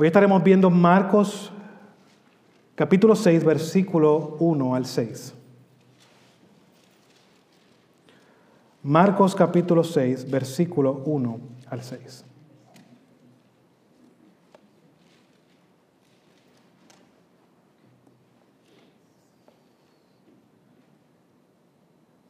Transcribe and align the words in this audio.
Hoy 0.00 0.06
estaremos 0.06 0.42
viendo 0.42 0.70
Marcos 0.70 1.52
capítulo 2.74 3.14
6, 3.14 3.44
versículo 3.44 4.34
1 4.40 4.74
al 4.74 4.86
6. 4.86 5.34
Marcos 8.82 9.34
capítulo 9.34 9.84
6, 9.84 10.30
versículo 10.30 11.02
1 11.04 11.38
al 11.68 11.82
6. 11.82 12.24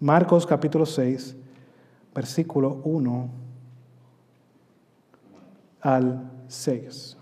Marcos 0.00 0.44
capítulo 0.44 0.84
6, 0.84 1.36
versículo 2.12 2.80
1 2.82 3.30
al 5.82 6.32
6. 6.48 7.19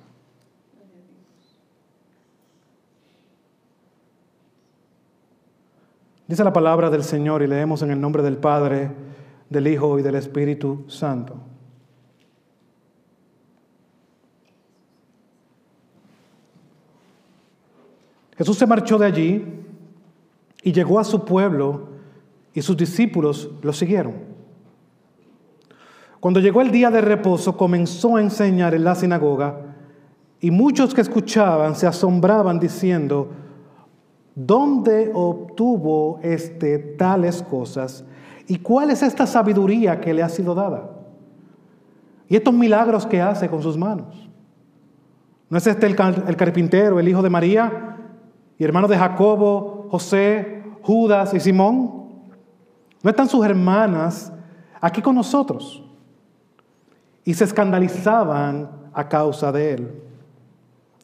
Dice 6.28 6.45
la 6.45 6.52
palabra 6.52 6.91
del 6.91 7.02
Señor 7.02 7.42
y 7.42 7.46
leemos 7.46 7.80
en 7.80 7.91
el 7.91 7.98
nombre 7.98 8.23
del 8.23 8.37
Padre, 8.37 8.91
del 9.48 9.66
Hijo 9.66 9.98
y 9.98 10.02
del 10.02 10.14
Espíritu 10.14 10.84
Santo. 10.87 11.37
Jesús 18.37 18.59
se 18.59 18.66
marchó 18.66 18.98
de 18.98 19.06
allí 19.06 19.46
y 20.62 20.70
llegó 20.70 21.01
a 21.01 21.04
su 21.04 21.24
pueblo 21.24 21.88
y 22.52 22.60
sus 22.60 22.76
discípulos 22.76 23.51
lo 23.63 23.73
siguieron. 23.73 24.15
Cuando 26.20 26.40
llegó 26.40 26.60
el 26.60 26.70
día 26.70 26.90
de 26.90 27.01
reposo, 27.01 27.57
comenzó 27.57 28.16
a 28.16 28.20
enseñar 28.20 28.74
en 28.74 28.85
la 28.85 28.95
sinagoga 28.95 29.60
y 30.40 30.51
muchos 30.51 30.92
que 30.92 31.01
escuchaban 31.01 31.74
se 31.74 31.87
asombraban 31.87 32.60
diciendo, 32.60 33.30
¿dónde 34.39 35.11
obtuvo 35.13 36.21
este 36.23 36.79
tales 36.79 37.43
cosas? 37.43 38.05
¿Y 38.47 38.59
cuál 38.59 38.91
es 38.91 39.03
esta 39.03 39.27
sabiduría 39.27 40.01
que 40.01 40.15
le 40.15 40.23
ha 40.23 40.29
sido 40.29 40.55
dada? 40.55 40.91
Y 42.29 42.37
estos 42.37 42.55
milagros 42.55 43.05
que 43.05 43.21
hace 43.21 43.49
con 43.49 43.63
sus 43.63 43.77
manos. 43.77 44.31
¿No 45.51 45.59
es 45.59 45.66
este 45.66 45.87
el, 45.87 45.97
carpintero, 45.97 47.01
el 47.01 47.09
hijo 47.09 47.23
de 47.23 47.31
María 47.31 47.97
y 48.59 48.65
hermano 48.65 48.87
de 48.87 48.97
Jacobo, 48.97 49.89
José, 49.91 50.63
Judas 50.83 51.35
y 51.35 51.41
Simón? 51.41 52.09
¿No 53.03 53.11
están 53.11 53.29
sus 53.29 53.45
hermanas 53.45 54.33
aquí 54.81 55.03
con 55.03 55.16
nosotros? 55.16 55.83
Y 57.25 57.35
se 57.35 57.45
escandalizaban 57.45 58.71
a 58.93 59.09
causa 59.09 59.51
de 59.51 59.73
él. 59.73 60.07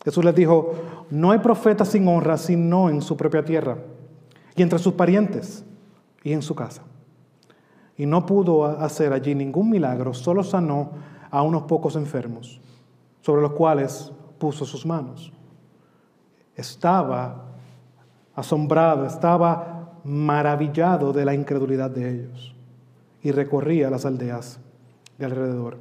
Jesús 0.05 0.25
les 0.25 0.35
dijo, 0.35 0.75
no 1.11 1.31
hay 1.31 1.39
profeta 1.39 1.85
sin 1.85 2.07
honra 2.09 2.37
sino 2.37 2.91
en 2.91 3.01
su 3.01 3.17
propia 3.17 3.45
tierra 3.45 3.79
y 4.55 4.63
entre 4.63 4.79
sus 4.79 4.93
parientes 4.93 5.65
y 6.23 6.33
en 6.33 6.43
su 6.43 6.55
casa. 6.55 6.83
Y 7.97 8.07
no 8.07 8.27
pudo 8.27 8.65
hacer 8.65 9.13
allí 9.13 9.35
ningún 9.35 9.71
milagro, 9.71 10.13
solo 10.13 10.43
sanó 10.43 10.91
a 11.31 11.43
unos 11.43 11.63
pocos 11.63 11.97
enfermos, 11.97 12.61
sobre 13.23 13.43
los 13.43 13.53
cuales 13.53 14.13
puso 14.39 14.65
sus 14.65 14.85
manos. 14.85 15.33
Estaba 16.55 17.47
asombrado, 18.35 19.07
estaba 19.07 20.01
maravillado 20.05 21.13
de 21.13 21.25
la 21.25 21.35
incredulidad 21.35 21.91
de 21.91 22.11
ellos 22.11 22.55
y 23.23 23.31
recorría 23.31 23.91
las 23.91 24.05
aldeas 24.05 24.61
de 25.19 25.25
alrededor 25.25 25.79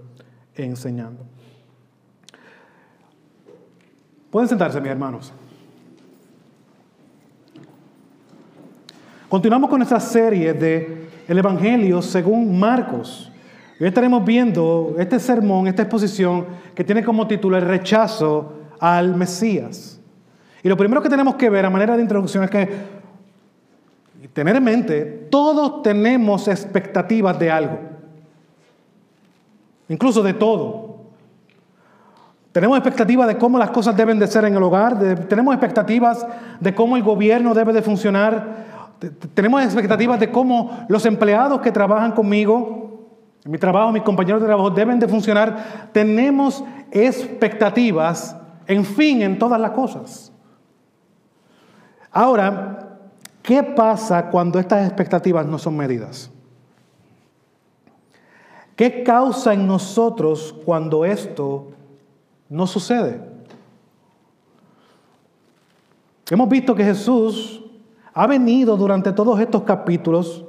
enseñando. 0.55 1.25
Pueden 4.33 4.49
sentarse, 4.49 4.81
mis 4.81 4.89
hermanos. 4.89 5.31
Continuamos 9.29 9.69
con 9.69 9.79
esta 9.83 9.99
serie 9.99 10.53
de 10.53 11.07
el 11.27 11.37
Evangelio 11.37 12.01
según 12.01 12.59
Marcos. 12.59 13.31
Hoy 13.79 13.85
estaremos 13.85 14.25
viendo 14.25 14.95
este 14.97 15.19
sermón, 15.19 15.67
esta 15.67 15.83
exposición 15.83 16.47
que 16.73 16.83
tiene 16.83 17.03
como 17.03 17.27
título 17.27 17.57
el 17.57 17.63
rechazo 17.63 18.53
al 18.79 19.15
Mesías. 19.15 20.01
Y 20.63 20.67
lo 20.67 20.77
primero 20.77 21.03
que 21.03 21.09
tenemos 21.09 21.35
que 21.35 21.51
ver 21.51 21.67
a 21.67 21.69
manera 21.69 21.95
de 21.95 22.01
introducción 22.01 22.43
es 22.43 22.49
que 22.49 22.69
tener 24.33 24.55
en 24.55 24.63
mente, 24.63 25.27
todos 25.29 25.83
tenemos 25.83 26.47
expectativas 26.47 27.37
de 27.37 27.51
algo, 27.51 27.77
incluso 29.89 30.23
de 30.23 30.33
todo. 30.33 30.92
Tenemos 32.53 32.77
expectativas 32.77 33.27
de 33.27 33.37
cómo 33.37 33.57
las 33.57 33.71
cosas 33.71 33.97
deben 33.97 34.17
de 34.17 34.27
ser 34.27 34.45
en 34.45 34.55
el 34.55 34.63
hogar, 34.63 34.97
tenemos 35.27 35.53
expectativas 35.53 36.25
de 36.59 36.73
cómo 36.73 36.95
el 36.95 37.03
gobierno 37.03 37.53
debe 37.53 37.73
de 37.73 37.81
funcionar, 37.81 38.63
tenemos 39.33 39.61
expectativas 39.61 40.19
de 40.19 40.31
cómo 40.31 40.85
los 40.87 41.05
empleados 41.05 41.59
que 41.59 41.71
trabajan 41.71 42.13
conmigo, 42.13 43.09
en 43.43 43.51
mi 43.51 43.57
trabajo, 43.57 43.91
mis 43.91 44.03
compañeros 44.03 44.39
de 44.39 44.47
trabajo 44.47 44.69
deben 44.69 44.99
de 44.99 45.07
funcionar. 45.09 45.89
Tenemos 45.91 46.63
expectativas, 46.91 48.37
en 48.67 48.85
fin, 48.85 49.21
en 49.21 49.37
todas 49.37 49.59
las 49.59 49.71
cosas. 49.71 50.31
Ahora, 52.09 52.93
¿Qué 53.43 53.61
pasa 53.61 54.29
cuando 54.29 54.57
estas 54.57 54.87
expectativas 54.87 55.45
no 55.45 55.59
son 55.59 55.75
medidas? 55.75 56.31
¿Qué 58.77 59.03
causa 59.03 59.53
en 59.53 59.67
nosotros 59.67 60.55
cuando 60.65 61.03
esto 61.03 61.67
no 62.53 62.67
sucede? 62.67 63.19
Hemos 66.29 66.47
visto 66.47 66.75
que 66.75 66.83
Jesús 66.83 67.63
ha 68.13 68.27
venido 68.27 68.77
durante 68.77 69.11
todos 69.11 69.39
estos 69.39 69.63
capítulos 69.63 70.45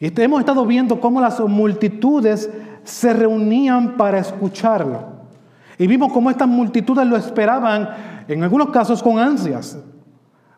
y 0.00 0.20
hemos 0.20 0.40
estado 0.40 0.66
viendo 0.66 1.00
cómo 1.00 1.20
las 1.20 1.38
multitudes 1.38 2.50
se 2.82 3.12
reunían 3.12 3.96
para 3.96 4.18
escucharlo. 4.18 5.04
Y 5.78 5.86
vimos 5.86 6.12
cómo 6.12 6.28
estas 6.28 6.48
multitudes 6.48 7.06
lo 7.06 7.16
esperaban, 7.16 8.24
en 8.26 8.42
algunos 8.42 8.70
casos 8.70 9.00
con 9.00 9.20
ansias. 9.20 9.78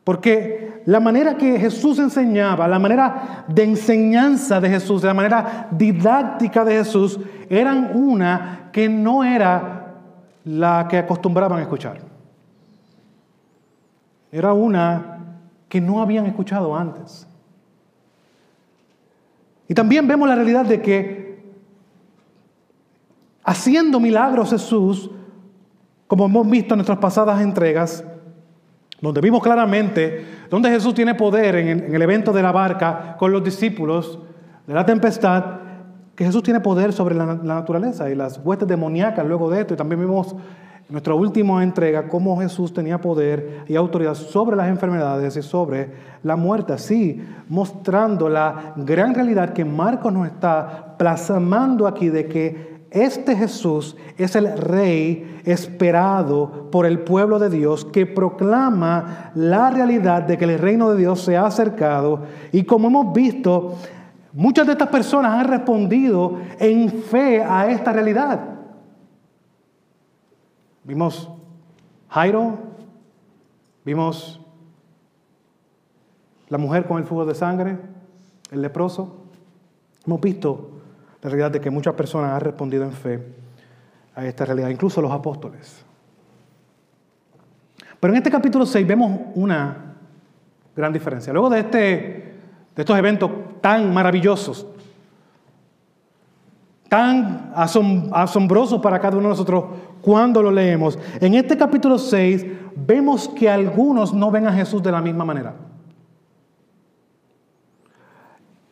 Porque 0.03 0.74
la 0.87 1.01
manera 1.01 1.37
que 1.37 1.59
Jesús 1.59 1.99
enseñaba, 1.99 2.69
la 2.69 2.79
manera 2.79 3.45
de 3.49 3.65
enseñanza 3.65 4.61
de 4.61 4.69
Jesús, 4.69 5.03
la 5.03 5.15
manera 5.15 5.69
didáctica 5.71 6.65
de 6.65 6.77
Jesús, 6.77 7.19
eran 7.49 7.93
una 7.95 8.69
que 8.73 8.89
no 8.89 9.25
era 9.25 9.95
la 10.45 10.87
que 10.89 10.99
acostumbraban 10.99 11.59
a 11.59 11.63
escuchar. 11.63 12.01
Era 14.31 14.53
una 14.53 15.21
que 15.69 15.81
no 15.81 16.03
habían 16.03 16.27
escuchado 16.27 16.77
antes. 16.77 17.27
Y 19.69 19.75
también 19.75 20.07
vemos 20.07 20.29
la 20.29 20.35
realidad 20.35 20.67
de 20.67 20.83
que 20.83 21.55
haciendo 23.43 24.01
milagros 24.01 24.51
Jesús, 24.51 25.11
como 26.07 26.27
hemos 26.27 26.49
visto 26.51 26.75
en 26.75 26.79
nuestras 26.79 26.99
pasadas 26.99 27.41
entregas, 27.41 28.05
donde 29.09 29.21
vimos 29.21 29.43
claramente 29.43 30.25
donde 30.51 30.71
Jesús 30.71 30.95
tiene 30.95 31.15
poder 31.15 31.57
en 31.57 31.95
el, 31.95 32.03
evento 32.03 32.33
de 32.33 32.43
la 32.43 32.53
barca 32.53 33.17
con 33.19 33.33
los 33.33 33.43
discípulos 33.43 34.19
de 34.67 34.75
la 34.75 34.87
tempestad, 34.87 35.45
que 36.15 36.25
Jesús 36.25 36.43
tiene 36.43 36.61
poder 36.61 36.93
sobre 36.93 37.15
la, 37.15 37.27
naturaleza 37.35 38.09
y 38.09 38.15
las 38.15 38.39
huestes 38.39 38.69
demoníacas 38.69 39.27
luego 39.27 39.51
de 39.51 39.63
esto. 39.63 39.75
Y 39.75 39.77
también 39.77 40.01
vimos 40.01 40.33
en 40.33 40.93
nuestra 40.93 41.15
última 41.15 41.63
entrega 41.63 42.09
cómo 42.09 42.39
Jesús 42.41 42.73
tenía 42.73 43.01
poder 43.01 43.65
y 43.67 43.75
autoridad 43.75 44.15
sobre 44.15 44.57
las 44.57 44.69
enfermedades 44.69 45.37
y 45.37 45.43
sobre 45.43 45.91
la 46.23 46.37
muerte, 46.37 46.73
así 46.73 47.21
mostrando 47.49 48.29
la 48.29 48.75
gran 48.77 49.15
realidad 49.15 49.53
que 49.53 49.65
Marcos 49.65 50.13
nos 50.13 50.27
está 50.29 50.95
plasmando 50.97 51.87
aquí 51.87 52.11
de 52.11 52.27
que 52.27 52.74
este 52.95 53.37
Jesús 53.37 53.97
es 54.17 54.37
el 54.37 54.57
rey 54.57 55.41
esperado 55.45 56.71
por 56.71 56.87
el 56.87 57.01
pueblo 57.01 57.41
de 57.41 57.51
Dios 57.51 57.85
que 57.85 58.07
proclama 58.07 59.33
la 59.35 59.71
realidad 59.71 60.23
de 60.23 60.39
que 60.39 60.45
el 60.45 60.59
reino 60.61 60.91
de 60.91 60.99
Dios 60.99 61.21
se 61.21 61.37
ha 61.37 61.45
acercado. 61.45 62.23
Y 62.53 62.63
como 62.63 62.87
hemos 62.87 63.13
visto, 63.13 63.75
muchas 64.33 64.67
de 64.67 64.73
estas 64.73 64.89
personas 64.89 65.33
han 65.33 65.49
respondido 65.49 66.39
en 66.61 66.89
fe 66.89 67.43
a 67.43 67.69
esta 67.69 67.93
realidad. 67.93 68.41
Vimos 70.85 71.29
Jairo, 72.09 72.59
vimos 73.85 74.41
la 76.49 76.59
mujer 76.59 76.87
con 76.87 76.99
el 76.99 77.05
fuego 77.05 77.27
de 77.27 77.35
sangre, 77.35 77.77
el 78.53 78.63
leproso. 78.63 79.17
Hemos 80.07 80.21
visto 80.21 80.74
la 81.25 81.31
realidad 81.31 81.51
de 81.53 81.61
que 81.61 81.71
muchas 81.71 81.95
personas 81.95 82.33
han 82.33 82.41
respondido 82.41 82.85
en 82.85 82.93
fe 82.93 83.19
a 84.15 84.27
esta 84.27 84.45
realidad, 84.45 84.69
incluso 84.69 85.01
los 85.01 85.11
apóstoles. 85.11 85.83
Pero 87.99 88.13
en 88.13 88.19
este 88.19 88.31
capítulo 88.31 88.67
6 88.67 88.87
vemos 88.87 89.21
una 89.35 89.97
gran 90.77 90.93
diferencia. 90.93 91.33
Luego 91.33 91.49
de, 91.49 91.61
este, 91.61 91.79
de 91.79 92.83
estos 92.83 92.99
eventos 92.99 93.31
tan 93.63 93.93
maravillosos, 93.95 94.67
tan 96.91 97.53
asombroso 97.55 98.83
para 98.83 99.01
cada 99.01 99.17
uno 99.17 99.29
de 99.29 99.31
nosotros 99.31 99.65
cuando 100.03 100.43
lo 100.43 100.51
leemos. 100.51 100.99
En 101.21 101.33
este 101.33 101.57
capítulo 101.57 101.97
6 101.97 102.45
vemos 102.77 103.31
que 103.31 103.49
algunos 103.49 104.13
no 104.13 104.31
ven 104.31 104.47
a 104.47 104.53
Jesús 104.53 104.83
de 104.83 104.93
la 104.93 105.01
misma 105.01 105.25
manera. 105.25 105.55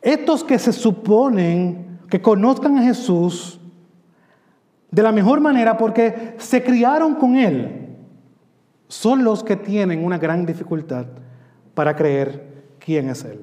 Estos 0.02 0.44
que 0.44 0.58
se 0.58 0.74
suponen 0.74 1.91
que 2.12 2.20
conozcan 2.20 2.76
a 2.76 2.82
Jesús 2.82 3.58
de 4.90 5.02
la 5.02 5.12
mejor 5.12 5.40
manera 5.40 5.78
porque 5.78 6.34
se 6.36 6.62
criaron 6.62 7.14
con 7.14 7.36
Él, 7.36 7.96
son 8.86 9.24
los 9.24 9.42
que 9.42 9.56
tienen 9.56 10.04
una 10.04 10.18
gran 10.18 10.44
dificultad 10.44 11.06
para 11.72 11.96
creer 11.96 12.66
quién 12.78 13.08
es 13.08 13.24
Él. 13.24 13.40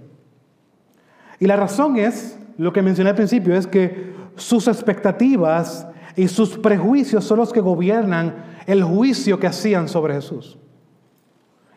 Y 1.40 1.48
la 1.48 1.56
razón 1.56 1.98
es, 1.98 2.38
lo 2.60 2.72
que 2.72 2.84
mencioné 2.84 3.10
al 3.10 3.16
principio, 3.16 3.56
es 3.56 3.66
que 3.66 4.14
sus 4.36 4.68
expectativas 4.68 5.88
y 6.16 6.28
sus 6.28 6.56
prejuicios 6.56 7.24
son 7.24 7.40
los 7.40 7.52
que 7.52 7.62
gobiernan 7.62 8.36
el 8.68 8.84
juicio 8.84 9.40
que 9.40 9.48
hacían 9.48 9.90
sobre 9.90 10.14
Jesús. 10.14 10.60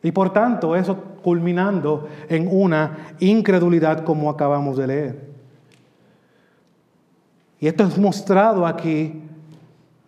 Y 0.02 0.12
por 0.12 0.30
tanto, 0.34 0.76
eso 0.76 0.98
culminando 1.22 2.06
en 2.28 2.48
una 2.50 3.14
incredulidad 3.18 4.04
como 4.04 4.28
acabamos 4.28 4.76
de 4.76 4.86
leer. 4.86 5.31
Y 7.62 7.69
esto 7.69 7.85
es 7.85 7.97
mostrado 7.97 8.67
aquí, 8.67 9.23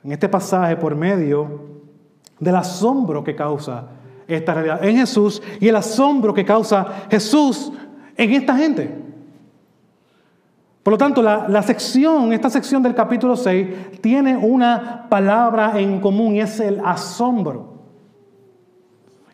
en 0.03 0.11
este 0.11 0.29
pasaje, 0.29 0.77
por 0.77 0.97
medio 0.97 1.61
del 2.41 2.57
asombro 2.57 3.23
que 3.23 3.37
causa 3.37 3.91
esta 4.27 4.55
realidad 4.55 4.85
en 4.85 4.97
Jesús 4.97 5.41
y 5.61 5.69
el 5.69 5.77
asombro 5.77 6.35
que 6.35 6.45
causa 6.45 7.07
Jesús 7.09 7.71
en 8.17 8.33
esta 8.33 8.57
gente. 8.57 8.93
Por 10.83 10.95
lo 10.95 10.99
tanto, 10.99 11.23
la, 11.23 11.63
sección, 11.63 12.33
esta 12.33 12.51
sección 12.51 12.83
del 12.83 12.93
capítulo 12.93 13.37
6, 13.37 14.01
tiene 14.01 14.37
una 14.37 15.09
palabra 15.09 15.79
en 15.79 16.01
común 16.01 16.35
y 16.35 16.41
es 16.41 16.59
el 16.59 16.81
asombro. 16.85 17.75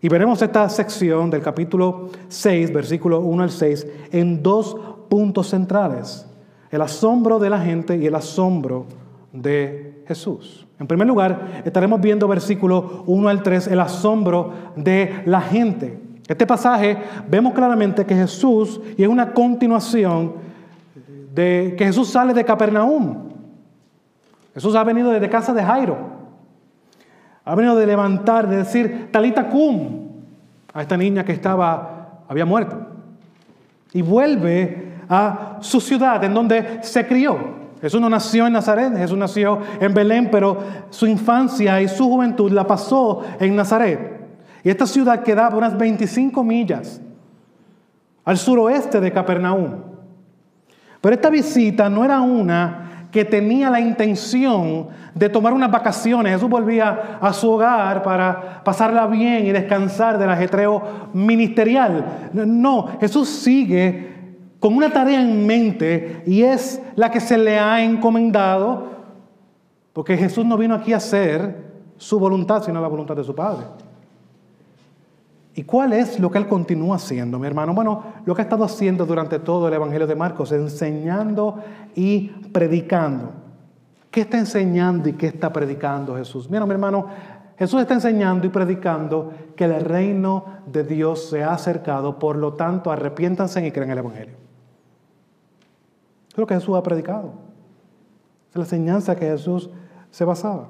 Y 0.02 0.10
veremos 0.10 0.42
esta 0.42 0.68
sección 0.68 1.30
del 1.30 1.40
capítulo 1.40 2.10
6, 2.28 2.70
versículo 2.70 3.20
1 3.20 3.44
al 3.44 3.50
6, 3.50 3.86
en 4.12 4.42
dos 4.42 4.76
puntos 5.08 5.48
centrales. 5.48 6.26
El 6.70 6.82
asombro 6.82 7.38
de 7.38 7.50
la 7.50 7.60
gente 7.60 7.96
y 7.96 8.06
el 8.06 8.14
asombro 8.14 8.86
de 9.32 10.04
Jesús. 10.06 10.66
En 10.78 10.86
primer 10.86 11.06
lugar, 11.06 11.62
estaremos 11.64 12.00
viendo 12.00 12.26
versículo 12.26 13.04
1 13.06 13.28
al 13.28 13.42
3, 13.42 13.68
el 13.68 13.80
asombro 13.80 14.52
de 14.76 15.22
la 15.26 15.40
gente. 15.40 16.00
Este 16.26 16.46
pasaje 16.46 16.96
vemos 17.28 17.52
claramente 17.52 18.06
que 18.06 18.14
Jesús, 18.14 18.80
y 18.96 19.02
es 19.02 19.08
una 19.08 19.32
continuación 19.32 20.34
de 21.34 21.74
que 21.76 21.84
Jesús 21.86 22.08
sale 22.08 22.32
de 22.32 22.44
Capernaum. 22.44 23.30
Jesús 24.54 24.74
ha 24.74 24.84
venido 24.84 25.10
desde 25.10 25.28
casa 25.28 25.52
de 25.52 25.62
Jairo. 25.62 25.98
Ha 27.44 27.54
venido 27.54 27.76
de 27.76 27.86
levantar, 27.86 28.48
de 28.48 28.58
decir, 28.58 29.08
talita 29.10 29.48
cum, 29.48 30.08
a 30.72 30.82
esta 30.82 30.96
niña 30.96 31.24
que 31.24 31.32
estaba, 31.32 32.22
había 32.28 32.44
muerto. 32.44 32.78
Y 33.92 34.02
vuelve 34.02 34.89
a 35.10 35.58
su 35.60 35.80
ciudad 35.80 36.22
en 36.24 36.32
donde 36.32 36.78
se 36.82 37.04
crió. 37.06 37.60
Jesús 37.80 38.00
no 38.00 38.08
nació 38.08 38.46
en 38.46 38.52
Nazaret, 38.52 38.96
Jesús 38.96 39.18
nació 39.18 39.58
en 39.80 39.92
Belén, 39.92 40.28
pero 40.30 40.58
su 40.90 41.06
infancia 41.06 41.80
y 41.82 41.88
su 41.88 42.04
juventud 42.08 42.52
la 42.52 42.66
pasó 42.66 43.22
en 43.40 43.56
Nazaret. 43.56 44.20
Y 44.62 44.70
esta 44.70 44.86
ciudad 44.86 45.22
quedaba 45.22 45.56
unas 45.56 45.76
25 45.76 46.44
millas 46.44 47.00
al 48.24 48.38
suroeste 48.38 49.00
de 49.00 49.10
Capernaum. 49.10 49.76
Pero 51.00 51.14
esta 51.14 51.30
visita 51.30 51.88
no 51.88 52.04
era 52.04 52.20
una 52.20 53.08
que 53.10 53.24
tenía 53.24 53.70
la 53.70 53.80
intención 53.80 54.88
de 55.14 55.28
tomar 55.28 55.52
unas 55.52 55.70
vacaciones. 55.70 56.34
Jesús 56.34 56.48
volvía 56.48 57.18
a 57.20 57.32
su 57.32 57.50
hogar 57.50 58.02
para 58.02 58.62
pasarla 58.62 59.06
bien 59.06 59.46
y 59.46 59.52
descansar 59.52 60.18
del 60.18 60.30
ajetreo 60.30 61.08
ministerial. 61.12 62.30
No, 62.32 62.88
Jesús 63.00 63.28
sigue 63.28 64.09
con 64.60 64.76
una 64.76 64.92
tarea 64.92 65.20
en 65.22 65.46
mente 65.46 66.22
y 66.26 66.42
es 66.42 66.80
la 66.94 67.10
que 67.10 67.18
se 67.18 67.38
le 67.38 67.58
ha 67.58 67.82
encomendado, 67.82 68.88
porque 69.94 70.16
Jesús 70.16 70.44
no 70.44 70.56
vino 70.56 70.74
aquí 70.74 70.92
a 70.92 70.98
hacer 70.98 71.70
su 71.96 72.18
voluntad, 72.18 72.62
sino 72.62 72.80
la 72.80 72.88
voluntad 72.88 73.16
de 73.16 73.24
su 73.24 73.34
Padre. 73.34 73.64
¿Y 75.54 75.64
cuál 75.64 75.94
es 75.94 76.20
lo 76.20 76.30
que 76.30 76.38
Él 76.38 76.46
continúa 76.46 76.96
haciendo, 76.96 77.38
mi 77.38 77.46
hermano? 77.46 77.74
Bueno, 77.74 78.02
lo 78.24 78.34
que 78.34 78.42
ha 78.42 78.44
estado 78.44 78.64
haciendo 78.64 79.04
durante 79.04 79.38
todo 79.40 79.66
el 79.66 79.74
Evangelio 79.74 80.06
de 80.06 80.14
Marcos, 80.14 80.52
enseñando 80.52 81.56
y 81.94 82.28
predicando. 82.52 83.32
¿Qué 84.10 84.22
está 84.22 84.38
enseñando 84.38 85.08
y 85.08 85.14
qué 85.14 85.26
está 85.26 85.52
predicando 85.52 86.16
Jesús? 86.16 86.48
Mira, 86.50 86.66
mi 86.66 86.72
hermano, 86.72 87.06
Jesús 87.58 87.80
está 87.80 87.94
enseñando 87.94 88.46
y 88.46 88.50
predicando 88.50 89.32
que 89.56 89.64
el 89.64 89.84
reino 89.84 90.44
de 90.66 90.84
Dios 90.84 91.28
se 91.28 91.42
ha 91.42 91.52
acercado, 91.52 92.18
por 92.18 92.36
lo 92.36 92.54
tanto, 92.54 92.90
arrepiéntanse 92.90 93.66
y 93.66 93.70
creen 93.70 93.90
el 93.90 93.98
Evangelio. 93.98 94.39
Lo 96.40 96.46
que 96.46 96.54
Jesús 96.54 96.74
ha 96.74 96.82
predicado. 96.82 97.32
Es 98.50 98.56
la 98.56 98.62
enseñanza 98.62 99.14
que 99.14 99.26
Jesús 99.26 99.68
se 100.10 100.24
basaba. 100.24 100.68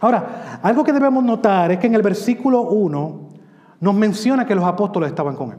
Ahora, 0.00 0.60
algo 0.62 0.84
que 0.84 0.92
debemos 0.92 1.24
notar 1.24 1.72
es 1.72 1.78
que 1.78 1.86
en 1.86 1.94
el 1.94 2.02
versículo 2.02 2.62
1 2.62 3.20
nos 3.80 3.94
menciona 3.94 4.44
que 4.44 4.54
los 4.54 4.64
apóstoles 4.64 5.08
estaban 5.08 5.34
con 5.34 5.52
él. 5.52 5.58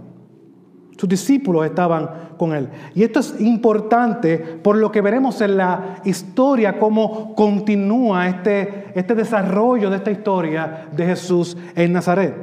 Sus 0.97 1.09
discípulos 1.09 1.65
estaban 1.65 2.09
con 2.37 2.53
él. 2.53 2.69
Y 2.93 3.03
esto 3.03 3.19
es 3.19 3.39
importante 3.39 4.37
por 4.37 4.77
lo 4.77 4.91
que 4.91 5.01
veremos 5.01 5.41
en 5.41 5.57
la 5.57 6.01
historia, 6.05 6.79
cómo 6.79 7.33
continúa 7.35 8.27
este, 8.27 8.91
este 8.93 9.15
desarrollo 9.15 9.89
de 9.89 9.97
esta 9.97 10.11
historia 10.11 10.89
de 10.91 11.05
Jesús 11.05 11.57
en 11.75 11.93
Nazaret. 11.93 12.35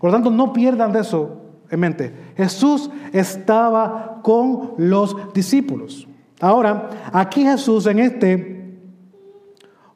Por 0.00 0.10
lo 0.10 0.16
tanto, 0.16 0.30
no 0.30 0.52
pierdan 0.52 0.92
de 0.92 1.00
eso 1.00 1.40
en 1.70 1.80
mente. 1.80 2.14
Jesús 2.36 2.90
estaba 3.12 4.20
con 4.22 4.72
los 4.76 5.32
discípulos. 5.32 6.08
Ahora, 6.40 6.90
aquí 7.12 7.42
Jesús 7.42 7.86
en 7.86 7.98
este 7.98 8.78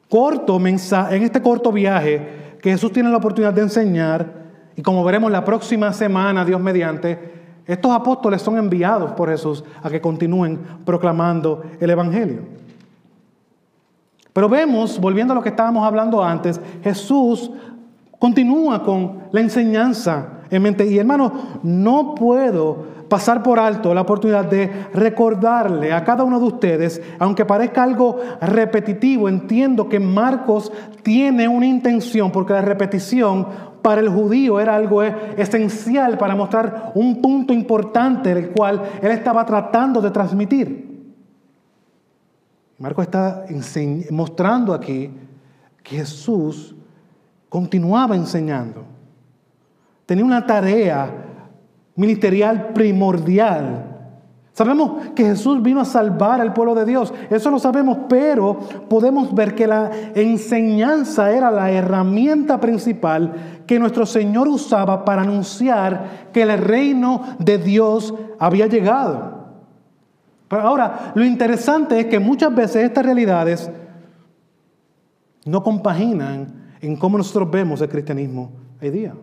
corto 0.09 0.57
mensaje, 0.59 1.15
en 1.15 1.23
este 1.23 1.41
corto 1.41 1.71
viaje 1.71 2.57
que 2.61 2.71
Jesús 2.71 2.91
tiene 2.91 3.09
la 3.09 3.17
oportunidad 3.17 3.53
de 3.53 3.61
enseñar, 3.61 4.39
y 4.75 4.81
como 4.81 5.03
veremos 5.03 5.31
la 5.31 5.43
próxima 5.43 5.93
semana, 5.93 6.45
Dios 6.45 6.59
mediante, 6.61 7.39
estos 7.65 7.91
apóstoles 7.91 8.41
son 8.41 8.57
enviados 8.57 9.11
por 9.11 9.29
Jesús 9.29 9.63
a 9.83 9.89
que 9.89 10.01
continúen 10.01 10.59
proclamando 10.85 11.63
el 11.79 11.89
Evangelio. 11.89 12.41
Pero 14.33 14.49
vemos, 14.49 14.99
volviendo 14.99 15.33
a 15.33 15.35
lo 15.35 15.43
que 15.43 15.49
estábamos 15.49 15.85
hablando 15.85 16.23
antes, 16.23 16.59
Jesús 16.83 17.51
continúa 18.17 18.83
con 18.83 19.23
la 19.31 19.41
enseñanza 19.41 20.39
en 20.49 20.61
mente. 20.61 20.85
Y 20.85 20.97
hermano, 20.97 21.59
no 21.61 22.15
puedo 22.15 22.85
pasar 23.09 23.43
por 23.43 23.59
alto 23.59 23.93
la 23.93 24.01
oportunidad 24.01 24.45
de 24.45 24.87
recordarle 24.93 25.91
a 25.91 26.03
cada 26.03 26.23
uno 26.23 26.39
de 26.39 26.45
ustedes, 26.45 27.01
aunque 27.17 27.43
parezca 27.43 27.83
algo 27.83 28.19
repetitivo, 28.39 29.27
entiendo 29.27 29.89
que 29.89 29.99
Marcos 29.99 30.71
tiene 31.03 31.47
una 31.47 31.65
intención, 31.65 32.31
porque 32.31 32.53
la 32.53 32.61
repetición 32.61 33.47
para 33.81 34.01
el 34.01 34.09
judío 34.09 34.59
era 34.59 34.75
algo 34.75 35.01
esencial 35.01 36.17
para 36.17 36.35
mostrar 36.35 36.91
un 36.95 37.21
punto 37.21 37.53
importante 37.53 38.33
del 38.33 38.51
cual 38.51 38.81
él 39.01 39.11
estaba 39.11 39.45
tratando 39.45 40.01
de 40.01 40.11
transmitir. 40.11 40.89
Marcos 42.77 43.05
está 43.05 43.45
mostrando 44.11 44.73
aquí 44.73 45.09
que 45.83 45.97
Jesús 45.97 46.75
continuaba 47.49 48.15
enseñando. 48.15 48.83
Tenía 50.05 50.23
una 50.23 50.45
tarea 50.45 51.28
ministerial 51.99 52.69
primordial 52.73 53.89
Sabemos 54.59 55.11
que 55.15 55.23
Jesús 55.23 55.63
vino 55.63 55.79
a 55.79 55.85
salvar 55.85 56.41
al 56.41 56.51
pueblo 56.51 56.75
de 56.75 56.83
Dios, 56.83 57.13
eso 57.29 57.49
lo 57.49 57.59
sabemos, 57.59 57.97
pero 58.09 58.59
podemos 58.89 59.33
ver 59.33 59.55
que 59.55 59.65
la 59.65 59.89
enseñanza 60.15 61.31
era 61.31 61.49
la 61.49 61.71
herramienta 61.71 62.59
principal 62.59 63.61
que 63.65 63.79
nuestro 63.79 64.05
Señor 64.05 64.49
usaba 64.49 65.05
para 65.05 65.21
anunciar 65.21 66.27
que 66.33 66.41
el 66.41 66.57
reino 66.57 67.23
de 67.39 67.57
Dios 67.57 68.13
había 68.37 68.67
llegado. 68.67 69.45
Pero 70.49 70.61
ahora, 70.63 71.13
lo 71.15 71.23
interesante 71.23 71.97
es 71.97 72.07
que 72.07 72.19
muchas 72.19 72.53
veces 72.53 72.83
estas 72.83 73.05
realidades 73.05 73.71
no 75.45 75.63
compaginan 75.63 76.73
en 76.81 76.97
cómo 76.97 77.17
nosotros 77.17 77.49
vemos 77.49 77.79
el 77.79 77.87
cristianismo 77.87 78.51
hoy 78.81 78.89
día. 78.89 79.13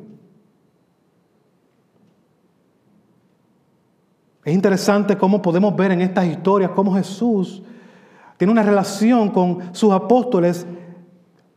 Es 4.47 4.55
interesante 4.55 5.19
cómo 5.19 5.43
podemos 5.43 5.75
ver 5.75 5.91
en 5.91 6.01
estas 6.03 6.25
historias 6.25 6.71
cómo 6.71 6.95
Jesús 6.95 7.65
tiene 8.37 8.53
una 8.53 8.63
relación 8.63 9.31
con 9.31 9.75
sus 9.75 9.93
apóstoles 9.93 10.65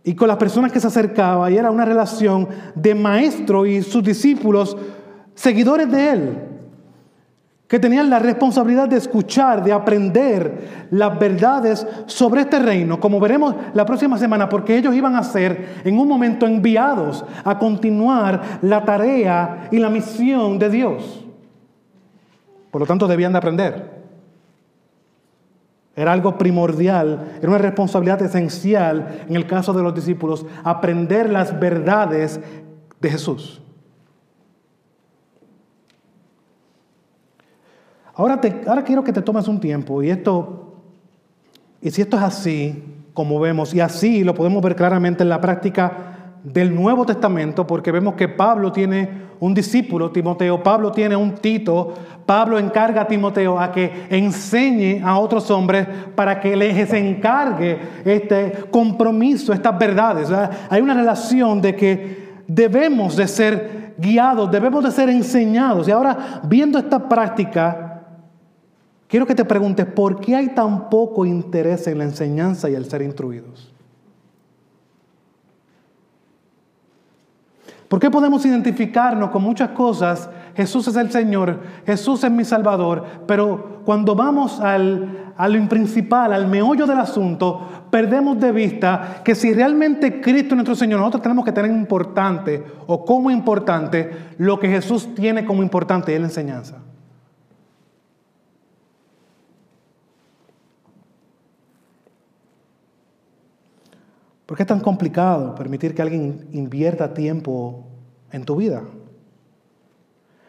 y 0.03 0.15
con 0.15 0.27
las 0.27 0.37
personas 0.37 0.71
que 0.71 0.79
se 0.79 0.87
acercaban, 0.87 1.53
y 1.53 1.57
era 1.57 1.69
una 1.69 1.85
relación 1.85 2.47
de 2.73 2.95
maestro 2.95 3.67
y 3.67 3.83
sus 3.83 4.03
discípulos, 4.03 4.75
seguidores 5.35 5.91
de 5.91 6.09
él. 6.09 6.37
que 7.67 7.77
tenían 7.77 8.09
la 8.09 8.17
responsabilidad 8.17 8.89
de 8.89 8.97
escuchar, 8.97 9.63
de 9.63 9.71
aprender 9.71 10.87
las 10.89 11.19
verdades 11.19 11.85
sobre 12.07 12.41
este 12.41 12.57
reino, 12.57 12.99
como 12.99 13.19
veremos 13.19 13.53
la 13.75 13.85
próxima 13.85 14.17
semana, 14.17 14.49
porque 14.49 14.75
ellos 14.75 14.95
iban 14.95 15.15
a 15.15 15.21
ser 15.21 15.81
en 15.83 15.99
un 15.99 16.07
momento 16.07 16.47
enviados 16.47 17.23
a 17.43 17.59
continuar 17.59 18.41
la 18.63 18.83
tarea 18.83 19.67
y 19.69 19.77
la 19.77 19.91
misión 19.91 20.57
de 20.57 20.69
Dios. 20.71 21.28
Por 22.71 22.81
lo 22.81 22.87
tanto, 22.87 23.07
debían 23.07 23.31
de 23.31 23.37
aprender. 23.37 23.99
Era 25.95 26.13
algo 26.13 26.37
primordial, 26.37 27.33
era 27.39 27.49
una 27.49 27.57
responsabilidad 27.57 28.21
esencial 28.21 29.25
en 29.27 29.35
el 29.35 29.45
caso 29.45 29.73
de 29.73 29.83
los 29.83 29.93
discípulos, 29.93 30.45
aprender 30.63 31.29
las 31.29 31.59
verdades 31.59 32.39
de 33.01 33.09
Jesús. 33.09 33.61
Ahora, 38.13 38.39
te, 38.39 38.63
ahora 38.67 38.83
quiero 38.83 39.03
que 39.03 39.13
te 39.13 39.21
tomes 39.21 39.47
un 39.47 39.59
tiempo 39.59 40.01
y 40.01 40.09
esto, 40.09 40.75
y 41.81 41.89
si 41.91 42.01
esto 42.01 42.17
es 42.17 42.23
así, 42.23 42.83
como 43.13 43.39
vemos, 43.39 43.73
y 43.73 43.81
así 43.81 44.23
lo 44.23 44.33
podemos 44.33 44.63
ver 44.63 44.75
claramente 44.75 45.23
en 45.23 45.29
la 45.29 45.41
práctica 45.41 46.08
del 46.43 46.73
Nuevo 46.73 47.05
Testamento, 47.05 47.67
porque 47.67 47.91
vemos 47.91 48.15
que 48.15 48.27
Pablo 48.27 48.71
tiene 48.71 49.29
un 49.39 49.53
discípulo, 49.53 50.11
Timoteo, 50.11 50.61
Pablo 50.61 50.91
tiene 50.91 51.15
un 51.15 51.35
Tito, 51.35 51.93
Pablo 52.25 52.57
encarga 52.59 53.01
a 53.01 53.07
Timoteo 53.07 53.59
a 53.59 53.71
que 53.71 54.07
enseñe 54.09 55.01
a 55.03 55.17
otros 55.17 55.49
hombres 55.51 55.87
para 56.15 56.39
que 56.39 56.55
les 56.55 56.91
encargue 56.93 57.79
este 58.05 58.65
compromiso, 58.71 59.53
estas 59.53 59.77
verdades. 59.77 60.29
hay 60.69 60.81
una 60.81 60.93
relación 60.93 61.61
de 61.61 61.75
que 61.75 62.29
debemos 62.47 63.15
de 63.15 63.27
ser 63.27 63.93
guiados, 63.97 64.49
debemos 64.51 64.83
de 64.83 64.91
ser 64.91 65.09
enseñados. 65.09 65.87
Y 65.87 65.91
ahora, 65.91 66.41
viendo 66.43 66.77
esta 66.79 67.07
práctica, 67.07 67.85
Quiero 69.09 69.25
que 69.25 69.33
te 69.33 69.43
preguntes, 69.43 69.87
¿por 69.87 70.21
qué 70.21 70.35
hay 70.35 70.49
tan 70.49 70.87
poco 70.87 71.25
interés 71.25 71.87
en 71.87 71.97
la 71.97 72.03
enseñanza 72.03 72.69
y 72.69 72.75
el 72.75 72.85
ser 72.85 73.01
instruidos? 73.01 73.73
¿Por 77.89 77.99
qué 77.99 78.11
podemos 78.11 78.45
identificarnos 78.45 79.31
con 79.31 79.41
muchas 79.41 79.69
cosas? 79.69 80.29
Jesús 80.55 80.87
es 80.87 80.95
el 80.95 81.11
Señor, 81.11 81.59
Jesús 81.87 82.23
es 82.23 82.29
mi 82.29 82.45
Salvador, 82.45 83.03
pero 83.25 83.81
cuando 83.83 84.13
vamos 84.13 84.59
al, 84.59 85.33
a 85.35 85.47
lo 85.47 85.67
principal, 85.67 86.31
al 86.31 86.47
meollo 86.47 86.85
del 86.85 86.99
asunto, 86.99 87.87
perdemos 87.89 88.39
de 88.39 88.51
vista 88.51 89.21
que 89.25 89.33
si 89.33 89.53
realmente 89.53 90.21
Cristo 90.21 90.49
es 90.49 90.55
nuestro 90.57 90.75
Señor, 90.75 90.99
nosotros 90.99 91.23
tenemos 91.23 91.43
que 91.43 91.51
tener 91.51 91.71
importante 91.71 92.63
o 92.85 93.03
como 93.03 93.31
importante 93.31 94.11
lo 94.37 94.59
que 94.59 94.69
Jesús 94.69 95.15
tiene 95.15 95.43
como 95.43 95.63
importante, 95.63 96.13
es 96.13 96.21
la 96.21 96.27
enseñanza. 96.27 96.77
¿Por 104.49 104.57
qué 104.57 104.63
es 104.63 104.67
tan 104.67 104.79
complicado 104.79 105.53
permitir 105.53 105.93
que 105.93 106.01
alguien 106.01 106.47
invierta 106.53 107.13
tiempo 107.13 107.85
en 108.31 108.45
tu 108.45 108.55
vida? 108.55 108.81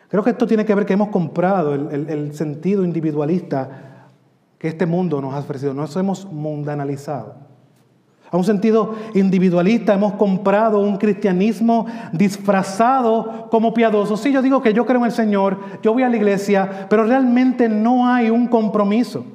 Creo 0.09 0.25
que 0.25 0.30
esto 0.30 0.47
tiene 0.47 0.64
que 0.64 0.75
ver 0.75 0.87
que 0.87 0.95
hemos 0.95 1.11
comprado 1.11 1.75
el, 1.75 2.33
sentido 2.33 2.83
individualista 2.83 4.09
que 4.57 4.69
este 4.69 4.87
mundo 4.87 5.21
nos 5.21 5.35
ha 5.35 5.40
ofrecido. 5.40 5.75
Nos 5.75 5.95
hemos 5.97 6.25
mundanalizado. 6.25 7.35
A 8.30 8.38
un 8.38 8.45
sentido 8.45 8.95
individualista 9.12 9.92
hemos 9.92 10.14
comprado 10.14 10.80
un 10.80 10.97
cristianismo 10.97 11.85
disfrazado 12.11 13.50
como 13.50 13.75
piadoso. 13.75 14.16
Sí, 14.16 14.33
yo 14.33 14.40
digo 14.40 14.62
que 14.62 14.73
yo 14.73 14.87
creo 14.87 15.00
en 15.00 15.07
el 15.09 15.12
Señor, 15.12 15.59
yo 15.83 15.92
voy 15.92 16.04
a 16.04 16.09
la 16.09 16.16
iglesia, 16.16 16.87
pero 16.88 17.04
realmente 17.04 17.69
no 17.69 18.09
hay 18.09 18.30
un 18.30 18.47
compromiso. 18.47 19.26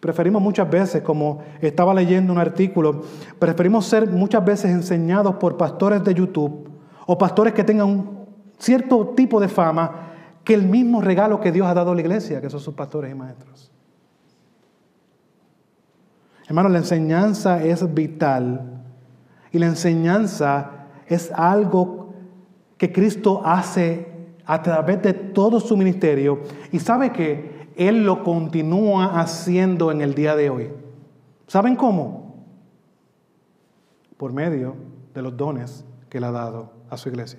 Preferimos 0.00 0.40
muchas 0.40 0.70
veces, 0.70 1.02
como 1.02 1.40
estaba 1.60 1.92
leyendo 1.92 2.32
un 2.32 2.38
artículo, 2.38 3.02
preferimos 3.38 3.86
ser 3.86 4.08
muchas 4.08 4.44
veces 4.44 4.70
enseñados 4.70 5.36
por 5.36 5.56
pastores 5.56 6.04
de 6.04 6.14
YouTube 6.14 6.70
o 7.06 7.18
pastores 7.18 7.52
que 7.52 7.64
tengan 7.64 7.88
un 7.88 8.18
cierto 8.58 9.08
tipo 9.16 9.40
de 9.40 9.48
fama 9.48 10.08
que 10.44 10.54
el 10.54 10.62
mismo 10.62 11.00
regalo 11.00 11.40
que 11.40 11.52
Dios 11.52 11.66
ha 11.66 11.74
dado 11.74 11.92
a 11.92 11.94
la 11.94 12.00
iglesia, 12.00 12.40
que 12.40 12.48
son 12.48 12.60
sus 12.60 12.74
pastores 12.74 13.10
y 13.10 13.14
maestros. 13.14 13.72
Hermanos, 16.46 16.72
la 16.72 16.78
enseñanza 16.78 17.62
es 17.62 17.92
vital 17.92 18.82
y 19.52 19.58
la 19.58 19.66
enseñanza 19.66 20.70
es 21.06 21.30
algo 21.32 22.14
que 22.78 22.92
Cristo 22.92 23.42
hace 23.44 24.06
a 24.46 24.62
través 24.62 25.02
de 25.02 25.12
todo 25.12 25.60
su 25.60 25.76
ministerio. 25.76 26.40
Y 26.72 26.78
sabe 26.78 27.12
que 27.12 27.57
él 27.78 28.04
lo 28.04 28.24
continúa 28.24 29.20
haciendo 29.20 29.92
en 29.92 30.00
el 30.00 30.14
día 30.14 30.34
de 30.34 30.50
hoy. 30.50 30.70
¿Saben 31.46 31.76
cómo? 31.76 32.34
Por 34.16 34.32
medio 34.32 34.74
de 35.14 35.22
los 35.22 35.36
dones 35.36 35.84
que 36.10 36.18
Él 36.18 36.24
ha 36.24 36.32
dado 36.32 36.72
a 36.90 36.96
su 36.96 37.08
iglesia. 37.08 37.38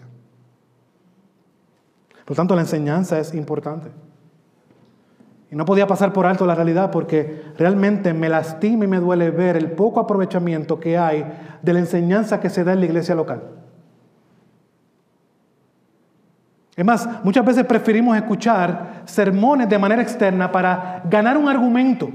Por 2.24 2.38
tanto, 2.38 2.56
la 2.56 2.62
enseñanza 2.62 3.20
es 3.20 3.34
importante. 3.34 3.90
Y 5.52 5.56
no 5.56 5.66
podía 5.66 5.88
pasar 5.88 6.14
por 6.14 6.26
alto 6.26 6.46
la 6.46 6.56
realidad 6.56 6.90
porque 6.90 7.44
realmente 7.58 8.14
me 8.14 8.30
lastima 8.30 8.86
y 8.86 8.88
me 8.88 9.00
duele 9.00 9.32
ver 9.32 9.58
el 9.58 9.72
poco 9.72 10.00
aprovechamiento 10.00 10.80
que 10.80 10.98
hay 10.98 11.26
de 11.62 11.74
la 11.74 11.80
enseñanza 11.80 12.40
que 12.40 12.50
se 12.50 12.64
da 12.64 12.72
en 12.72 12.80
la 12.80 12.86
iglesia 12.86 13.14
local. 13.14 13.59
Es 16.80 16.86
más, 16.86 17.10
muchas 17.26 17.44
veces 17.44 17.66
preferimos 17.66 18.16
escuchar 18.16 19.02
sermones 19.04 19.68
de 19.68 19.78
manera 19.78 20.02
externa 20.02 20.50
para 20.50 21.04
ganar 21.10 21.36
un 21.36 21.50
argumento. 21.50 22.10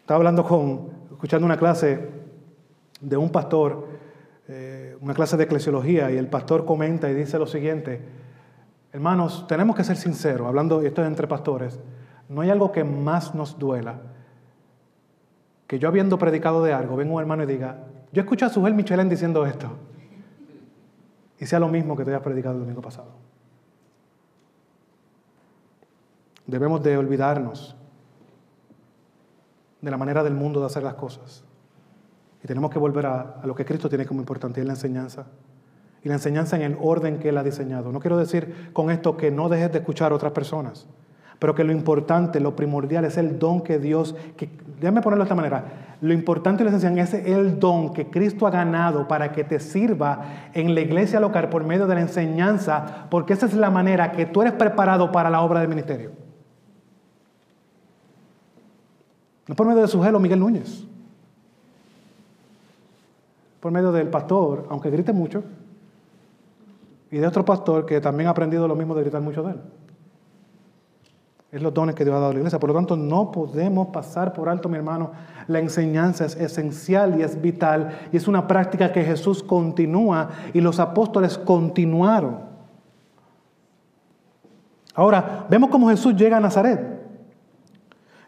Estaba 0.00 0.16
hablando 0.16 0.42
con, 0.42 0.88
escuchando 1.12 1.44
una 1.44 1.58
clase 1.58 2.08
de 3.02 3.16
un 3.18 3.28
pastor, 3.28 3.86
eh, 4.48 4.96
una 5.02 5.12
clase 5.12 5.36
de 5.36 5.44
eclesiología, 5.44 6.10
y 6.10 6.16
el 6.16 6.28
pastor 6.28 6.64
comenta 6.64 7.10
y 7.10 7.14
dice 7.14 7.38
lo 7.38 7.46
siguiente, 7.46 8.00
hermanos, 8.94 9.44
tenemos 9.46 9.76
que 9.76 9.84
ser 9.84 9.98
sinceros, 9.98 10.48
hablando, 10.48 10.80
esto 10.80 11.02
es 11.02 11.06
entre 11.06 11.28
pastores, 11.28 11.78
no 12.30 12.40
hay 12.40 12.48
algo 12.48 12.72
que 12.72 12.82
más 12.82 13.34
nos 13.34 13.58
duela 13.58 13.96
que 15.66 15.78
yo 15.78 15.86
habiendo 15.86 16.18
predicado 16.18 16.64
de 16.64 16.72
algo, 16.72 16.96
venga 16.96 17.12
un 17.12 17.20
hermano 17.20 17.42
y 17.42 17.46
diga, 17.46 17.84
yo 18.10 18.22
escuché 18.22 18.46
a 18.46 18.48
Sujel 18.48 18.72
Michelén 18.72 19.10
diciendo 19.10 19.44
esto 19.44 19.68
y 21.38 21.46
sea 21.46 21.58
lo 21.58 21.68
mismo 21.68 21.96
que 21.96 22.04
te 22.04 22.10
hayas 22.10 22.22
predicado 22.22 22.54
el 22.54 22.60
domingo 22.60 22.82
pasado. 22.82 23.10
Debemos 26.46 26.82
de 26.82 26.96
olvidarnos 26.96 27.74
de 29.80 29.90
la 29.90 29.96
manera 29.96 30.22
del 30.22 30.34
mundo 30.34 30.60
de 30.60 30.66
hacer 30.66 30.82
las 30.82 30.94
cosas. 30.94 31.44
Y 32.42 32.46
tenemos 32.46 32.70
que 32.70 32.78
volver 32.78 33.06
a, 33.06 33.40
lo 33.44 33.54
que 33.54 33.64
Cristo 33.64 33.88
tiene 33.88 34.06
como 34.06 34.20
importante, 34.20 34.60
es 34.60 34.66
la 34.66 34.74
enseñanza. 34.74 35.26
Y 36.02 36.08
la 36.08 36.14
enseñanza 36.14 36.56
en 36.56 36.62
el 36.62 36.78
orden 36.80 37.18
que 37.18 37.30
Él 37.30 37.38
ha 37.38 37.42
diseñado. 37.42 37.90
No 37.90 38.00
quiero 38.00 38.18
decir 38.18 38.70
con 38.72 38.90
esto 38.90 39.16
que 39.16 39.30
no 39.30 39.48
dejes 39.48 39.72
de 39.72 39.78
escuchar 39.78 40.12
a 40.12 40.14
otras 40.14 40.32
personas, 40.32 40.86
pero 41.44 41.54
que 41.54 41.62
lo 41.62 41.72
importante, 41.72 42.40
lo 42.40 42.56
primordial 42.56 43.04
es 43.04 43.18
el 43.18 43.38
don 43.38 43.60
que 43.60 43.78
Dios, 43.78 44.16
que, 44.34 44.48
déjame 44.80 45.02
ponerlo 45.02 45.24
de 45.24 45.26
esta 45.26 45.34
manera, 45.34 45.64
lo 46.00 46.14
importante 46.14 46.62
y 46.62 46.64
lo 46.64 46.74
esencial 46.74 46.98
es 46.98 47.12
el 47.12 47.60
don 47.60 47.92
que 47.92 48.08
Cristo 48.08 48.46
ha 48.46 48.50
ganado 48.50 49.06
para 49.06 49.30
que 49.30 49.44
te 49.44 49.60
sirva 49.60 50.22
en 50.54 50.74
la 50.74 50.80
iglesia 50.80 51.20
local 51.20 51.50
por 51.50 51.62
medio 51.62 51.86
de 51.86 51.96
la 51.96 52.00
enseñanza, 52.00 53.08
porque 53.10 53.34
esa 53.34 53.44
es 53.44 53.52
la 53.52 53.68
manera 53.68 54.12
que 54.12 54.24
tú 54.24 54.40
eres 54.40 54.54
preparado 54.54 55.12
para 55.12 55.28
la 55.28 55.42
obra 55.42 55.60
del 55.60 55.68
ministerio. 55.68 56.12
No 59.46 59.54
por 59.54 59.66
medio 59.66 59.82
de 59.82 59.88
su 59.88 60.02
gelo 60.02 60.18
Miguel 60.18 60.40
Núñez, 60.40 60.86
por 63.60 63.70
medio 63.70 63.92
del 63.92 64.08
pastor, 64.08 64.66
aunque 64.70 64.88
grite 64.88 65.12
mucho, 65.12 65.44
y 67.10 67.18
de 67.18 67.26
otro 67.26 67.44
pastor 67.44 67.84
que 67.84 68.00
también 68.00 68.28
ha 68.28 68.30
aprendido 68.30 68.66
lo 68.66 68.76
mismo 68.76 68.94
de 68.94 69.02
gritar 69.02 69.20
mucho 69.20 69.42
de 69.42 69.50
él. 69.50 69.60
Es 71.54 71.62
los 71.62 71.72
dones 71.72 71.94
que 71.94 72.02
Dios 72.02 72.14
ha 72.14 72.18
dado 72.18 72.30
a 72.30 72.32
la 72.32 72.38
iglesia. 72.40 72.58
Por 72.58 72.70
lo 72.70 72.74
tanto, 72.74 72.96
no 72.96 73.30
podemos 73.30 73.86
pasar 73.86 74.32
por 74.32 74.48
alto, 74.48 74.68
mi 74.68 74.76
hermano. 74.76 75.12
La 75.46 75.60
enseñanza 75.60 76.24
es 76.24 76.34
esencial 76.34 77.16
y 77.16 77.22
es 77.22 77.40
vital. 77.40 77.96
Y 78.10 78.16
es 78.16 78.26
una 78.26 78.48
práctica 78.48 78.90
que 78.90 79.04
Jesús 79.04 79.40
continúa 79.40 80.30
y 80.52 80.60
los 80.60 80.80
apóstoles 80.80 81.38
continuaron. 81.38 82.40
Ahora, 84.96 85.46
vemos 85.48 85.70
cómo 85.70 85.88
Jesús 85.90 86.16
llega 86.16 86.38
a 86.38 86.40
Nazaret. 86.40 86.80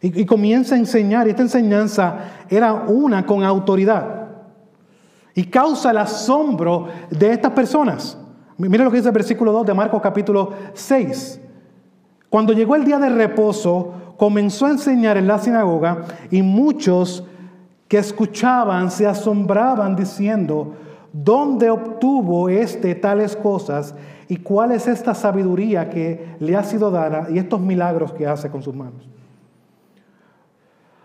Y, 0.00 0.20
y 0.20 0.24
comienza 0.24 0.76
a 0.76 0.78
enseñar. 0.78 1.26
Y 1.26 1.30
esta 1.30 1.42
enseñanza 1.42 2.18
era 2.48 2.74
una 2.74 3.26
con 3.26 3.42
autoridad. 3.42 4.28
Y 5.34 5.46
causa 5.46 5.90
el 5.90 5.98
asombro 5.98 6.86
de 7.10 7.32
estas 7.32 7.50
personas. 7.50 8.16
Mire 8.56 8.84
lo 8.84 8.90
que 8.92 8.98
dice 8.98 9.08
el 9.08 9.14
versículo 9.14 9.50
2 9.50 9.66
de 9.66 9.74
Marcos 9.74 10.00
capítulo 10.00 10.52
6. 10.74 11.40
Cuando 12.30 12.52
llegó 12.52 12.76
el 12.76 12.84
día 12.84 12.98
de 12.98 13.08
reposo, 13.08 14.14
comenzó 14.16 14.66
a 14.66 14.70
enseñar 14.70 15.16
en 15.16 15.26
la 15.26 15.38
sinagoga 15.38 16.04
y 16.30 16.42
muchos 16.42 17.24
que 17.88 17.98
escuchaban 17.98 18.90
se 18.90 19.06
asombraban 19.06 19.94
diciendo, 19.94 20.74
¿dónde 21.12 21.70
obtuvo 21.70 22.48
este 22.48 22.94
tales 22.94 23.36
cosas 23.36 23.94
y 24.28 24.38
cuál 24.38 24.72
es 24.72 24.88
esta 24.88 25.14
sabiduría 25.14 25.88
que 25.88 26.36
le 26.40 26.56
ha 26.56 26.64
sido 26.64 26.90
dada 26.90 27.28
y 27.30 27.38
estos 27.38 27.60
milagros 27.60 28.12
que 28.12 28.26
hace 28.26 28.50
con 28.50 28.62
sus 28.62 28.74
manos? 28.74 29.08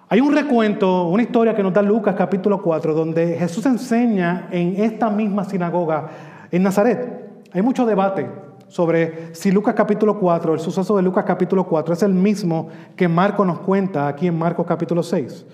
Hay 0.09 0.19
un 0.19 0.33
recuento, 0.33 1.07
una 1.07 1.23
historia 1.23 1.55
que 1.55 1.63
nos 1.63 1.71
da 1.71 1.81
Lucas 1.81 2.15
capítulo 2.17 2.61
4, 2.61 2.93
donde 2.93 3.37
Jesús 3.37 3.65
enseña 3.65 4.49
en 4.51 4.75
esta 4.83 5.09
misma 5.09 5.45
sinagoga 5.45 6.09
en 6.51 6.63
Nazaret. 6.63 7.29
Hay 7.53 7.61
mucho 7.61 7.85
debate 7.85 8.27
sobre 8.71 9.35
si 9.35 9.51
Lucas 9.51 9.75
capítulo 9.75 10.17
4, 10.17 10.53
el 10.53 10.59
suceso 10.61 10.95
de 10.95 11.03
Lucas 11.03 11.25
capítulo 11.27 11.65
4 11.65 11.93
es 11.93 12.03
el 12.03 12.13
mismo 12.13 12.69
que 12.95 13.09
Marco 13.09 13.43
nos 13.43 13.59
cuenta 13.59 14.07
aquí 14.07 14.27
en 14.27 14.37
Marcos 14.37 14.65
capítulo 14.65 15.03
6. 15.03 15.45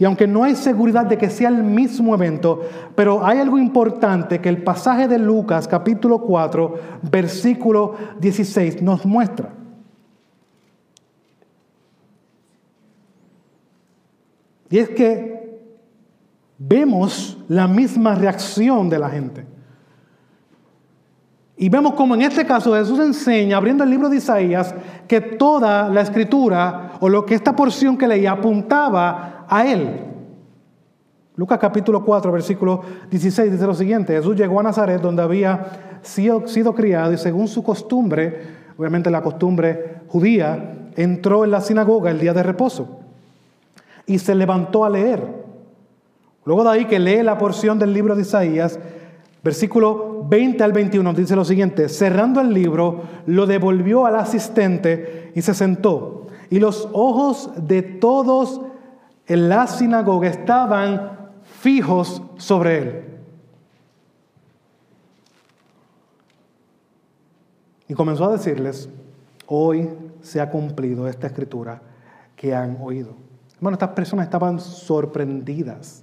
Y 0.00 0.04
aunque 0.04 0.26
no 0.26 0.42
hay 0.42 0.56
seguridad 0.56 1.06
de 1.06 1.18
que 1.18 1.30
sea 1.30 1.48
el 1.48 1.62
mismo 1.62 2.16
evento, 2.16 2.62
pero 2.96 3.24
hay 3.24 3.38
algo 3.38 3.58
importante 3.58 4.40
que 4.40 4.48
el 4.48 4.64
pasaje 4.64 5.06
de 5.06 5.20
Lucas 5.20 5.68
capítulo 5.68 6.20
4, 6.20 6.74
versículo 7.02 7.94
16 8.18 8.82
nos 8.82 9.06
muestra. 9.06 9.50
Y 14.68 14.78
es 14.78 14.88
que 14.88 15.60
vemos 16.58 17.38
la 17.46 17.68
misma 17.68 18.16
reacción 18.16 18.90
de 18.90 18.98
la 18.98 19.10
gente. 19.10 19.55
Y 21.56 21.68
vemos 21.70 21.94
como 21.94 22.14
en 22.14 22.22
este 22.22 22.44
caso 22.44 22.74
Jesús 22.74 22.98
enseña, 22.98 23.56
abriendo 23.56 23.82
el 23.82 23.90
libro 23.90 24.10
de 24.10 24.16
Isaías, 24.16 24.74
que 25.08 25.20
toda 25.20 25.88
la 25.88 26.02
escritura 26.02 26.92
o 27.00 27.08
lo 27.08 27.24
que 27.24 27.34
esta 27.34 27.56
porción 27.56 27.96
que 27.96 28.06
leía 28.06 28.32
apuntaba 28.32 29.46
a 29.48 29.66
Él. 29.66 30.00
Lucas 31.36 31.58
capítulo 31.58 32.04
4, 32.04 32.32
versículo 32.32 32.82
16 33.10 33.52
dice 33.52 33.66
lo 33.66 33.74
siguiente, 33.74 34.14
Jesús 34.14 34.36
llegó 34.36 34.60
a 34.60 34.64
Nazaret 34.64 35.00
donde 35.00 35.22
había 35.22 36.00
sido, 36.02 36.46
sido 36.46 36.74
criado 36.74 37.12
y 37.12 37.18
según 37.18 37.48
su 37.48 37.62
costumbre, 37.62 38.40
obviamente 38.76 39.10
la 39.10 39.22
costumbre 39.22 40.00
judía, 40.08 40.90
entró 40.94 41.44
en 41.44 41.50
la 41.50 41.60
sinagoga 41.60 42.10
el 42.10 42.20
día 42.20 42.32
de 42.32 42.42
reposo 42.42 43.00
y 44.06 44.18
se 44.18 44.34
levantó 44.34 44.84
a 44.84 44.90
leer. 44.90 45.22
Luego 46.44 46.64
de 46.64 46.70
ahí 46.70 46.84
que 46.84 46.98
lee 46.98 47.22
la 47.22 47.38
porción 47.38 47.78
del 47.78 47.92
libro 47.92 48.14
de 48.14 48.22
Isaías, 48.22 48.78
versículo 49.46 50.24
20 50.28 50.64
al 50.64 50.72
21 50.72 51.14
dice 51.14 51.36
lo 51.36 51.44
siguiente, 51.44 51.88
cerrando 51.88 52.40
el 52.40 52.52
libro, 52.52 53.02
lo 53.26 53.46
devolvió 53.46 54.04
al 54.04 54.16
asistente 54.16 55.30
y 55.36 55.42
se 55.42 55.54
sentó. 55.54 56.26
Y 56.50 56.58
los 56.58 56.88
ojos 56.92 57.52
de 57.56 57.82
todos 57.82 58.60
en 59.28 59.48
la 59.48 59.68
sinagoga 59.68 60.28
estaban 60.28 61.30
fijos 61.60 62.22
sobre 62.38 62.78
él. 62.78 63.04
Y 67.86 67.94
comenzó 67.94 68.24
a 68.24 68.32
decirles, 68.32 68.88
hoy 69.46 69.88
se 70.22 70.40
ha 70.40 70.50
cumplido 70.50 71.06
esta 71.06 71.28
escritura 71.28 71.80
que 72.34 72.52
han 72.52 72.78
oído. 72.82 73.14
Bueno, 73.60 73.76
estas 73.76 73.90
personas 73.90 74.24
estaban 74.24 74.58
sorprendidas. 74.58 76.02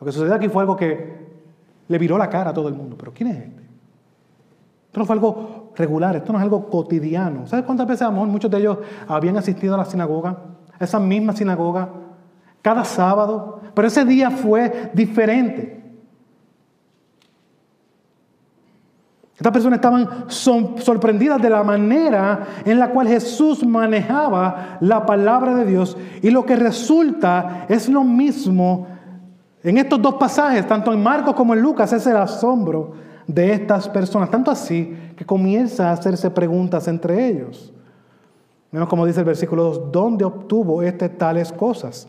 Lo 0.00 0.06
que 0.06 0.10
sucedió 0.10 0.34
aquí 0.34 0.48
fue 0.48 0.62
algo 0.62 0.76
que 0.76 1.33
le 1.88 1.98
viró 1.98 2.18
la 2.18 2.28
cara 2.28 2.50
a 2.50 2.54
todo 2.54 2.68
el 2.68 2.74
mundo. 2.74 2.96
Pero 2.98 3.12
¿quién 3.12 3.30
es 3.30 3.36
este? 3.36 3.62
Esto 4.86 5.00
no 5.00 5.06
fue 5.06 5.14
algo 5.14 5.72
regular, 5.74 6.14
esto 6.16 6.32
no 6.32 6.38
es 6.38 6.42
algo 6.44 6.68
cotidiano. 6.70 7.46
¿Sabes 7.46 7.64
cuántas 7.64 7.86
veces, 7.86 8.02
amor, 8.02 8.28
muchos 8.28 8.50
de 8.50 8.58
ellos 8.58 8.78
habían 9.08 9.36
asistido 9.36 9.74
a 9.74 9.78
la 9.78 9.84
sinagoga? 9.84 10.38
A 10.78 10.84
esa 10.84 11.00
misma 11.00 11.32
sinagoga, 11.32 11.88
cada 12.62 12.84
sábado. 12.84 13.60
Pero 13.74 13.88
ese 13.88 14.04
día 14.04 14.30
fue 14.30 14.92
diferente. 14.94 15.82
Estas 19.36 19.52
personas 19.52 19.78
estaban 19.78 20.26
sorprendidas 20.28 21.42
de 21.42 21.50
la 21.50 21.64
manera 21.64 22.46
en 22.64 22.78
la 22.78 22.90
cual 22.90 23.08
Jesús 23.08 23.66
manejaba 23.66 24.78
la 24.80 25.04
palabra 25.04 25.56
de 25.56 25.66
Dios 25.66 25.96
y 26.22 26.30
lo 26.30 26.46
que 26.46 26.54
resulta 26.54 27.66
es 27.68 27.88
lo 27.88 28.04
mismo 28.04 28.93
en 29.64 29.78
estos 29.78 30.00
dos 30.00 30.14
pasajes, 30.14 30.66
tanto 30.66 30.92
en 30.92 31.02
Marcos 31.02 31.34
como 31.34 31.54
en 31.54 31.62
Lucas, 31.62 31.92
es 31.94 32.06
el 32.06 32.16
asombro 32.18 32.92
de 33.26 33.52
estas 33.52 33.88
personas, 33.88 34.30
tanto 34.30 34.50
así 34.50 34.94
que 35.16 35.24
comienza 35.24 35.88
a 35.88 35.92
hacerse 35.92 36.30
preguntas 36.30 36.86
entre 36.86 37.26
ellos. 37.26 37.72
Vemos 38.70 38.88
como 38.88 39.06
dice 39.06 39.20
el 39.20 39.26
versículo 39.26 39.64
2, 39.64 39.92
¿dónde 39.92 40.24
obtuvo 40.24 40.82
este 40.82 41.08
tales 41.08 41.50
cosas? 41.50 42.06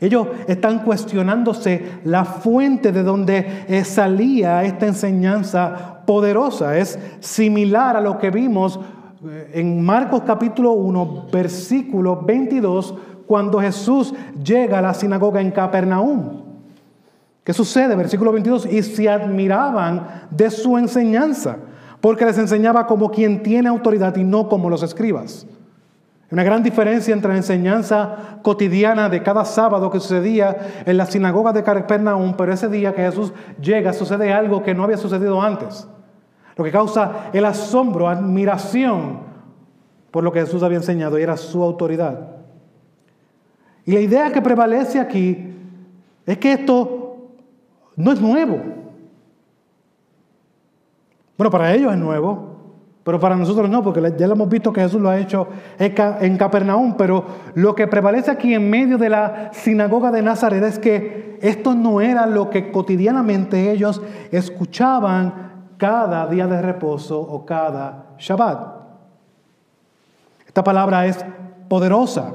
Ellos 0.00 0.26
están 0.48 0.80
cuestionándose 0.80 2.00
la 2.04 2.24
fuente 2.24 2.90
de 2.90 3.04
donde 3.04 3.84
salía 3.84 4.64
esta 4.64 4.86
enseñanza 4.86 6.02
poderosa. 6.04 6.76
Es 6.76 6.98
similar 7.20 7.96
a 7.96 8.00
lo 8.00 8.18
que 8.18 8.30
vimos 8.30 8.80
eh, 9.26 9.52
en 9.54 9.82
Marcos 9.82 10.22
capítulo 10.26 10.72
1, 10.72 11.26
versículo 11.32 12.20
22, 12.22 12.94
cuando 13.26 13.60
Jesús 13.60 14.14
llega 14.42 14.78
a 14.78 14.82
la 14.82 14.94
sinagoga 14.94 15.40
en 15.40 15.50
Capernaum. 15.50 16.42
¿Qué 17.44 17.52
sucede? 17.52 17.94
Versículo 17.94 18.32
22, 18.32 18.66
y 18.66 18.82
se 18.82 19.08
admiraban 19.08 20.26
de 20.30 20.50
su 20.50 20.78
enseñanza, 20.78 21.56
porque 22.00 22.24
les 22.24 22.38
enseñaba 22.38 22.86
como 22.86 23.10
quien 23.10 23.42
tiene 23.42 23.68
autoridad 23.68 24.16
y 24.16 24.24
no 24.24 24.48
como 24.48 24.70
los 24.70 24.82
escribas. 24.82 25.46
Una 26.30 26.42
gran 26.42 26.62
diferencia 26.62 27.12
entre 27.12 27.30
la 27.30 27.36
enseñanza 27.36 28.38
cotidiana 28.42 29.08
de 29.08 29.22
cada 29.22 29.44
sábado 29.44 29.90
que 29.90 30.00
sucedía 30.00 30.82
en 30.86 30.96
la 30.96 31.06
sinagoga 31.06 31.52
de 31.52 31.62
Capernaum, 31.62 32.34
pero 32.36 32.52
ese 32.52 32.68
día 32.68 32.94
que 32.94 33.02
Jesús 33.02 33.32
llega 33.60 33.92
sucede 33.92 34.32
algo 34.32 34.62
que 34.62 34.74
no 34.74 34.84
había 34.84 34.96
sucedido 34.96 35.40
antes. 35.40 35.86
Lo 36.56 36.64
que 36.64 36.70
causa 36.70 37.30
el 37.32 37.44
asombro, 37.44 38.08
admiración 38.08 39.20
por 40.10 40.24
lo 40.24 40.32
que 40.32 40.40
Jesús 40.40 40.62
había 40.62 40.78
enseñado 40.78 41.18
y 41.18 41.22
era 41.22 41.36
su 41.36 41.62
autoridad. 41.62 42.34
Y 43.86 43.92
la 43.92 44.00
idea 44.00 44.32
que 44.32 44.40
prevalece 44.40 44.98
aquí 44.98 45.52
es 46.26 46.38
que 46.38 46.52
esto 46.52 47.16
no 47.96 48.12
es 48.12 48.20
nuevo. 48.20 48.58
Bueno, 51.36 51.50
para 51.50 51.74
ellos 51.74 51.92
es 51.92 51.98
nuevo, 51.98 52.54
pero 53.02 53.20
para 53.20 53.36
nosotros 53.36 53.68
no, 53.68 53.82
porque 53.82 54.14
ya 54.16 54.26
lo 54.26 54.34
hemos 54.34 54.48
visto 54.48 54.72
que 54.72 54.80
Jesús 54.80 55.00
lo 55.00 55.10
ha 55.10 55.18
hecho 55.18 55.48
en 55.78 56.36
Capernaum, 56.38 56.96
pero 56.96 57.24
lo 57.54 57.74
que 57.74 57.86
prevalece 57.86 58.30
aquí 58.30 58.54
en 58.54 58.70
medio 58.70 58.96
de 58.96 59.10
la 59.10 59.50
sinagoga 59.52 60.10
de 60.10 60.22
Nazaret 60.22 60.62
es 60.62 60.78
que 60.78 61.38
esto 61.42 61.74
no 61.74 62.00
era 62.00 62.24
lo 62.26 62.48
que 62.48 62.72
cotidianamente 62.72 63.70
ellos 63.70 64.00
escuchaban 64.30 65.52
cada 65.76 66.26
día 66.28 66.46
de 66.46 66.62
reposo 66.62 67.20
o 67.20 67.44
cada 67.44 68.14
Shabbat. 68.18 68.74
Esta 70.46 70.64
palabra 70.64 71.04
es 71.04 71.22
poderosa, 71.68 72.32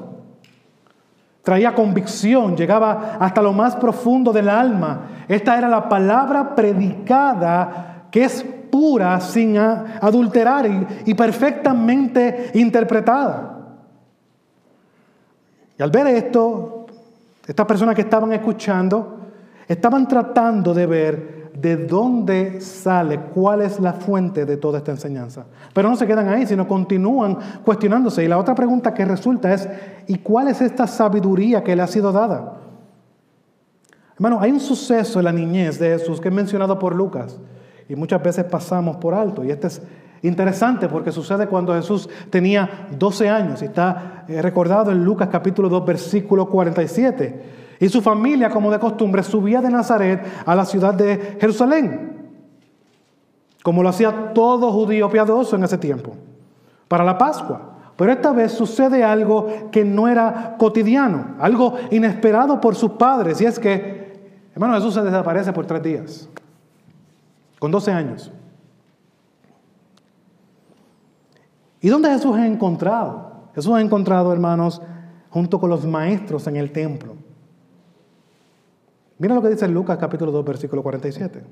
traía 1.44 1.74
convicción, 1.74 2.56
llegaba 2.56 3.18
hasta 3.20 3.42
lo 3.42 3.54
más 3.54 3.76
profundo 3.76 4.32
del 4.32 4.50
alma. 4.50 5.26
Esta 5.28 5.58
era 5.58 5.68
la 5.68 5.88
palabra 5.88 6.56
predicada 6.56 8.08
que 8.12 8.24
es 8.24 8.44
pura, 8.72 9.20
sin 9.20 9.58
adulterar 9.58 10.66
y, 11.06 11.14
perfectamente 11.14 12.52
interpretada. 12.54 13.58
Y 15.78 15.84
al 15.84 15.92
ver 15.92 16.08
esto, 16.08 16.86
estas 17.48 17.66
personas 17.66 17.96
que 17.96 18.02
estaban 18.02 18.32
escuchando, 18.34 19.20
estaban 19.68 20.08
tratando 20.08 20.74
de 20.74 20.86
ver 20.86 21.39
de 21.62 21.78
dónde 21.78 22.62
sale, 22.62 23.20
cuál 23.34 23.62
es 23.62 23.80
la 23.80 23.94
fuente 23.94 24.46
de 24.46 24.58
toda 24.58 24.78
esta 24.78 24.92
enseñanza. 24.92 25.46
Pero 25.74 25.90
no 25.90 25.96
se 25.96 26.08
quedan 26.08 26.30
ahí, 26.30 26.46
sino 26.46 26.68
continúan 26.68 27.38
cuestionándose. 27.66 28.24
Y 28.24 28.28
la 28.28 28.38
otra 28.38 28.56
pregunta 28.56 28.94
que 28.94 29.04
resulta 29.06 29.54
es, 29.54 29.68
¿y 30.08 30.20
cuál 30.20 30.48
es 30.48 30.62
esta 30.62 30.88
sabiduría 30.88 31.64
que 31.64 31.76
le 31.76 31.82
ha 31.82 31.88
sido 31.88 32.12
dada? 32.12 32.60
Hermano, 34.16 34.40
hay 34.42 34.52
un 34.52 34.60
suceso 34.60 35.20
en 35.20 35.26
la 35.26 35.32
niñez 35.32 35.80
de 35.80 35.98
Jesús 35.98 36.20
que 36.20 36.30
es 36.30 36.34
mencionado 36.34 36.78
por 36.78 36.96
Lucas 36.96 37.40
y 37.88 37.96
muchas 37.96 38.22
veces 38.22 38.46
pasamos 38.46 38.98
por 38.98 39.14
alto. 39.14 39.44
Y 39.44 39.52
este 39.52 39.68
es 39.68 39.82
interesante 40.22 40.88
porque 40.88 41.12
sucede 41.12 41.48
cuando 41.48 41.74
Jesús 41.74 42.10
tenía 42.30 42.88
12 42.98 43.30
años 43.30 43.62
y 43.62 43.66
está 43.66 44.26
eh, 44.28 44.42
recordado 44.42 44.92
en 44.92 45.04
Lucas 45.04 45.30
capítulo 45.32 45.70
2 45.70 45.86
versículo 45.86 46.48
47. 46.48 47.60
Y 47.80 47.88
su 47.90 48.02
familia, 48.02 48.50
como 48.50 48.72
de 48.72 48.80
costumbre, 48.80 49.24
subía 49.24 49.62
de 49.62 49.70
Nazaret 49.70 50.26
a 50.46 50.56
la 50.56 50.66
ciudad 50.66 50.94
de 50.94 51.38
Jerusalén, 51.40 52.32
como 53.64 53.82
lo 53.82 53.90
hacía 53.90 54.34
todo 54.34 54.72
judío 54.72 55.10
piadoso 55.10 55.56
en 55.56 55.64
ese 55.64 55.78
tiempo, 55.78 56.16
para 56.88 57.04
la 57.04 57.18
Pascua. 57.18 57.78
Pero 57.96 58.12
esta 58.12 58.32
vez 58.32 58.52
sucede 58.54 59.04
algo 59.04 59.48
que 59.72 59.84
no 59.84 60.08
era 60.08 60.56
cotidiano, 60.58 61.36
algo 61.40 61.76
inesperado 61.92 62.60
por 62.60 62.76
sus 62.76 62.92
padres, 62.92 63.42
y 63.42 63.46
es 63.46 63.60
que, 63.60 64.48
hermano, 64.54 64.76
Jesús 64.76 64.94
se 64.94 65.02
desaparece 65.02 65.54
por 65.54 65.66
tres 65.66 65.84
días 65.84 66.30
con 67.60 67.72
12 67.72 67.92
años. 67.92 68.32
¿Y 71.82 71.90
dónde 71.90 72.10
Jesús 72.10 72.36
ha 72.36 72.48
encontrado? 72.48 73.32
Jesús 73.54 73.74
ha 73.74 73.82
encontrado, 73.82 74.34
hermanos, 74.34 74.82
junto 75.30 75.60
con 75.60 75.70
los 75.70 75.86
maestros 75.86 76.48
en 76.48 76.56
el 76.56 76.72
templo. 76.72 77.16
Mira 79.20 79.36
lo 79.36 79.42
que 79.42 79.50
dice 79.50 79.68
Lucas 79.68 79.98
capítulo 79.98 80.32
2, 80.32 80.46
versículo 80.46 80.82
47. 80.82 81.44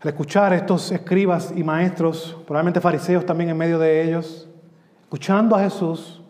Al 0.00 0.08
escuchar 0.08 0.54
estos 0.54 0.90
escribas 0.90 1.52
y 1.54 1.62
maestros, 1.62 2.36
probablemente 2.46 2.80
fariseos 2.80 3.24
también 3.24 3.50
en 3.50 3.56
medio 3.56 3.78
de 3.78 4.02
ellos, 4.02 4.48
escuchando 5.02 5.54
a 5.54 5.60
Jesús, 5.60 6.22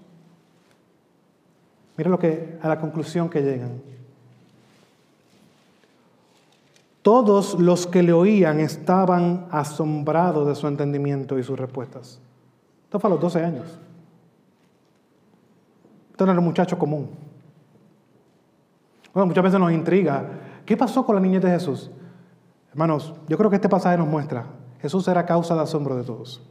mira 1.97 2.11
lo 2.11 2.19
que 2.19 2.59
a 2.61 2.69
la 2.69 2.81
conclusión 2.81 3.31
que 3.31 3.41
llegan. 3.41 3.81
Todos 7.01 7.55
los 7.61 7.87
que 7.87 8.03
le 8.03 8.13
oían 8.13 8.59
estaban 8.59 9.47
asombrados 9.53 10.49
de 10.49 10.55
su 10.57 10.67
entendimiento 10.67 11.39
y 11.39 11.45
sus 11.45 11.59
respuestas. 11.59 12.21
Esto 12.85 12.99
fue 12.99 13.09
a 13.09 13.13
los 13.13 13.21
12 13.21 13.45
años. 13.45 13.79
Esto 16.11 16.25
era 16.25 16.33
un 16.33 16.45
muchacho 16.45 16.77
común. 16.77 17.32
Bueno, 19.13 19.27
muchas 19.27 19.45
veces 19.45 19.61
nos 19.61 19.73
intriga. 19.73 20.25
¿Qué 20.65 20.77
pasó 20.77 21.05
con 21.05 21.15
la 21.15 21.21
niñez 21.21 21.43
de 21.43 21.51
Jesús? 21.51 21.91
Hermanos, 22.71 23.15
yo 23.29 23.37
creo 23.37 23.51
que 23.51 23.57
este 23.57 23.69
pasaje 23.69 23.99
nos 23.99 24.09
muestra, 24.09 24.47
Jesús 24.81 25.07
era 25.07 25.27
causa 25.27 25.55
de 25.55 25.61
asombro 25.61 25.95
de 25.97 26.05
todos. 26.05 26.43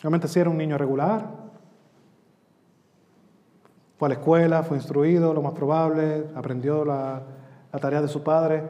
Realmente 0.00 0.28
sí 0.28 0.40
era 0.40 0.50
un 0.50 0.58
niño 0.58 0.76
regular, 0.76 1.30
fue 3.96 4.06
a 4.06 4.08
la 4.10 4.14
escuela, 4.14 4.62
fue 4.64 4.76
instruido, 4.76 5.32
lo 5.32 5.40
más 5.40 5.52
probable, 5.52 6.26
aprendió 6.34 6.84
la, 6.84 7.22
la 7.72 7.78
tarea 7.78 8.02
de 8.02 8.08
su 8.08 8.22
padre, 8.22 8.64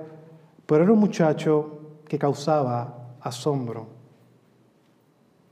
pero 0.67 0.85
era 0.85 0.93
un 0.93 0.99
muchacho 0.99 1.79
que 2.07 2.19
causaba 2.19 3.17
asombro 3.21 3.95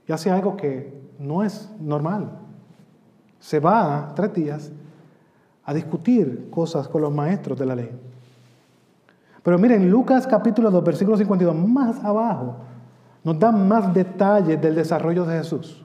y 0.07 0.11
hace 0.11 0.29
algo 0.29 0.55
que 0.55 0.93
no 1.19 1.43
es 1.43 1.71
normal. 1.79 2.39
Se 3.39 3.59
va 3.59 4.13
tres 4.15 4.33
días 4.33 4.71
a 5.65 5.73
discutir 5.73 6.49
cosas 6.49 6.87
con 6.87 7.01
los 7.01 7.13
maestros 7.13 7.57
de 7.57 7.65
la 7.65 7.75
ley. 7.75 7.89
Pero 9.43 9.57
miren, 9.57 9.89
Lucas 9.89 10.25
capítulo 10.25 10.71
2, 10.71 10.83
versículo 10.83 11.17
52, 11.17 11.55
más 11.55 12.03
abajo, 12.03 12.55
nos 13.23 13.37
da 13.39 13.51
más 13.51 13.93
detalles 13.93 14.61
del 14.61 14.75
desarrollo 14.75 15.25
de 15.25 15.37
Jesús. 15.37 15.83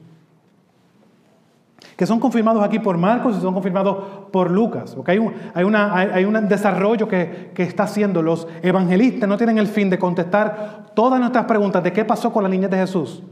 Que 1.96 2.06
son 2.06 2.20
confirmados 2.20 2.62
aquí 2.62 2.78
por 2.78 2.96
Marcos 2.96 3.36
y 3.36 3.40
son 3.40 3.54
confirmados 3.54 4.28
por 4.30 4.50
Lucas. 4.50 4.94
Porque 4.94 5.12
hay 5.12 5.18
un, 5.18 5.32
hay 5.52 5.64
una, 5.64 5.94
hay, 5.96 6.24
un 6.24 6.48
desarrollo 6.48 7.08
que, 7.08 7.50
que 7.52 7.64
está 7.64 7.84
haciendo. 7.84 8.22
Los 8.22 8.46
evangelistas 8.62 9.28
no 9.28 9.36
tienen 9.36 9.58
el 9.58 9.66
fin 9.66 9.90
de 9.90 9.98
contestar 9.98 10.92
todas 10.94 11.18
nuestras 11.18 11.44
preguntas 11.46 11.82
de 11.82 11.92
qué 11.92 12.04
pasó 12.04 12.32
con 12.32 12.44
la 12.44 12.48
niñez 12.48 12.70
de 12.70 12.76
Jesús. 12.76 13.22